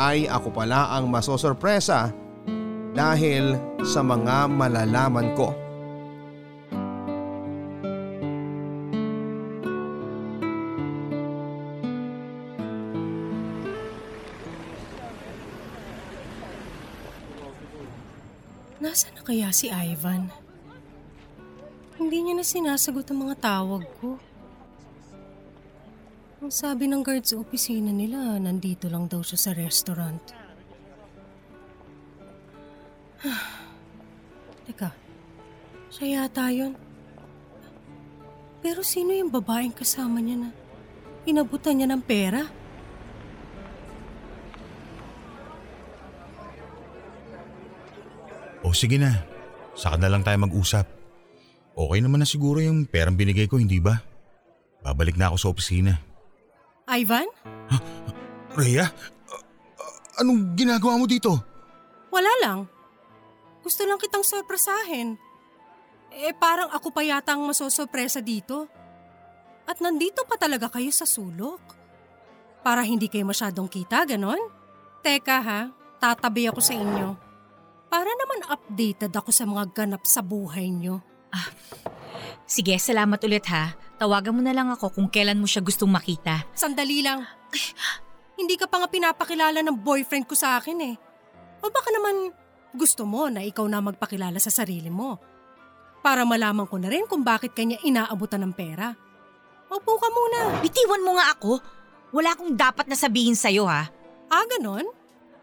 ay 0.00 0.24
ako 0.24 0.48
pala 0.56 0.88
ang 0.96 1.12
masosorpresa 1.12 2.21
dahil 2.92 3.56
sa 3.88 4.04
mga 4.04 4.52
malalaman 4.52 5.32
ko. 5.32 5.56
Nasaan 18.82 19.14
na 19.16 19.22
kaya 19.24 19.48
si 19.56 19.72
Ivan? 19.72 20.28
Hindi 21.96 22.18
niya 22.18 22.34
na 22.36 22.44
sinasagot 22.44 23.08
ang 23.08 23.30
mga 23.30 23.36
tawag 23.40 23.86
ko. 24.02 24.18
Ang 26.42 26.50
sabi 26.50 26.90
ng 26.90 27.00
guard 27.06 27.22
sa 27.22 27.38
opisina 27.38 27.94
nila, 27.94 28.36
nandito 28.42 28.90
lang 28.90 29.06
daw 29.06 29.22
siya 29.22 29.38
sa 29.38 29.50
restaurant. 29.54 30.41
Teka, 34.66 34.90
siya 35.90 36.26
yata 36.26 36.50
yun. 36.50 36.74
Pero 38.62 38.86
sino 38.86 39.10
yung 39.10 39.30
babaeng 39.30 39.74
kasama 39.74 40.22
niya 40.22 40.46
na 40.46 40.50
inabutan 41.26 41.78
niya 41.78 41.88
ng 41.90 42.02
pera? 42.02 42.42
O 48.62 48.70
sige 48.70 48.94
na, 49.02 49.32
Saka 49.72 49.96
na 49.96 50.12
lang 50.12 50.20
tayo 50.20 50.36
mag-usap. 50.36 50.84
Okay 51.72 52.00
naman 52.04 52.20
na 52.20 52.28
siguro 52.28 52.60
yung 52.60 52.84
perang 52.84 53.16
binigay 53.16 53.48
ko, 53.48 53.56
hindi 53.56 53.80
ba? 53.80 54.04
Babalik 54.84 55.16
na 55.16 55.32
ako 55.32 55.36
sa 55.40 55.48
opisina. 55.48 55.92
Ivan? 56.84 57.24
Rhea, 58.58 58.84
a- 58.84 58.92
a- 59.80 59.98
anong 60.20 60.52
ginagawa 60.52 61.00
mo 61.00 61.08
dito? 61.08 61.40
Wala 62.12 62.28
lang. 62.44 62.68
Gusto 63.62 63.86
lang 63.86 63.98
kitang 64.02 64.26
sorpresahin. 64.26 65.16
Eh 66.12 66.34
parang 66.36 66.68
ako 66.74 66.92
pa 66.92 67.00
yata 67.06 67.32
ang 67.32 67.46
masosorpresa 67.46 68.20
dito. 68.20 68.68
At 69.64 69.78
nandito 69.78 70.26
pa 70.26 70.36
talaga 70.36 70.68
kayo 70.68 70.90
sa 70.90 71.06
sulok. 71.06 71.62
Para 72.62 72.82
hindi 72.82 73.06
kayo 73.06 73.26
masyadong 73.26 73.66
kita, 73.70 74.06
ganon? 74.06 74.38
Teka 75.02 75.38
ha, 75.42 75.60
tatabi 75.98 76.46
ako 76.46 76.60
sa 76.62 76.74
inyo. 76.74 77.14
Para 77.90 78.10
naman 78.10 78.46
updated 78.50 79.10
ako 79.14 79.30
sa 79.34 79.46
mga 79.46 79.64
ganap 79.74 80.02
sa 80.06 80.22
buhay 80.22 80.70
nyo. 80.70 81.02
Sige, 82.46 82.76
salamat 82.76 83.18
ulit 83.24 83.46
ha. 83.48 83.72
Tawagan 83.96 84.34
mo 84.34 84.42
na 84.44 84.52
lang 84.52 84.68
ako 84.68 84.92
kung 84.92 85.08
kailan 85.08 85.38
mo 85.38 85.46
siya 85.46 85.64
gustong 85.64 85.90
makita. 85.90 86.44
Sandali 86.52 87.00
lang. 87.00 87.24
Hindi 88.38 88.58
ka 88.58 88.66
pa 88.66 88.82
nga 88.82 88.88
pinapakilala 88.90 89.62
ng 89.62 89.80
boyfriend 89.80 90.26
ko 90.26 90.34
sa 90.34 90.58
akin 90.58 90.78
eh. 90.82 90.94
O 91.62 91.70
baka 91.70 91.88
naman 91.94 92.34
gusto 92.72 93.04
mo 93.04 93.28
na 93.28 93.44
ikaw 93.44 93.68
na 93.68 93.84
magpakilala 93.84 94.40
sa 94.40 94.48
sarili 94.48 94.88
mo. 94.88 95.20
Para 96.02 96.26
malaman 96.26 96.66
ko 96.66 96.80
na 96.80 96.90
rin 96.90 97.06
kung 97.06 97.22
bakit 97.22 97.54
kanya 97.54 97.78
inaabutan 97.84 98.42
ng 98.42 98.54
pera. 98.56 98.90
Upo 99.70 99.92
ka 99.96 100.08
muna. 100.10 100.58
Bitiwan 100.60 101.04
mo 101.04 101.16
nga 101.16 101.32
ako. 101.32 101.62
Wala 102.12 102.36
akong 102.36 102.52
dapat 102.58 102.90
na 102.90 102.96
sabihin 102.98 103.38
sa'yo 103.38 103.64
ha. 103.64 103.88
Ah, 104.28 104.44
ganon? 104.48 104.84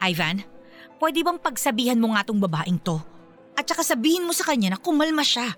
Ivan, 0.01 0.41
pwede 1.01 1.25
bang 1.25 1.39
pagsabihan 1.41 1.97
mo 1.97 2.13
nga 2.13 2.25
tong 2.27 2.37
babaeng 2.37 2.77
to? 2.81 2.97
At 3.57 3.65
saka 3.65 3.81
sabihin 3.81 4.25
mo 4.25 4.33
sa 4.35 4.45
kanya 4.45 4.75
na 4.75 4.79
kumalma 4.79 5.25
siya. 5.25 5.49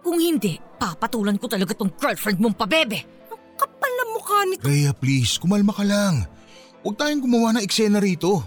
Kung 0.00 0.16
hindi, 0.16 0.56
papatulan 0.80 1.36
ko 1.36 1.46
talaga 1.50 1.76
tong 1.76 1.92
girlfriend 1.92 2.40
mong 2.40 2.56
pabebe. 2.56 3.04
Kapal 3.58 3.92
na 3.92 4.04
mukha 4.16 4.38
nito. 4.48 4.64
Rhea, 4.64 4.96
please, 4.96 5.36
kumalma 5.36 5.76
ka 5.76 5.84
lang. 5.84 6.24
Huwag 6.80 6.96
tayong 6.96 7.20
gumawa 7.20 7.52
ng 7.56 7.64
eksena 7.66 8.00
rito. 8.00 8.40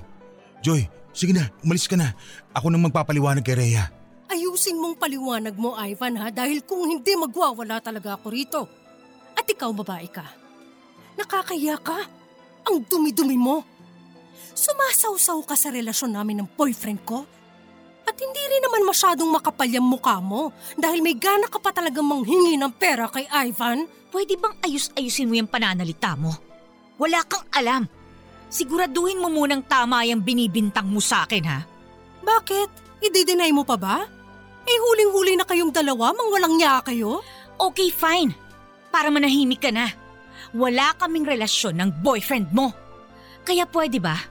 Joy, 0.65 0.81
sige 1.13 1.31
na, 1.31 1.47
umalis 1.61 1.87
ka 1.87 1.95
na. 1.95 2.11
Ako 2.51 2.67
nang 2.67 2.83
magpapaliwanag 2.89 3.45
kay 3.45 3.55
Rhea. 3.55 3.87
Ayusin 4.27 4.81
mong 4.81 4.97
paliwanag 4.97 5.53
mo, 5.55 5.77
Ivan 5.77 6.17
ha, 6.17 6.33
dahil 6.33 6.65
kung 6.65 6.89
hindi 6.89 7.13
magwawala 7.13 7.79
talaga 7.79 8.17
ako 8.17 8.27
rito. 8.33 8.61
At 9.37 9.45
ikaw, 9.45 9.69
babae 9.71 10.09
ka. 10.09 10.25
Nakakaya 11.13 11.77
ka. 11.77 12.09
Ang 12.65 12.81
dumi-dumi 12.89 13.37
mo. 13.37 13.61
Sumasawsaw 14.53 15.41
ka 15.45 15.53
sa 15.53 15.69
relasyon 15.69 16.17
namin 16.17 16.41
ng 16.41 16.49
boyfriend 16.57 17.01
ko. 17.05 17.25
At 18.03 18.15
hindi 18.19 18.39
rin 18.39 18.63
naman 18.63 18.83
masyadong 18.83 19.31
makapal 19.31 19.69
yung 19.69 19.87
mukha 19.87 20.19
mo 20.19 20.51
dahil 20.75 20.99
may 20.99 21.15
gana 21.15 21.47
ka 21.47 21.57
pa 21.57 21.71
talagang 21.71 22.05
manghingi 22.05 22.59
ng 22.59 22.73
pera 22.75 23.07
kay 23.07 23.25
Ivan. 23.31 23.87
Pwede 24.13 24.37
bang 24.37 24.53
ayus-ayusin 24.61 25.25
mo 25.25 25.33
yung 25.39 25.49
pananalita 25.49 26.13
mo? 26.13 26.29
Wala 27.01 27.25
kang 27.25 27.47
alam. 27.49 27.89
Siguraduhin 28.53 29.17
mo 29.17 29.33
munang 29.33 29.65
tama 29.65 30.05
yung 30.05 30.21
binibintang 30.21 30.85
mo 30.85 31.01
sa 31.01 31.25
akin 31.25 31.43
ha. 31.49 31.65
Bakit? 32.21 33.01
Idideny 33.01 33.49
mo 33.49 33.65
pa 33.65 33.73
ba? 33.73 34.05
Eh 34.63 34.77
huling-huli 34.77 35.33
na 35.33 35.43
kayong 35.43 35.73
dalawa, 35.73 36.13
mang 36.13 36.29
walang 36.29 36.55
niya 36.61 36.85
kayo? 36.85 37.25
Okay, 37.57 37.89
fine. 37.89 38.29
Para 38.93 39.09
manahimik 39.09 39.65
ka 39.65 39.73
na. 39.73 39.89
Wala 40.53 40.93
kaming 41.01 41.25
relasyon 41.25 41.81
ng 41.81 41.89
boyfriend 42.05 42.53
mo. 42.53 42.69
Kaya 43.41 43.65
pwede 43.73 43.97
ba? 43.97 44.21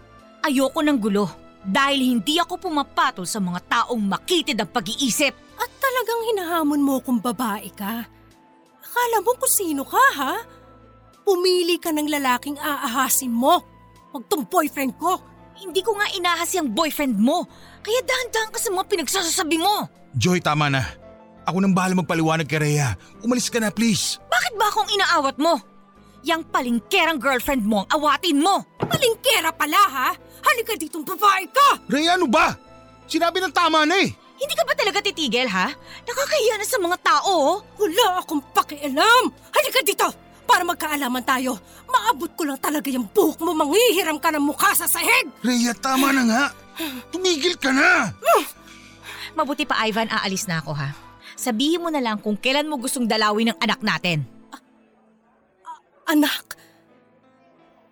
Ayoko 0.47 0.87
ng 0.87 0.99
gulo. 1.03 1.27
Dahil 1.66 2.14
hindi 2.14 2.39
ako 2.39 2.62
pumapatol 2.62 3.27
sa 3.27 3.43
mga 3.43 3.59
taong 3.66 4.03
makitid 4.07 4.55
ang 4.62 4.70
pag-iisip. 4.70 5.35
At 5.59 5.70
talagang 5.83 6.23
hinahamon 6.31 6.83
mo 6.83 7.03
kung 7.03 7.18
babae 7.18 7.75
ka. 7.75 8.07
Akala 8.83 9.18
mo 9.18 9.35
kung 9.35 9.51
sino 9.51 9.83
ka, 9.83 10.05
ha? 10.14 10.35
Pumili 11.27 11.79
ka 11.83 11.91
ng 11.91 12.07
lalaking 12.07 12.59
aahasin 12.59 13.35
mo. 13.35 13.72
Huwag 14.13 14.29
tong 14.29 14.45
boyfriend 14.45 14.93
ko. 15.01 15.17
Hindi 15.57 15.81
ko 15.81 15.97
nga 15.97 16.09
inahas 16.13 16.53
yung 16.53 16.73
boyfriend 16.73 17.17
mo. 17.17 17.49
Kaya 17.81 18.01
dahan-dahan 18.05 18.53
ka 18.53 18.59
sa 18.61 18.71
mga 18.71 18.85
pinagsasasabi 18.89 19.57
mo. 19.57 19.89
Joy, 20.13 20.45
tama 20.45 20.69
na. 20.69 20.85
Ako 21.49 21.59
nang 21.59 21.75
bahala 21.75 21.99
magpaliwanag 21.99 22.47
kay 22.47 22.61
Rhea. 22.61 22.95
Umalis 23.25 23.49
ka 23.49 23.59
na, 23.59 23.73
please. 23.73 24.21
Bakit 24.29 24.53
ba 24.55 24.69
akong 24.69 24.91
inaawat 24.93 25.37
mo? 25.41 25.59
Yang 26.23 26.47
palingkerang 26.55 27.19
girlfriend 27.19 27.67
mo 27.67 27.83
ang 27.89 27.99
awatin 27.99 28.39
mo. 28.39 28.63
Palingkera 28.79 29.51
pala, 29.51 29.81
ha? 29.81 30.09
Halika 30.45 30.79
ditong 30.79 31.03
babae 31.03 31.51
ka! 31.51 31.69
Rhea, 31.91 32.15
ano 32.15 32.31
ba? 32.31 32.55
Sinabi 33.09 33.43
ng 33.43 33.51
tama 33.51 33.83
na 33.83 33.97
eh. 33.99 34.13
Hindi 34.39 34.55
ka 34.59 34.67
ba 34.67 34.75
talaga 34.75 34.99
titigil 34.99 35.47
ha? 35.47 35.71
Nakakahiya 36.03 36.59
na 36.59 36.67
sa 36.67 36.79
mga 36.83 36.99
tao. 36.99 37.31
oh. 37.31 37.55
Wala 37.79 38.19
akong 38.23 38.43
pakialam! 38.51 39.31
Halika 39.55 39.81
dito! 39.87 40.07
Para 40.53 40.68
magkaalaman 40.68 41.24
tayo, 41.24 41.57
maabot 41.88 42.28
ko 42.36 42.44
lang 42.44 42.61
talaga 42.61 42.92
yung 42.92 43.09
buhok 43.09 43.40
mo, 43.40 43.57
manghihiram 43.57 44.20
ka 44.20 44.28
ng 44.28 44.44
mukha 44.44 44.76
sa 44.76 44.84
sahig! 44.84 45.32
Rhea, 45.40 45.72
tama 45.72 46.12
na 46.12 46.22
nga. 46.28 46.44
Tumigil 47.09 47.57
ka 47.57 47.72
na. 47.72 48.12
Mabuti 49.32 49.64
pa 49.64 49.80
Ivan, 49.88 50.12
aalis 50.12 50.44
na 50.44 50.61
ako 50.61 50.76
ha. 50.76 50.92
Sabihin 51.40 51.80
mo 51.80 51.88
na 51.88 52.05
lang 52.05 52.20
kung 52.20 52.36
kailan 52.36 52.68
mo 52.68 52.76
gustong 52.76 53.09
dalawin 53.09 53.48
ng 53.48 53.59
anak 53.64 53.80
natin. 53.80 54.28
Anak? 56.05 56.61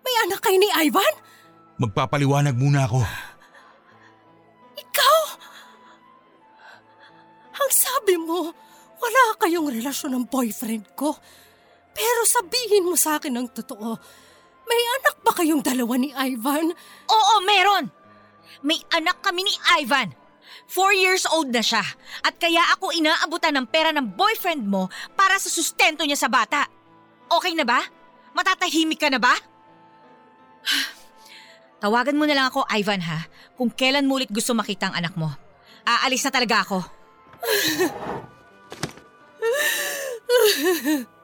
May 0.05 0.15
anak 0.29 0.45
kayo 0.45 0.61
ni 0.61 0.69
Ivan? 0.85 1.13
Magpapaliwanag 1.81 2.53
muna 2.53 2.85
ako. 2.85 3.01
Ikaw? 4.77 5.17
Ang 7.57 7.71
sabi 7.73 8.21
mo, 8.21 8.53
wala 9.01 9.23
kayong 9.41 9.73
relasyon 9.73 10.13
ng 10.13 10.25
boyfriend 10.29 10.85
ko. 10.93 11.17
Pero 11.91 12.21
sabihin 12.23 12.87
mo 12.87 12.95
sa 12.95 13.19
akin 13.19 13.33
ng 13.35 13.47
totoo, 13.51 13.99
may 14.67 14.81
anak 15.01 15.15
ba 15.23 15.31
kayong 15.35 15.59
dalawa 15.59 15.95
ni 15.99 16.15
Ivan? 16.15 16.71
Oo, 17.11 17.33
meron! 17.43 17.91
May 18.63 18.79
anak 18.93 19.19
kami 19.25 19.43
ni 19.43 19.53
Ivan. 19.83 20.13
Four 20.71 20.95
years 20.95 21.27
old 21.27 21.51
na 21.51 21.59
siya 21.59 21.83
at 22.23 22.39
kaya 22.39 22.63
ako 22.77 22.95
inaabutan 22.95 23.59
ng 23.59 23.67
pera 23.67 23.91
ng 23.91 24.15
boyfriend 24.15 24.63
mo 24.63 24.87
para 25.19 25.35
sa 25.35 25.51
sustento 25.51 26.07
niya 26.07 26.15
sa 26.15 26.31
bata. 26.31 26.63
Okay 27.27 27.51
na 27.55 27.67
ba? 27.67 27.83
Matatahimik 28.31 28.99
ka 28.99 29.11
na 29.11 29.19
ba? 29.19 29.35
Tawagan 31.83 32.15
mo 32.15 32.23
na 32.29 32.37
lang 32.37 32.47
ako, 32.47 32.63
Ivan 32.71 33.01
ha, 33.03 33.25
kung 33.57 33.73
kailan 33.73 34.05
mo 34.07 34.15
ulit 34.21 34.29
gusto 34.31 34.53
makita 34.55 34.87
ang 34.87 34.95
anak 35.01 35.17
mo. 35.17 35.33
Aalis 35.83 36.23
na 36.23 36.31
talaga 36.31 36.61
ako. 36.63 36.79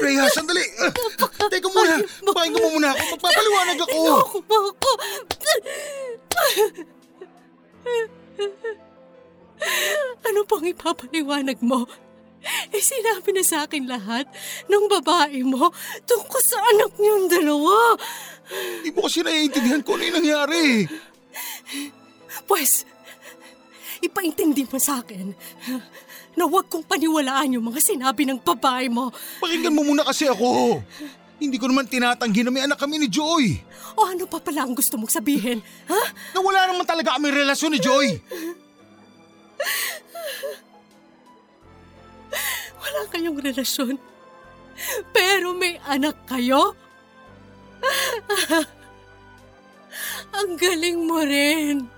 Rhea, 0.00 0.24
sandali. 0.32 0.64
Teka 1.50 1.68
muna. 1.72 1.96
Papahin 2.28 2.52
mo 2.52 2.68
muna 2.76 2.88
ako. 2.92 3.02
Magpapaliwanag 3.16 3.78
ako. 3.80 4.00
Ba 4.44 4.56
ako? 4.68 4.90
Ano 10.28 10.40
pang 10.44 10.64
ipapaliwanag 10.64 11.58
mo? 11.64 11.88
Eh 12.72 12.80
sinabi 12.80 13.36
na 13.36 13.44
sa 13.44 13.68
akin 13.68 13.84
lahat 13.84 14.24
ng 14.64 14.84
babae 14.88 15.44
mo 15.44 15.68
tungkol 16.08 16.40
sa 16.40 16.56
anak 16.72 16.96
niyong 16.96 17.28
dalawa. 17.28 18.00
Hindi 18.80 18.96
mo 18.96 19.04
kasi 19.04 19.20
naiintindihan 19.20 19.84
ko 19.84 20.00
ano 20.00 20.04
yung 20.08 20.16
nangyari. 20.24 20.88
Pues, 22.48 22.88
ipaintindi 24.00 24.64
mo 24.66 24.80
sa 24.80 25.04
akin 25.04 25.36
na 26.34 26.44
huwag 26.48 26.66
kong 26.72 26.84
paniwalaan 26.88 27.56
yung 27.56 27.68
mga 27.68 27.80
sinabi 27.84 28.24
ng 28.24 28.40
babae 28.40 28.88
mo. 28.88 29.12
Pakinggan 29.40 29.76
mo 29.76 29.84
muna 29.84 30.02
kasi 30.04 30.26
ako. 30.26 30.80
Hindi 31.40 31.56
ko 31.56 31.72
naman 31.72 31.88
tinatanggi 31.88 32.44
na 32.44 32.52
may 32.52 32.64
anak 32.68 32.76
kami 32.76 33.00
ni 33.00 33.08
Joy. 33.08 33.60
O 33.96 34.04
ano 34.04 34.28
pa 34.28 34.40
pala 34.44 34.64
ang 34.64 34.76
gusto 34.76 35.00
mong 35.00 35.12
sabihin? 35.12 35.64
Ha? 35.88 36.00
Na 36.36 36.40
wala 36.44 36.68
naman 36.68 36.84
talaga 36.84 37.16
kami 37.16 37.32
relasyon 37.32 37.72
ni 37.72 37.80
Joy. 37.80 38.20
Wala 42.80 43.00
kayong 43.08 43.40
relasyon. 43.40 43.96
Pero 45.12 45.56
may 45.56 45.80
anak 45.88 46.16
kayo? 46.28 46.76
Ang 50.36 50.56
galing 50.60 51.08
mo 51.08 51.20
rin. 51.24 51.88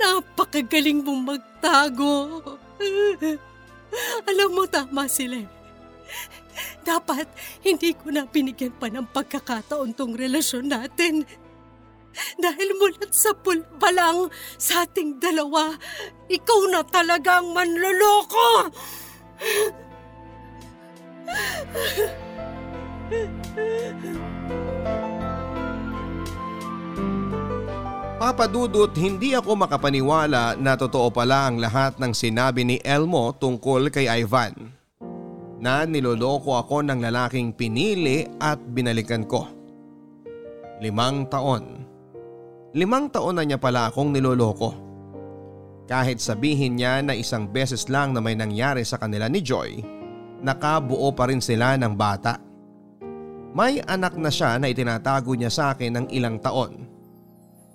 Napakagaling 0.00 1.02
mong 1.04 1.22
magtago. 1.36 2.40
Alam 4.30 4.48
mo, 4.56 4.62
tama 4.66 5.06
sila. 5.06 5.42
eh. 5.42 5.48
Dapat 6.82 7.30
hindi 7.64 7.94
ko 7.94 8.10
na 8.10 8.26
binigyan 8.26 8.74
pa 8.74 8.90
ng 8.90 9.06
pagkakataon 9.08 9.94
tong 9.96 10.12
relasyon 10.18 10.68
natin. 10.68 11.24
Dahil 12.36 12.76
mulat 12.76 13.08
sa 13.08 13.32
pulpa 13.32 13.88
lang 13.88 14.28
sa 14.60 14.84
ating 14.84 15.16
dalawa, 15.16 15.72
ikaw 16.28 16.60
na 16.68 16.84
talagang 16.84 17.56
manloloko! 17.56 18.68
Papadudot 28.22 28.94
hindi 28.94 29.34
ako 29.34 29.66
makapaniwala 29.66 30.54
na 30.54 30.78
totoo 30.78 31.10
pala 31.10 31.50
ang 31.50 31.58
lahat 31.58 31.98
ng 31.98 32.14
sinabi 32.14 32.62
ni 32.62 32.78
Elmo 32.78 33.34
tungkol 33.34 33.90
kay 33.90 34.06
Ivan. 34.06 34.54
Na 35.58 35.82
niloloko 35.82 36.54
ako 36.54 36.86
ng 36.86 37.02
lalaking 37.02 37.50
pinili 37.50 38.22
at 38.38 38.62
binalikan 38.62 39.26
ko. 39.26 39.50
Limang 40.78 41.26
taon. 41.26 41.82
Limang 42.78 43.10
taon 43.10 43.42
na 43.42 43.42
niya 43.42 43.58
pala 43.58 43.90
akong 43.90 44.14
niloloko. 44.14 44.70
Kahit 45.90 46.22
sabihin 46.22 46.78
niya 46.78 47.02
na 47.02 47.18
isang 47.18 47.50
beses 47.50 47.90
lang 47.90 48.14
na 48.14 48.22
may 48.22 48.38
nangyari 48.38 48.86
sa 48.86 49.02
kanila 49.02 49.26
ni 49.26 49.42
Joy, 49.42 49.82
nakabuo 50.46 51.10
pa 51.10 51.26
rin 51.26 51.42
sila 51.42 51.74
ng 51.74 51.98
bata. 51.98 52.38
May 53.50 53.82
anak 53.82 54.14
na 54.14 54.30
siya 54.30 54.62
na 54.62 54.70
itinatago 54.70 55.34
niya 55.34 55.50
sa 55.50 55.74
akin 55.74 55.90
ng 55.98 56.06
ilang 56.14 56.38
taon 56.38 56.91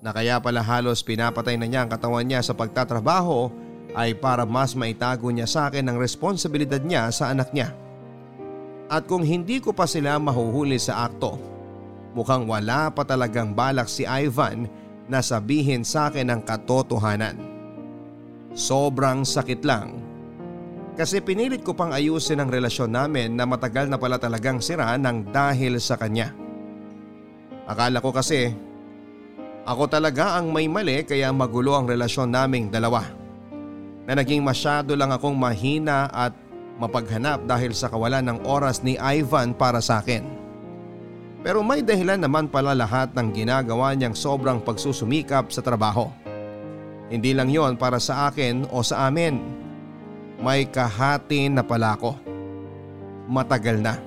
na 0.01 0.13
kaya 0.13 0.37
pala 0.37 0.61
halos 0.61 1.01
pinapatay 1.01 1.57
na 1.57 1.65
niya 1.65 1.85
ang 1.85 1.89
katawan 1.89 2.25
niya 2.25 2.45
sa 2.45 2.53
pagtatrabaho 2.53 3.49
ay 3.97 4.13
para 4.13 4.45
mas 4.45 4.77
maitago 4.77 5.31
niya 5.33 5.49
sa 5.49 5.71
akin 5.71 5.89
ang 5.89 5.97
responsibilidad 5.97 6.81
niya 6.81 7.09
sa 7.09 7.33
anak 7.33 7.49
niya. 7.49 7.73
At 8.87 9.09
kung 9.09 9.25
hindi 9.25 9.59
ko 9.59 9.75
pa 9.75 9.89
sila 9.89 10.15
mahuhuli 10.21 10.79
sa 10.79 11.09
akto, 11.09 11.35
mukhang 12.15 12.47
wala 12.47 12.93
pa 12.93 13.03
talagang 13.03 13.51
balak 13.51 13.91
si 13.91 14.07
Ivan 14.07 14.69
na 15.11 15.19
sabihin 15.19 15.83
sa 15.83 16.07
akin 16.11 16.29
ang 16.31 16.41
katotohanan. 16.45 17.35
Sobrang 18.55 19.27
sakit 19.27 19.61
lang. 19.65 20.03
Kasi 20.97 21.21
pinilit 21.21 21.61
ko 21.61 21.77
pang 21.77 21.93
ayusin 21.93 22.41
ang 22.41 22.49
relasyon 22.49 22.89
namin 22.89 23.37
na 23.37 23.45
matagal 23.45 23.85
na 23.85 24.01
pala 24.01 24.17
talagang 24.17 24.57
sira 24.57 24.97
ng 24.97 25.29
dahil 25.29 25.77
sa 25.77 25.93
kanya. 25.93 26.33
Akala 27.69 28.01
ko 28.01 28.09
kasi 28.09 28.55
ako 29.67 29.83
talaga 29.91 30.39
ang 30.39 30.55
may 30.55 30.71
mali 30.71 31.03
kaya 31.03 31.27
magulo 31.35 31.75
ang 31.75 31.83
relasyon 31.83 32.31
naming 32.31 32.71
dalawa. 32.71 33.03
Na 34.07 34.15
naging 34.15 34.39
masyado 34.39 34.95
lang 34.95 35.11
akong 35.11 35.35
mahina 35.35 36.07
at 36.07 36.31
mapaghanap 36.79 37.43
dahil 37.43 37.75
sa 37.75 37.91
kawalan 37.91 38.23
ng 38.23 38.39
oras 38.47 38.79
ni 38.79 38.95
Ivan 38.95 39.51
para 39.51 39.83
sa 39.83 39.99
akin. 39.99 40.23
Pero 41.43 41.59
may 41.67 41.83
dahilan 41.83 42.23
naman 42.23 42.47
pala 42.47 42.71
lahat 42.71 43.11
ng 43.11 43.27
ginagawa 43.35 43.91
niyang 43.91 44.15
sobrang 44.15 44.63
pagsusumikap 44.63 45.51
sa 45.51 45.59
trabaho. 45.59 46.07
Hindi 47.11 47.35
lang 47.35 47.51
yon 47.51 47.75
para 47.75 47.99
sa 47.99 48.31
akin 48.31 48.71
o 48.71 48.79
sa 48.79 49.11
amin. 49.11 49.43
May 50.39 50.71
kahati 50.71 51.51
na 51.51 51.67
pala 51.67 51.99
ako. 51.99 52.15
Matagal 53.27 53.83
na. 53.83 53.99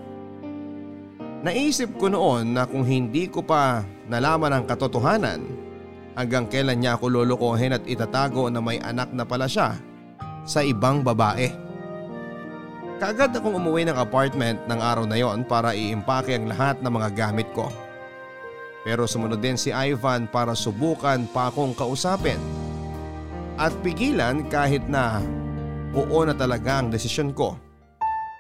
Naisip 1.44 1.96
ko 2.00 2.08
noon 2.08 2.56
na 2.56 2.64
kung 2.64 2.84
hindi 2.84 3.28
ko 3.28 3.44
pa 3.44 3.84
nalaman 4.11 4.50
ang 4.50 4.64
katotohanan 4.66 5.40
hanggang 6.18 6.50
kailan 6.50 6.82
niya 6.82 6.98
ako 6.98 7.06
lulukohin 7.08 7.78
at 7.78 7.86
itatago 7.86 8.50
na 8.50 8.58
may 8.58 8.82
anak 8.82 9.14
na 9.14 9.22
pala 9.22 9.46
siya 9.46 9.78
sa 10.42 10.66
ibang 10.66 11.06
babae. 11.06 11.48
Kaagad 13.00 13.32
akong 13.32 13.56
umuwi 13.56 13.88
ng 13.88 13.96
apartment 13.96 14.61
ng 14.68 14.80
araw 14.82 15.08
na 15.08 15.16
yon 15.16 15.46
para 15.48 15.72
iimpake 15.72 16.36
ang 16.36 16.52
lahat 16.52 16.82
ng 16.84 16.92
mga 16.92 17.08
gamit 17.16 17.48
ko. 17.56 17.72
Pero 18.84 19.08
sumunod 19.08 19.40
din 19.40 19.56
si 19.56 19.72
Ivan 19.72 20.28
para 20.28 20.52
subukan 20.52 21.24
pa 21.32 21.48
akong 21.48 21.72
kausapin. 21.72 22.36
At 23.56 23.72
pigilan 23.80 24.44
kahit 24.52 24.84
na 24.84 25.20
buo 25.96 26.24
na 26.28 26.36
talaga 26.36 26.80
ang 26.80 26.92
desisyon 26.92 27.32
ko. 27.32 27.56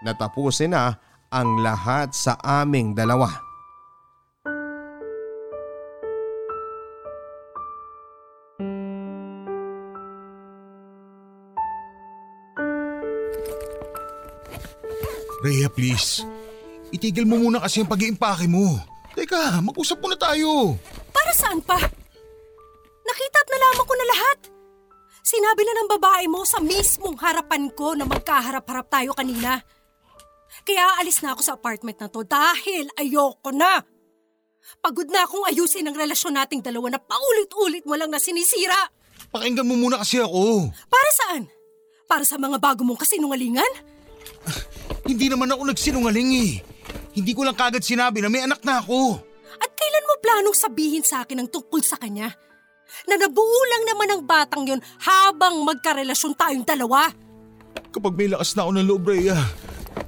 Natapusin 0.04 0.76
na 0.76 0.96
ang 1.32 1.60
lahat 1.60 2.12
sa 2.12 2.36
aming 2.40 2.92
dalawa. 2.92 3.49
Rhea, 15.40 15.72
please. 15.72 16.20
Itigil 16.92 17.24
mo 17.24 17.40
muna 17.40 17.64
kasi 17.64 17.80
ang 17.80 17.88
pag-iimpake 17.88 18.44
mo. 18.44 18.76
Teka, 19.16 19.64
mag-usap 19.64 19.98
muna 20.04 20.16
tayo. 20.18 20.76
Para 21.10 21.32
saan 21.32 21.64
pa? 21.64 21.80
Nakita 23.00 23.38
at 23.40 23.48
nalaman 23.48 23.86
ko 23.88 23.94
na 23.96 24.06
lahat. 24.06 24.38
Sinabi 25.24 25.62
na 25.64 25.74
ng 25.80 25.88
babae 25.96 26.24
mo 26.28 26.44
sa 26.44 26.60
mismong 26.60 27.16
harapan 27.16 27.72
ko 27.72 27.96
na 27.96 28.04
magkaharap-harap 28.04 28.86
tayo 28.92 29.10
kanina. 29.16 29.64
Kaya 30.66 31.00
alis 31.00 31.22
na 31.24 31.32
ako 31.32 31.40
sa 31.40 31.56
apartment 31.56 31.96
na 32.02 32.10
to 32.12 32.20
dahil 32.26 32.90
ayoko 32.98 33.48
na. 33.54 33.80
Pagod 34.84 35.08
na 35.08 35.24
akong 35.24 35.48
ayusin 35.48 35.88
ang 35.88 35.96
relasyon 35.96 36.36
nating 36.36 36.60
dalawa 36.60 36.92
na 36.92 37.00
paulit-ulit 37.00 37.86
mo 37.88 37.96
lang 37.96 38.12
na 38.12 38.20
sinisira. 38.20 38.76
Pakinggan 39.32 39.64
mo 39.64 39.78
muna 39.78 40.02
kasi 40.02 40.20
ako. 40.20 40.68
Para 40.90 41.10
saan? 41.16 41.42
Para 42.04 42.26
sa 42.26 42.36
mga 42.36 42.60
bago 42.60 42.84
mong 42.84 43.00
kasinungalingan? 43.00 43.72
Hindi 45.10 45.26
naman 45.26 45.50
ako 45.50 45.74
nagsinungaling 45.74 46.30
eh. 46.38 46.52
Hindi 47.18 47.34
ko 47.34 47.42
lang 47.42 47.58
kagad 47.58 47.82
sinabi 47.82 48.22
na 48.22 48.30
may 48.30 48.46
anak 48.46 48.62
na 48.62 48.78
ako. 48.78 49.18
At 49.58 49.70
kailan 49.74 50.06
mo 50.06 50.14
planong 50.22 50.54
sabihin 50.54 51.02
sa 51.02 51.26
akin 51.26 51.42
ang 51.42 51.48
tungkol 51.50 51.82
sa 51.82 51.98
kanya? 51.98 52.30
Na 53.10 53.18
nabuo 53.18 53.62
lang 53.66 53.90
naman 53.90 54.08
ang 54.14 54.22
batang 54.22 54.62
yon 54.70 54.78
habang 55.02 55.66
magkarelasyon 55.66 56.38
tayong 56.38 56.62
dalawa. 56.62 57.10
Kapag 57.90 58.14
may 58.14 58.30
lakas 58.30 58.54
na 58.54 58.62
ako 58.62 58.70
ng 58.78 58.86
loob, 58.86 59.02
Rhea, 59.10 59.34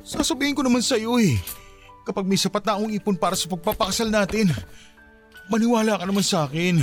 sasabihin 0.07 0.55
ko 0.55 0.63
naman 0.63 0.87
sa'yo 0.87 1.19
eh. 1.19 1.35
Kapag 2.07 2.23
may 2.23 2.39
sapat 2.39 2.63
na 2.63 2.79
akong 2.79 2.95
ipon 2.95 3.19
para 3.19 3.35
sa 3.35 3.51
pagpapakasal 3.51 4.07
natin, 4.07 4.55
maniwala 5.51 5.99
ka 5.99 6.07
naman 6.07 6.23
sa 6.23 6.47
akin. 6.47 6.79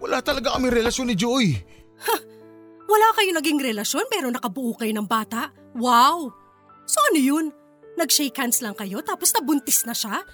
Wala 0.00 0.24
talaga 0.24 0.56
kami 0.56 0.72
relasyon 0.72 1.12
ni 1.12 1.16
Joy. 1.16 1.60
Wala 2.90 3.08
kayo 3.20 3.36
naging 3.36 3.60
relasyon 3.60 4.08
pero 4.08 4.32
nakabuo 4.32 4.72
kayo 4.80 4.92
ng 4.96 5.04
bata? 5.04 5.52
Wow! 5.76 6.39
So 6.90 6.98
ano 7.06 7.22
yun? 7.22 7.46
Nag-shake 7.94 8.34
hands 8.34 8.58
lang 8.66 8.74
kayo 8.74 8.98
tapos 9.06 9.30
nabuntis 9.30 9.86
na 9.86 9.94
siya? 9.94 10.26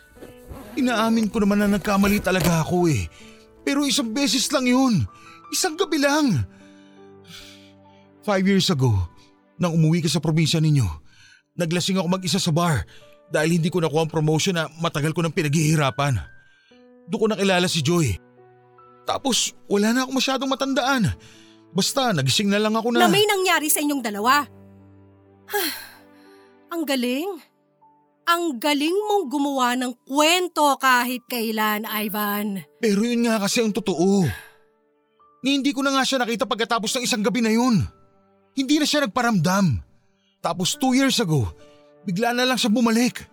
Inaamin 0.80 1.28
ko 1.28 1.44
naman 1.44 1.60
na 1.60 1.68
nagkamali 1.68 2.24
talaga 2.24 2.64
ako 2.64 2.88
eh. 2.88 3.04
Pero 3.60 3.84
isang 3.84 4.08
beses 4.16 4.48
lang 4.48 4.64
yun. 4.64 5.04
Isang 5.52 5.76
gabi 5.76 6.00
lang. 6.00 6.48
Five 8.24 8.48
years 8.48 8.72
ago, 8.72 8.96
nang 9.60 9.76
umuwi 9.76 10.00
ka 10.00 10.08
sa 10.08 10.22
probinsya 10.22 10.56
ninyo, 10.64 10.86
naglasing 11.60 12.00
ako 12.00 12.08
mag-isa 12.08 12.40
sa 12.40 12.54
bar 12.54 12.88
dahil 13.28 13.60
hindi 13.60 13.68
ko 13.68 13.84
nakuha 13.84 14.06
ang 14.06 14.12
promotion 14.12 14.56
na 14.56 14.70
matagal 14.80 15.12
ko 15.12 15.20
nang 15.20 15.36
pinaghihirapan. 15.36 16.16
Doon 17.10 17.20
ko 17.20 17.26
nakilala 17.30 17.68
si 17.68 17.84
Joy. 17.84 18.16
Tapos 19.04 19.52
wala 19.68 19.92
na 19.92 20.08
ako 20.08 20.10
masyadong 20.16 20.50
matandaan. 20.50 21.12
Basta 21.76 22.16
nagising 22.16 22.48
na 22.48 22.58
lang 22.58 22.72
ako 22.72 22.94
na... 22.94 23.06
Na 23.06 23.12
may 23.12 23.26
nangyari 23.28 23.68
sa 23.68 23.84
inyong 23.84 24.00
dalawa? 24.00 24.42
ang 26.76 26.84
galing. 26.84 27.30
Ang 28.26 28.60
galing 28.60 28.92
mong 28.92 29.24
gumawa 29.32 29.72
ng 29.80 29.96
kwento 30.04 30.76
kahit 30.76 31.24
kailan, 31.24 31.88
Ivan. 31.88 32.60
Pero 32.76 33.00
yun 33.00 33.24
nga 33.24 33.40
kasi 33.40 33.64
ang 33.64 33.72
totoo. 33.72 34.28
Ni 35.40 35.56
hindi 35.56 35.72
ko 35.72 35.80
na 35.80 35.96
nga 35.96 36.04
siya 36.04 36.20
nakita 36.20 36.44
pagkatapos 36.44 36.90
ng 36.92 37.06
isang 37.06 37.24
gabi 37.24 37.40
na 37.40 37.54
yun. 37.54 37.80
Hindi 38.52 38.76
na 38.76 38.84
siya 38.84 39.08
nagparamdam. 39.08 39.80
Tapos 40.44 40.76
two 40.76 40.92
years 40.92 41.16
ago, 41.22 41.48
bigla 42.04 42.36
na 42.36 42.44
lang 42.44 42.58
siya 42.60 42.68
bumalik. 42.68 43.24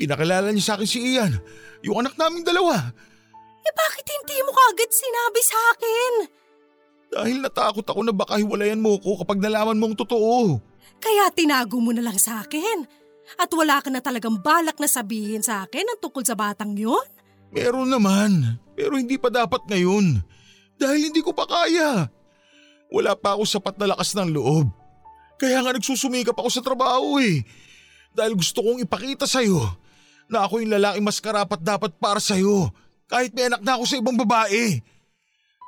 Pinakilala 0.00 0.48
niya 0.48 0.64
sa 0.64 0.74
akin 0.78 0.88
si 0.88 1.02
Ian, 1.02 1.36
yung 1.84 2.00
anak 2.00 2.16
naming 2.16 2.46
dalawa. 2.46 2.78
Eh 3.66 3.74
bakit 3.74 4.06
hindi 4.06 4.38
mo 4.46 4.54
kagad 4.54 4.90
sinabi 4.92 5.40
sa 5.42 5.58
akin? 5.74 6.12
Dahil 7.10 7.36
natakot 7.42 7.84
ako 7.84 8.00
na 8.06 8.14
baka 8.14 8.38
hiwalayan 8.38 8.80
mo 8.80 8.96
ko 9.02 9.18
kapag 9.18 9.42
nalaman 9.42 9.80
mong 9.80 9.98
totoo. 9.98 10.62
Kaya 10.98 11.30
tinago 11.32 11.78
mo 11.78 11.92
na 11.92 12.02
lang 12.04 12.18
sa 12.18 12.42
akin. 12.42 12.86
At 13.36 13.50
wala 13.50 13.82
ka 13.82 13.90
na 13.90 13.98
talagang 13.98 14.38
balak 14.38 14.78
na 14.78 14.86
sabihin 14.86 15.42
sa 15.42 15.66
akin 15.66 15.82
ang 15.82 15.98
tungkol 15.98 16.22
sa 16.22 16.38
batang 16.38 16.78
yun? 16.78 17.02
Meron 17.50 17.90
naman, 17.90 18.58
pero 18.78 18.94
hindi 18.94 19.18
pa 19.18 19.30
dapat 19.30 19.66
ngayon. 19.66 20.22
Dahil 20.78 21.10
hindi 21.10 21.20
ko 21.24 21.34
pa 21.34 21.46
kaya. 21.48 22.06
Wala 22.92 23.18
pa 23.18 23.34
ako 23.34 23.42
sapat 23.42 23.74
na 23.82 23.90
lakas 23.96 24.14
ng 24.14 24.30
loob. 24.30 24.70
Kaya 25.36 25.60
nga 25.60 25.74
nagsusumikap 25.74 26.38
ako 26.38 26.48
sa 26.48 26.62
trabaho 26.62 27.18
eh. 27.18 27.42
Dahil 28.14 28.38
gusto 28.38 28.62
kong 28.62 28.80
ipakita 28.86 29.28
sa'yo 29.28 29.60
na 30.30 30.46
ako 30.46 30.62
yung 30.64 30.72
lalaking 30.72 31.04
mas 31.04 31.20
karapat 31.20 31.60
dapat 31.60 31.92
para 32.00 32.18
sa'yo 32.22 32.72
kahit 33.06 33.30
may 33.36 33.46
anak 33.50 33.62
na 33.62 33.78
ako 33.78 33.84
sa 33.86 33.98
ibang 34.00 34.16
babae. 34.16 34.80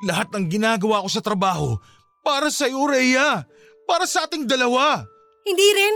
Lahat 0.06 0.30
ng 0.30 0.46
ginagawa 0.46 1.02
ko 1.02 1.08
sa 1.10 1.22
trabaho 1.22 1.76
para 2.22 2.48
sa'yo, 2.48 2.86
Rhea. 2.86 3.44
Para 3.88 4.04
sa 4.04 4.28
ating 4.28 4.44
dalawa. 4.44 5.00
Hindi 5.48 5.64
rin. 5.72 5.94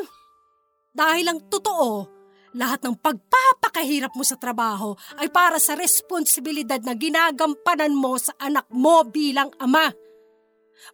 Dahil 0.96 1.28
ang 1.28 1.44
totoo, 1.52 2.08
lahat 2.56 2.80
ng 2.88 2.96
pagpapakahirap 2.96 4.16
mo 4.16 4.24
sa 4.24 4.40
trabaho 4.40 4.96
ay 5.20 5.28
para 5.28 5.60
sa 5.60 5.76
responsibilidad 5.76 6.80
na 6.80 6.96
ginagampanan 6.96 7.92
mo 7.92 8.16
sa 8.16 8.32
anak 8.40 8.64
mo 8.72 9.04
bilang 9.04 9.52
ama. 9.60 9.92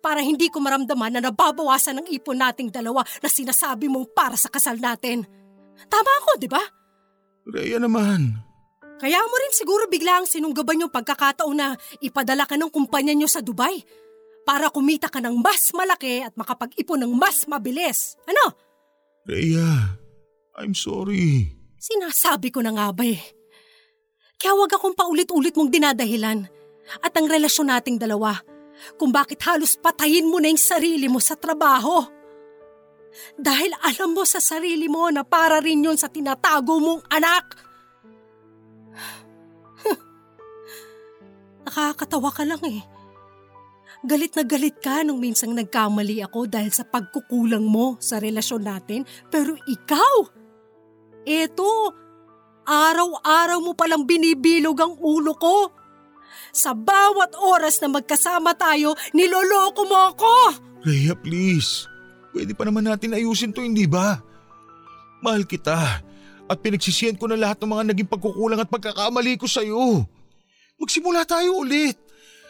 Para 0.03 0.26
hindi 0.26 0.51
ko 0.51 0.59
maramdaman 0.59 1.18
na 1.18 1.22
nababawasan 1.30 2.03
ang 2.03 2.07
ipon 2.11 2.42
nating 2.42 2.74
dalawa 2.74 3.07
na 3.22 3.30
sinasabi 3.30 3.86
mong 3.86 4.11
para 4.11 4.34
sa 4.34 4.51
kasal 4.51 4.78
natin. 4.82 5.22
Tama 5.86 6.11
ako, 6.22 6.30
di 6.42 6.51
ba? 6.51 6.61
Rhea 7.49 7.78
naman, 7.78 8.42
Kaya 8.99 9.22
mo 9.22 9.34
rin 9.38 9.55
siguro 9.55 9.86
biglang 9.86 10.26
sinunggaban 10.26 10.82
yung 10.82 10.90
pagkakataon 10.90 11.55
na 11.55 11.78
ipadala 12.03 12.44
ka 12.44 12.59
ng 12.59 12.68
kumpanya 12.68 13.14
nyo 13.14 13.30
sa 13.30 13.38
Dubai 13.38 13.78
para 14.49 14.72
kumita 14.72 15.12
ka 15.12 15.20
ng 15.20 15.44
mas 15.44 15.68
malaki 15.76 16.24
at 16.24 16.32
makapag-ipon 16.32 17.05
ng 17.05 17.12
mas 17.12 17.44
mabilis. 17.44 18.16
Ano? 18.24 18.57
Rhea, 19.28 20.01
I'm 20.57 20.72
sorry. 20.72 21.53
Sinasabi 21.76 22.49
ko 22.49 22.64
na 22.64 22.72
nga 22.72 22.88
ba 22.88 23.05
eh. 23.05 23.20
Kaya 24.40 24.57
wag 24.57 24.72
akong 24.72 24.96
paulit-ulit 24.96 25.53
mong 25.53 25.68
dinadahilan 25.68 26.49
at 27.05 27.12
ang 27.12 27.28
relasyon 27.28 27.68
nating 27.68 28.01
dalawa 28.01 28.40
kung 28.96 29.12
bakit 29.12 29.44
halos 29.44 29.76
patayin 29.76 30.24
mo 30.24 30.40
na 30.40 30.49
yung 30.49 30.57
sarili 30.57 31.12
mo 31.12 31.20
sa 31.20 31.36
trabaho. 31.36 32.09
Dahil 33.36 33.76
alam 33.84 34.16
mo 34.16 34.24
sa 34.24 34.40
sarili 34.40 34.88
mo 34.88 35.12
na 35.12 35.28
para 35.28 35.61
rin 35.61 35.84
yun 35.84 36.01
sa 36.01 36.09
tinatago 36.09 36.80
mong 36.80 37.05
anak. 37.12 37.44
Nakakatawa 41.68 42.32
ka 42.32 42.49
lang 42.49 42.64
eh. 42.64 42.80
Galit 44.07 44.30
na 44.38 44.44
galit 44.46 44.78
ka 44.78 45.03
nung 45.03 45.18
minsang 45.18 45.51
nagkamali 45.59 46.22
ako 46.22 46.46
dahil 46.46 46.70
sa 46.70 46.86
pagkukulang 46.86 47.66
mo 47.66 47.99
sa 47.99 48.22
relasyon 48.22 48.62
natin. 48.62 49.03
Pero 49.26 49.59
ikaw, 49.66 50.14
eto, 51.26 51.90
araw-araw 52.62 53.59
mo 53.59 53.74
palang 53.74 54.07
binibilog 54.07 54.78
ang 54.78 54.94
ulo 55.03 55.34
ko. 55.34 55.74
Sa 56.55 56.78
bawat 56.78 57.34
oras 57.34 57.82
na 57.82 57.90
magkasama 57.90 58.55
tayo, 58.55 58.94
niloloko 59.11 59.82
mo 59.84 60.14
ako! 60.14 60.34
Rhea, 60.86 61.18
please. 61.18 61.90
Pwede 62.30 62.55
pa 62.55 62.62
naman 62.62 62.86
natin 62.86 63.18
ayusin 63.18 63.51
to, 63.51 63.66
hindi 63.66 63.90
ba? 63.90 64.22
Mahal 65.18 65.42
kita 65.42 66.07
at 66.49 66.59
pinagsisiyan 66.62 67.18
ko 67.18 67.26
na 67.26 67.36
lahat 67.36 67.61
ng 67.61 67.70
mga 67.74 67.84
naging 67.92 68.09
pagkukulang 68.09 68.62
at 68.62 68.70
pagkakamali 68.70 69.36
ko 69.36 69.51
sa'yo. 69.51 70.07
Magsimula 70.78 71.26
tayo 71.26 71.61
ulit. 71.61 71.99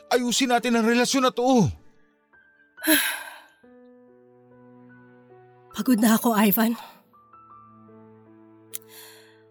Ayusin 0.08 0.48
natin 0.52 0.76
ang 0.76 0.86
relasyon 0.88 1.28
na 1.28 1.32
to. 1.32 1.68
Pagod 5.78 5.98
na 6.00 6.18
ako, 6.18 6.34
Ivan. 6.34 6.74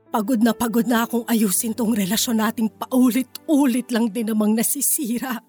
Pagod 0.07 0.39
na 0.39 0.55
pagod 0.55 0.87
na 0.87 1.03
akong 1.03 1.27
ayusin 1.27 1.75
tong 1.75 1.91
relasyon 1.91 2.39
nating 2.39 2.71
paulit-ulit 2.79 3.91
lang 3.91 4.07
din 4.07 4.31
namang 4.31 4.55
nasisira 4.55 5.43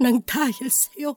nang 0.00 0.24
dahil 0.24 0.68
sa'yo. 0.72 1.12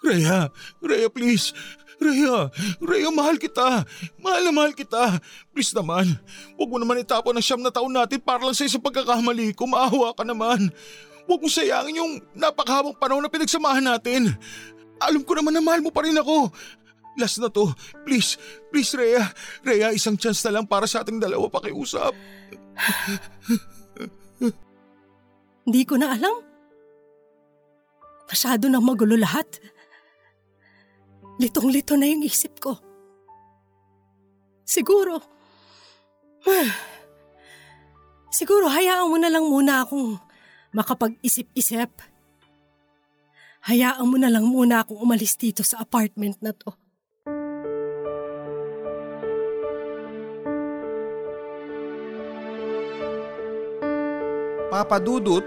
Rhea, 0.00 0.48
Rhea 0.80 1.08
please. 1.12 1.52
Rhea, 1.96 2.52
Rhea 2.80 3.08
mahal 3.12 3.40
kita. 3.40 3.84
Mahal 4.20 4.42
na 4.48 4.52
mahal 4.52 4.72
kita. 4.76 5.20
Please 5.52 5.72
naman, 5.72 6.18
huwag 6.56 6.68
mo 6.68 6.76
naman 6.80 7.00
itapon 7.04 7.36
ang 7.36 7.44
siyam 7.44 7.60
na 7.60 7.72
taon 7.72 7.92
natin 7.92 8.20
para 8.20 8.44
lang 8.44 8.56
sa 8.56 8.64
isang 8.64 8.84
pagkakamali 8.84 9.52
ko. 9.56 9.64
Maawa 9.68 10.12
ka 10.12 10.24
naman. 10.24 10.72
Huwag 11.26 11.42
mo 11.42 11.50
sayangin 11.50 11.98
yung 11.98 12.12
napakahabang 12.38 12.94
panahon 12.94 13.22
na 13.22 13.30
pinagsamahan 13.30 13.82
natin. 13.82 14.30
Alam 15.02 15.26
ko 15.26 15.34
naman 15.34 15.52
na 15.52 15.60
mahal 15.60 15.82
mo 15.82 15.90
pa 15.90 16.06
rin 16.06 16.14
ako. 16.14 16.54
Last 17.18 17.42
na 17.42 17.50
to. 17.50 17.74
Please, 18.06 18.38
please 18.70 18.94
Rhea. 18.94 19.26
Rhea, 19.66 19.90
isang 19.90 20.14
chance 20.14 20.40
na 20.46 20.60
lang 20.60 20.70
para 20.70 20.86
sa 20.86 21.02
ating 21.02 21.18
dalawa 21.18 21.50
pakiusap. 21.50 22.14
Hindi 25.66 25.82
ko 25.82 25.98
na 25.98 26.14
alam. 26.14 26.36
Masyado 28.30 28.70
na 28.70 28.78
magulo 28.78 29.18
lahat. 29.18 29.48
Litong-lito 31.42 31.98
na 31.98 32.06
yung 32.06 32.22
isip 32.22 32.62
ko. 32.62 32.78
Siguro, 34.66 35.18
siguro 38.38 38.70
hayaan 38.70 39.10
mo 39.10 39.16
na 39.18 39.30
lang 39.30 39.46
muna 39.46 39.86
akong 39.86 40.25
makapag-isip-isip. 40.76 41.88
Hayaan 43.64 44.04
mo 44.04 44.20
na 44.20 44.28
lang 44.28 44.44
muna 44.44 44.84
akong 44.84 45.00
umalis 45.00 45.40
dito 45.40 45.64
sa 45.64 45.80
apartment 45.80 46.36
na 46.44 46.52
to. 46.52 46.70
Papadudot, 54.68 55.40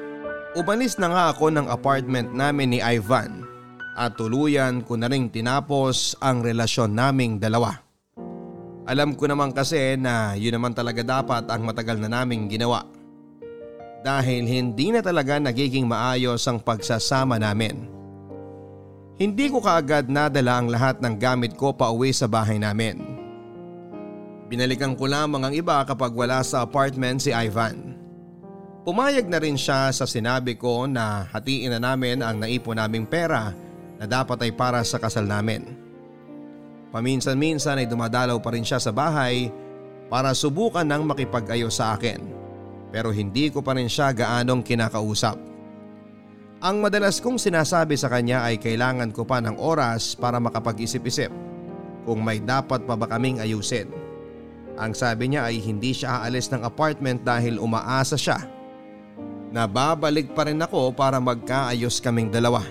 umalis 0.58 0.98
na 0.98 1.14
nga 1.14 1.24
ako 1.30 1.54
ng 1.54 1.70
apartment 1.70 2.34
namin 2.34 2.74
ni 2.74 2.80
Ivan 2.82 3.46
at 3.94 4.18
tuluyan 4.18 4.82
ko 4.82 4.98
na 4.98 5.06
rin 5.06 5.30
tinapos 5.30 6.18
ang 6.18 6.42
relasyon 6.42 6.98
naming 6.98 7.38
dalawa. 7.38 7.78
Alam 8.90 9.14
ko 9.14 9.30
naman 9.30 9.54
kasi 9.54 9.94
na 10.02 10.34
yun 10.34 10.58
naman 10.58 10.74
talaga 10.74 11.06
dapat 11.06 11.46
ang 11.46 11.62
matagal 11.62 12.02
na 12.02 12.10
naming 12.10 12.50
ginawa. 12.50 12.99
Dahil 14.00 14.48
hindi 14.48 14.96
na 14.96 15.04
talaga 15.04 15.36
nagiging 15.36 15.84
maayos 15.84 16.48
ang 16.48 16.64
pagsasama 16.64 17.36
namin. 17.36 17.92
Hindi 19.20 19.52
ko 19.52 19.60
kaagad 19.60 20.08
nadala 20.08 20.64
ang 20.64 20.72
lahat 20.72 21.04
ng 21.04 21.20
gamit 21.20 21.60
ko 21.60 21.76
pa 21.76 21.92
uwi 21.92 22.16
sa 22.16 22.24
bahay 22.24 22.56
namin. 22.56 23.04
Binalikan 24.48 24.96
ko 24.96 25.12
lamang 25.12 25.44
ang 25.44 25.54
iba 25.54 25.84
kapag 25.84 26.16
wala 26.16 26.40
sa 26.40 26.64
apartment 26.64 27.20
si 27.20 27.36
Ivan. 27.36 28.00
Pumayag 28.88 29.28
na 29.28 29.44
rin 29.44 29.60
siya 29.60 29.92
sa 29.92 30.08
sinabi 30.08 30.56
ko 30.56 30.88
na 30.88 31.28
hatiin 31.28 31.76
na 31.76 31.80
namin 31.84 32.24
ang 32.24 32.40
naipon 32.40 32.80
naming 32.80 33.04
pera 33.04 33.52
na 34.00 34.08
dapat 34.08 34.40
ay 34.48 34.56
para 34.56 34.80
sa 34.88 34.96
kasal 34.96 35.28
namin. 35.28 35.68
Paminsan-minsan 36.96 37.84
ay 37.84 37.92
dumadalaw 37.92 38.40
pa 38.40 38.56
rin 38.56 38.64
siya 38.64 38.80
sa 38.80 38.96
bahay 38.96 39.52
para 40.08 40.32
subukan 40.32 40.88
ng 40.88 41.04
makipag-ayos 41.06 41.76
sa 41.76 41.94
akin 42.00 42.39
pero 42.90 43.14
hindi 43.14 43.54
ko 43.54 43.62
pa 43.62 43.78
rin 43.78 43.90
siya 43.90 44.14
gaanong 44.14 44.66
kinakausap. 44.66 45.38
Ang 46.60 46.84
madalas 46.84 47.24
kong 47.24 47.40
sinasabi 47.40 47.96
sa 47.96 48.12
kanya 48.12 48.44
ay 48.44 48.60
kailangan 48.60 49.16
ko 49.16 49.24
pa 49.24 49.40
ng 49.40 49.56
oras 49.56 50.12
para 50.12 50.44
makapag-isip-isip 50.44 51.32
kung 52.04 52.20
may 52.20 52.44
dapat 52.44 52.84
pa 52.84 53.00
ba 53.00 53.08
kaming 53.08 53.40
ayusin. 53.40 53.88
Ang 54.76 54.92
sabi 54.92 55.32
niya 55.32 55.48
ay 55.48 55.64
hindi 55.64 55.96
siya 55.96 56.20
aalis 56.20 56.52
ng 56.52 56.64
apartment 56.68 57.24
dahil 57.24 57.64
umaasa 57.64 58.20
siya 58.20 58.44
na 59.56 59.66
babalik 59.66 60.36
pa 60.36 60.46
rin 60.46 60.60
ako 60.60 60.92
para 60.92 61.18
magkaayos 61.18 62.04
kaming 62.04 62.28
dalawa. 62.28 62.64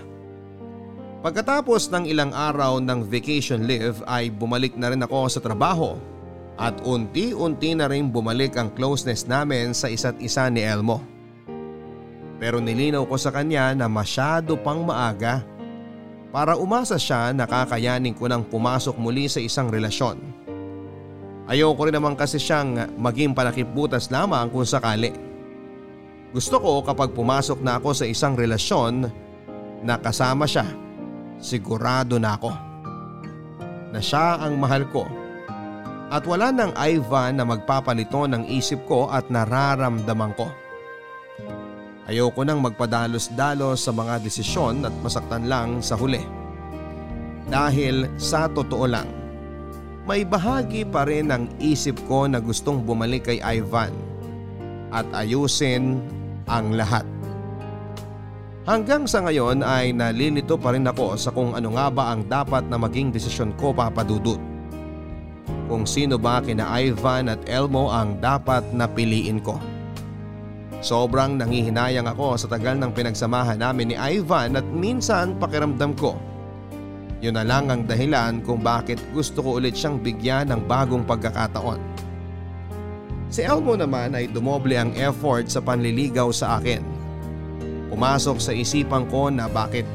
Pagkatapos 1.19 1.91
ng 1.91 2.07
ilang 2.07 2.31
araw 2.31 2.79
ng 2.79 3.03
vacation 3.03 3.67
leave 3.67 3.99
ay 4.07 4.31
bumalik 4.31 4.77
na 4.79 4.93
rin 4.93 5.03
ako 5.03 5.27
sa 5.27 5.43
trabaho 5.43 5.99
at 6.59 6.75
unti-unti 6.83 7.71
na 7.71 7.87
rin 7.87 8.11
bumalik 8.11 8.59
ang 8.59 8.67
closeness 8.75 9.23
namin 9.23 9.71
sa 9.71 9.87
isa't 9.87 10.19
isa 10.19 10.51
ni 10.51 10.59
Elmo. 10.59 10.99
Pero 12.35 12.59
nilinaw 12.59 13.07
ko 13.07 13.15
sa 13.15 13.31
kanya 13.31 13.71
na 13.71 13.87
masyado 13.87 14.59
pang 14.59 14.83
maaga 14.83 15.39
para 16.35 16.59
umasa 16.59 16.99
siya 16.99 17.31
na 17.31 17.47
kakayanin 17.47 18.11
ko 18.11 18.27
nang 18.27 18.43
pumasok 18.43 18.99
muli 18.99 19.31
sa 19.31 19.39
isang 19.39 19.71
relasyon. 19.71 20.19
Ayoko 21.47 21.87
rin 21.87 21.95
naman 21.95 22.13
kasi 22.13 22.37
siyang 22.37 22.93
maging 22.99 23.33
palakiputas 23.33 24.11
lamang 24.11 24.51
kung 24.51 24.67
sakali. 24.67 25.15
Gusto 26.29 26.61
ko 26.61 26.85
kapag 26.85 27.15
pumasok 27.15 27.63
na 27.63 27.81
ako 27.81 27.89
sa 27.95 28.05
isang 28.05 28.37
relasyon 28.37 29.09
na 29.81 29.97
kasama 29.97 30.45
siya, 30.45 30.67
sigurado 31.39 32.19
na 32.19 32.35
ako 32.35 32.51
na 33.89 33.97
siya 33.97 34.37
ang 34.37 34.61
mahal 34.61 34.85
ko 34.93 35.09
at 36.09 36.25
wala 36.25 36.49
nang 36.49 36.73
Ivan 36.73 37.37
na 37.37 37.45
magpapalito 37.45 38.25
ng 38.25 38.49
isip 38.49 38.81
ko 38.89 39.13
at 39.13 39.29
nararamdaman 39.29 40.33
ko. 40.33 40.49
Ayoko 42.09 42.41
nang 42.41 42.65
magpadalos-dalos 42.65 43.85
sa 43.85 43.93
mga 43.93 44.17
desisyon 44.25 44.81
at 44.81 44.93
masaktan 45.05 45.45
lang 45.45 45.77
sa 45.85 45.93
huli. 45.93 46.25
Dahil 47.45 48.09
sa 48.17 48.49
totoo 48.49 48.89
lang, 48.89 49.05
may 50.09 50.25
bahagi 50.25 50.89
pa 50.89 51.05
rin 51.05 51.29
ng 51.29 51.61
isip 51.61 52.01
ko 52.09 52.25
na 52.25 52.41
gustong 52.41 52.81
bumalik 52.81 53.29
kay 53.29 53.37
Ivan 53.45 53.93
at 54.89 55.05
ayusin 55.13 56.01
ang 56.49 56.73
lahat. 56.73 57.05
Hanggang 58.65 59.05
sa 59.05 59.21
ngayon 59.21 59.61
ay 59.61 59.93
nalilito 59.93 60.57
pa 60.57 60.73
rin 60.73 60.89
ako 60.89 61.13
sa 61.13 61.29
kung 61.29 61.53
ano 61.53 61.77
nga 61.77 61.93
ba 61.93 62.09
ang 62.09 62.25
dapat 62.25 62.65
na 62.65 62.81
maging 62.81 63.13
desisyon 63.13 63.53
ko 63.53 63.69
papadudot. 63.69 64.48
Kung 65.69 65.85
sino 65.85 66.17
ba 66.17 66.41
kina 66.41 66.65
Ivan 66.81 67.29
at 67.29 67.45
Elmo 67.45 67.93
ang 67.93 68.17
dapat 68.17 68.73
na 68.73 68.89
piliin 68.89 69.37
ko. 69.37 69.61
Sobrang 70.81 71.37
nangihinayang 71.37 72.09
ako 72.09 72.41
sa 72.41 72.47
tagal 72.49 72.73
ng 72.81 72.89
pinagsamahan 72.89 73.61
namin 73.61 73.93
ni 73.93 73.95
Ivan 73.99 74.57
at 74.57 74.65
minsan 74.65 75.37
pakiramdam 75.37 75.93
ko. 75.93 76.17
Yun 77.21 77.35
na 77.35 77.43
lang 77.43 77.69
ang 77.69 77.83
dahilan 77.83 78.41
kung 78.41 78.63
bakit 78.63 78.97
gusto 79.11 79.43
ko 79.43 79.59
ulit 79.59 79.75
siyang 79.75 79.99
bigyan 79.99 80.49
ng 80.49 80.65
bagong 80.65 81.03
pagkakataon. 81.05 81.77
Si 83.29 83.45
Elmo 83.45 83.77
naman 83.77 84.17
ay 84.17 84.31
dumoble 84.31 84.73
ang 84.73 84.95
effort 84.97 85.51
sa 85.51 85.61
panliligaw 85.61 86.33
sa 86.33 86.57
akin. 86.57 86.81
Pumasok 87.93 88.41
sa 88.41 88.55
isipan 88.55 89.05
ko 89.11 89.29
na 89.29 89.45
bakit 89.45 89.85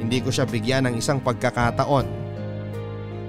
hindi 0.00 0.22
ko 0.22 0.32
siya 0.32 0.48
bigyan 0.48 0.88
ng 0.88 0.94
isang 0.96 1.20
pagkakataon. 1.20 2.19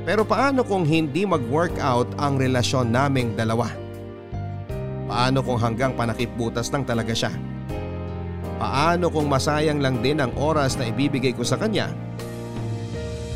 Pero 0.02 0.26
paano 0.26 0.66
kung 0.66 0.82
hindi 0.82 1.30
mag-workout 1.30 2.18
ang 2.18 2.42
relasyon 2.42 2.90
naming 2.90 3.38
dalawa? 3.38 3.70
Paano 5.06 5.46
kung 5.46 5.62
hanggang 5.62 5.94
panakip 5.94 6.34
lang 6.74 6.88
talaga 6.88 7.14
siya? 7.14 7.30
Paano 8.58 9.14
kung 9.14 9.30
masayang 9.30 9.82
lang 9.82 10.02
din 10.02 10.22
ang 10.22 10.34
oras 10.38 10.78
na 10.78 10.90
ibibigay 10.90 11.34
ko 11.34 11.46
sa 11.46 11.58
kanya 11.58 11.94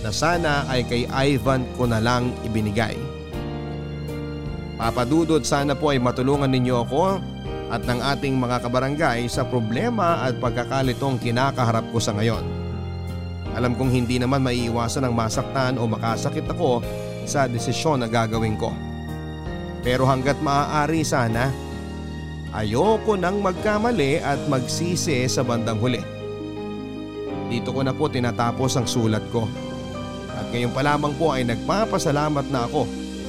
na 0.05 0.13
sana 0.13 0.66
ay 0.70 0.86
kay 0.86 1.09
Ivan 1.09 1.66
ko 1.78 1.89
na 1.89 1.97
lang 1.97 2.30
ibinigay. 2.45 2.93
Papadudod 4.78 5.41
sana 5.41 5.74
po 5.74 5.89
ay 5.89 6.01
matulungan 6.01 6.49
ninyo 6.49 6.76
ako 6.86 7.18
at 7.74 7.82
ng 7.89 7.99
ating 8.13 8.38
mga 8.38 8.61
kabarangay 8.61 9.26
sa 9.26 9.41
problema 9.41 10.22
at 10.22 10.38
pagkakalitong 10.38 11.18
kinakaharap 11.18 11.89
ko 11.89 11.97
sa 11.97 12.13
ngayon. 12.13 12.64
Alam 13.56 13.80
kong 13.80 13.88
hindi 13.88 14.20
naman 14.20 14.43
maiiwasan 14.43 15.08
ang 15.08 15.16
masaktan 15.16 15.80
o 15.80 15.88
makasakit 15.88 16.43
ako 16.51 16.84
sa 17.24 17.47
desisyon 17.47 18.03
na 18.03 18.12
gagawin 18.12 18.60
ko. 18.60 18.76
Pero 19.80 20.03
hanggat 20.03 20.36
maaari 20.43 21.08
sana, 21.08 21.56
ayoko 22.51 23.16
nang 23.16 23.39
magkamali 23.39 24.20
at 24.20 24.43
magsisi 24.51 25.24
sa 25.32 25.41
bandang 25.47 25.80
huli. 25.80 26.03
Dito 27.47 27.72
ko 27.72 27.80
na 27.86 27.95
po 27.95 28.12
tinatapos 28.12 28.76
ang 28.76 28.89
sulat 28.89 29.24
ko. 29.32 29.47
At 30.36 30.51
ngayon 30.51 30.76
pa 30.76 30.84
lamang 30.84 31.16
po 31.16 31.32
ay 31.32 31.47
nagpapasalamat 31.47 32.51
na 32.51 32.68
ako 32.68 32.84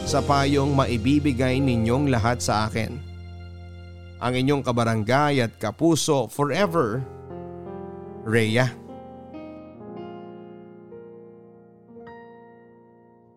sa 0.09 0.19
payong 0.25 0.75
maibibigay 0.75 1.63
ninyong 1.63 2.11
lahat 2.11 2.43
sa 2.43 2.67
akin. 2.67 2.99
Ang 4.17 4.33
inyong 4.33 4.63
kabarangay 4.65 5.45
at 5.45 5.55
kapuso 5.61 6.27
forever, 6.33 7.05
Rhea. 8.27 8.86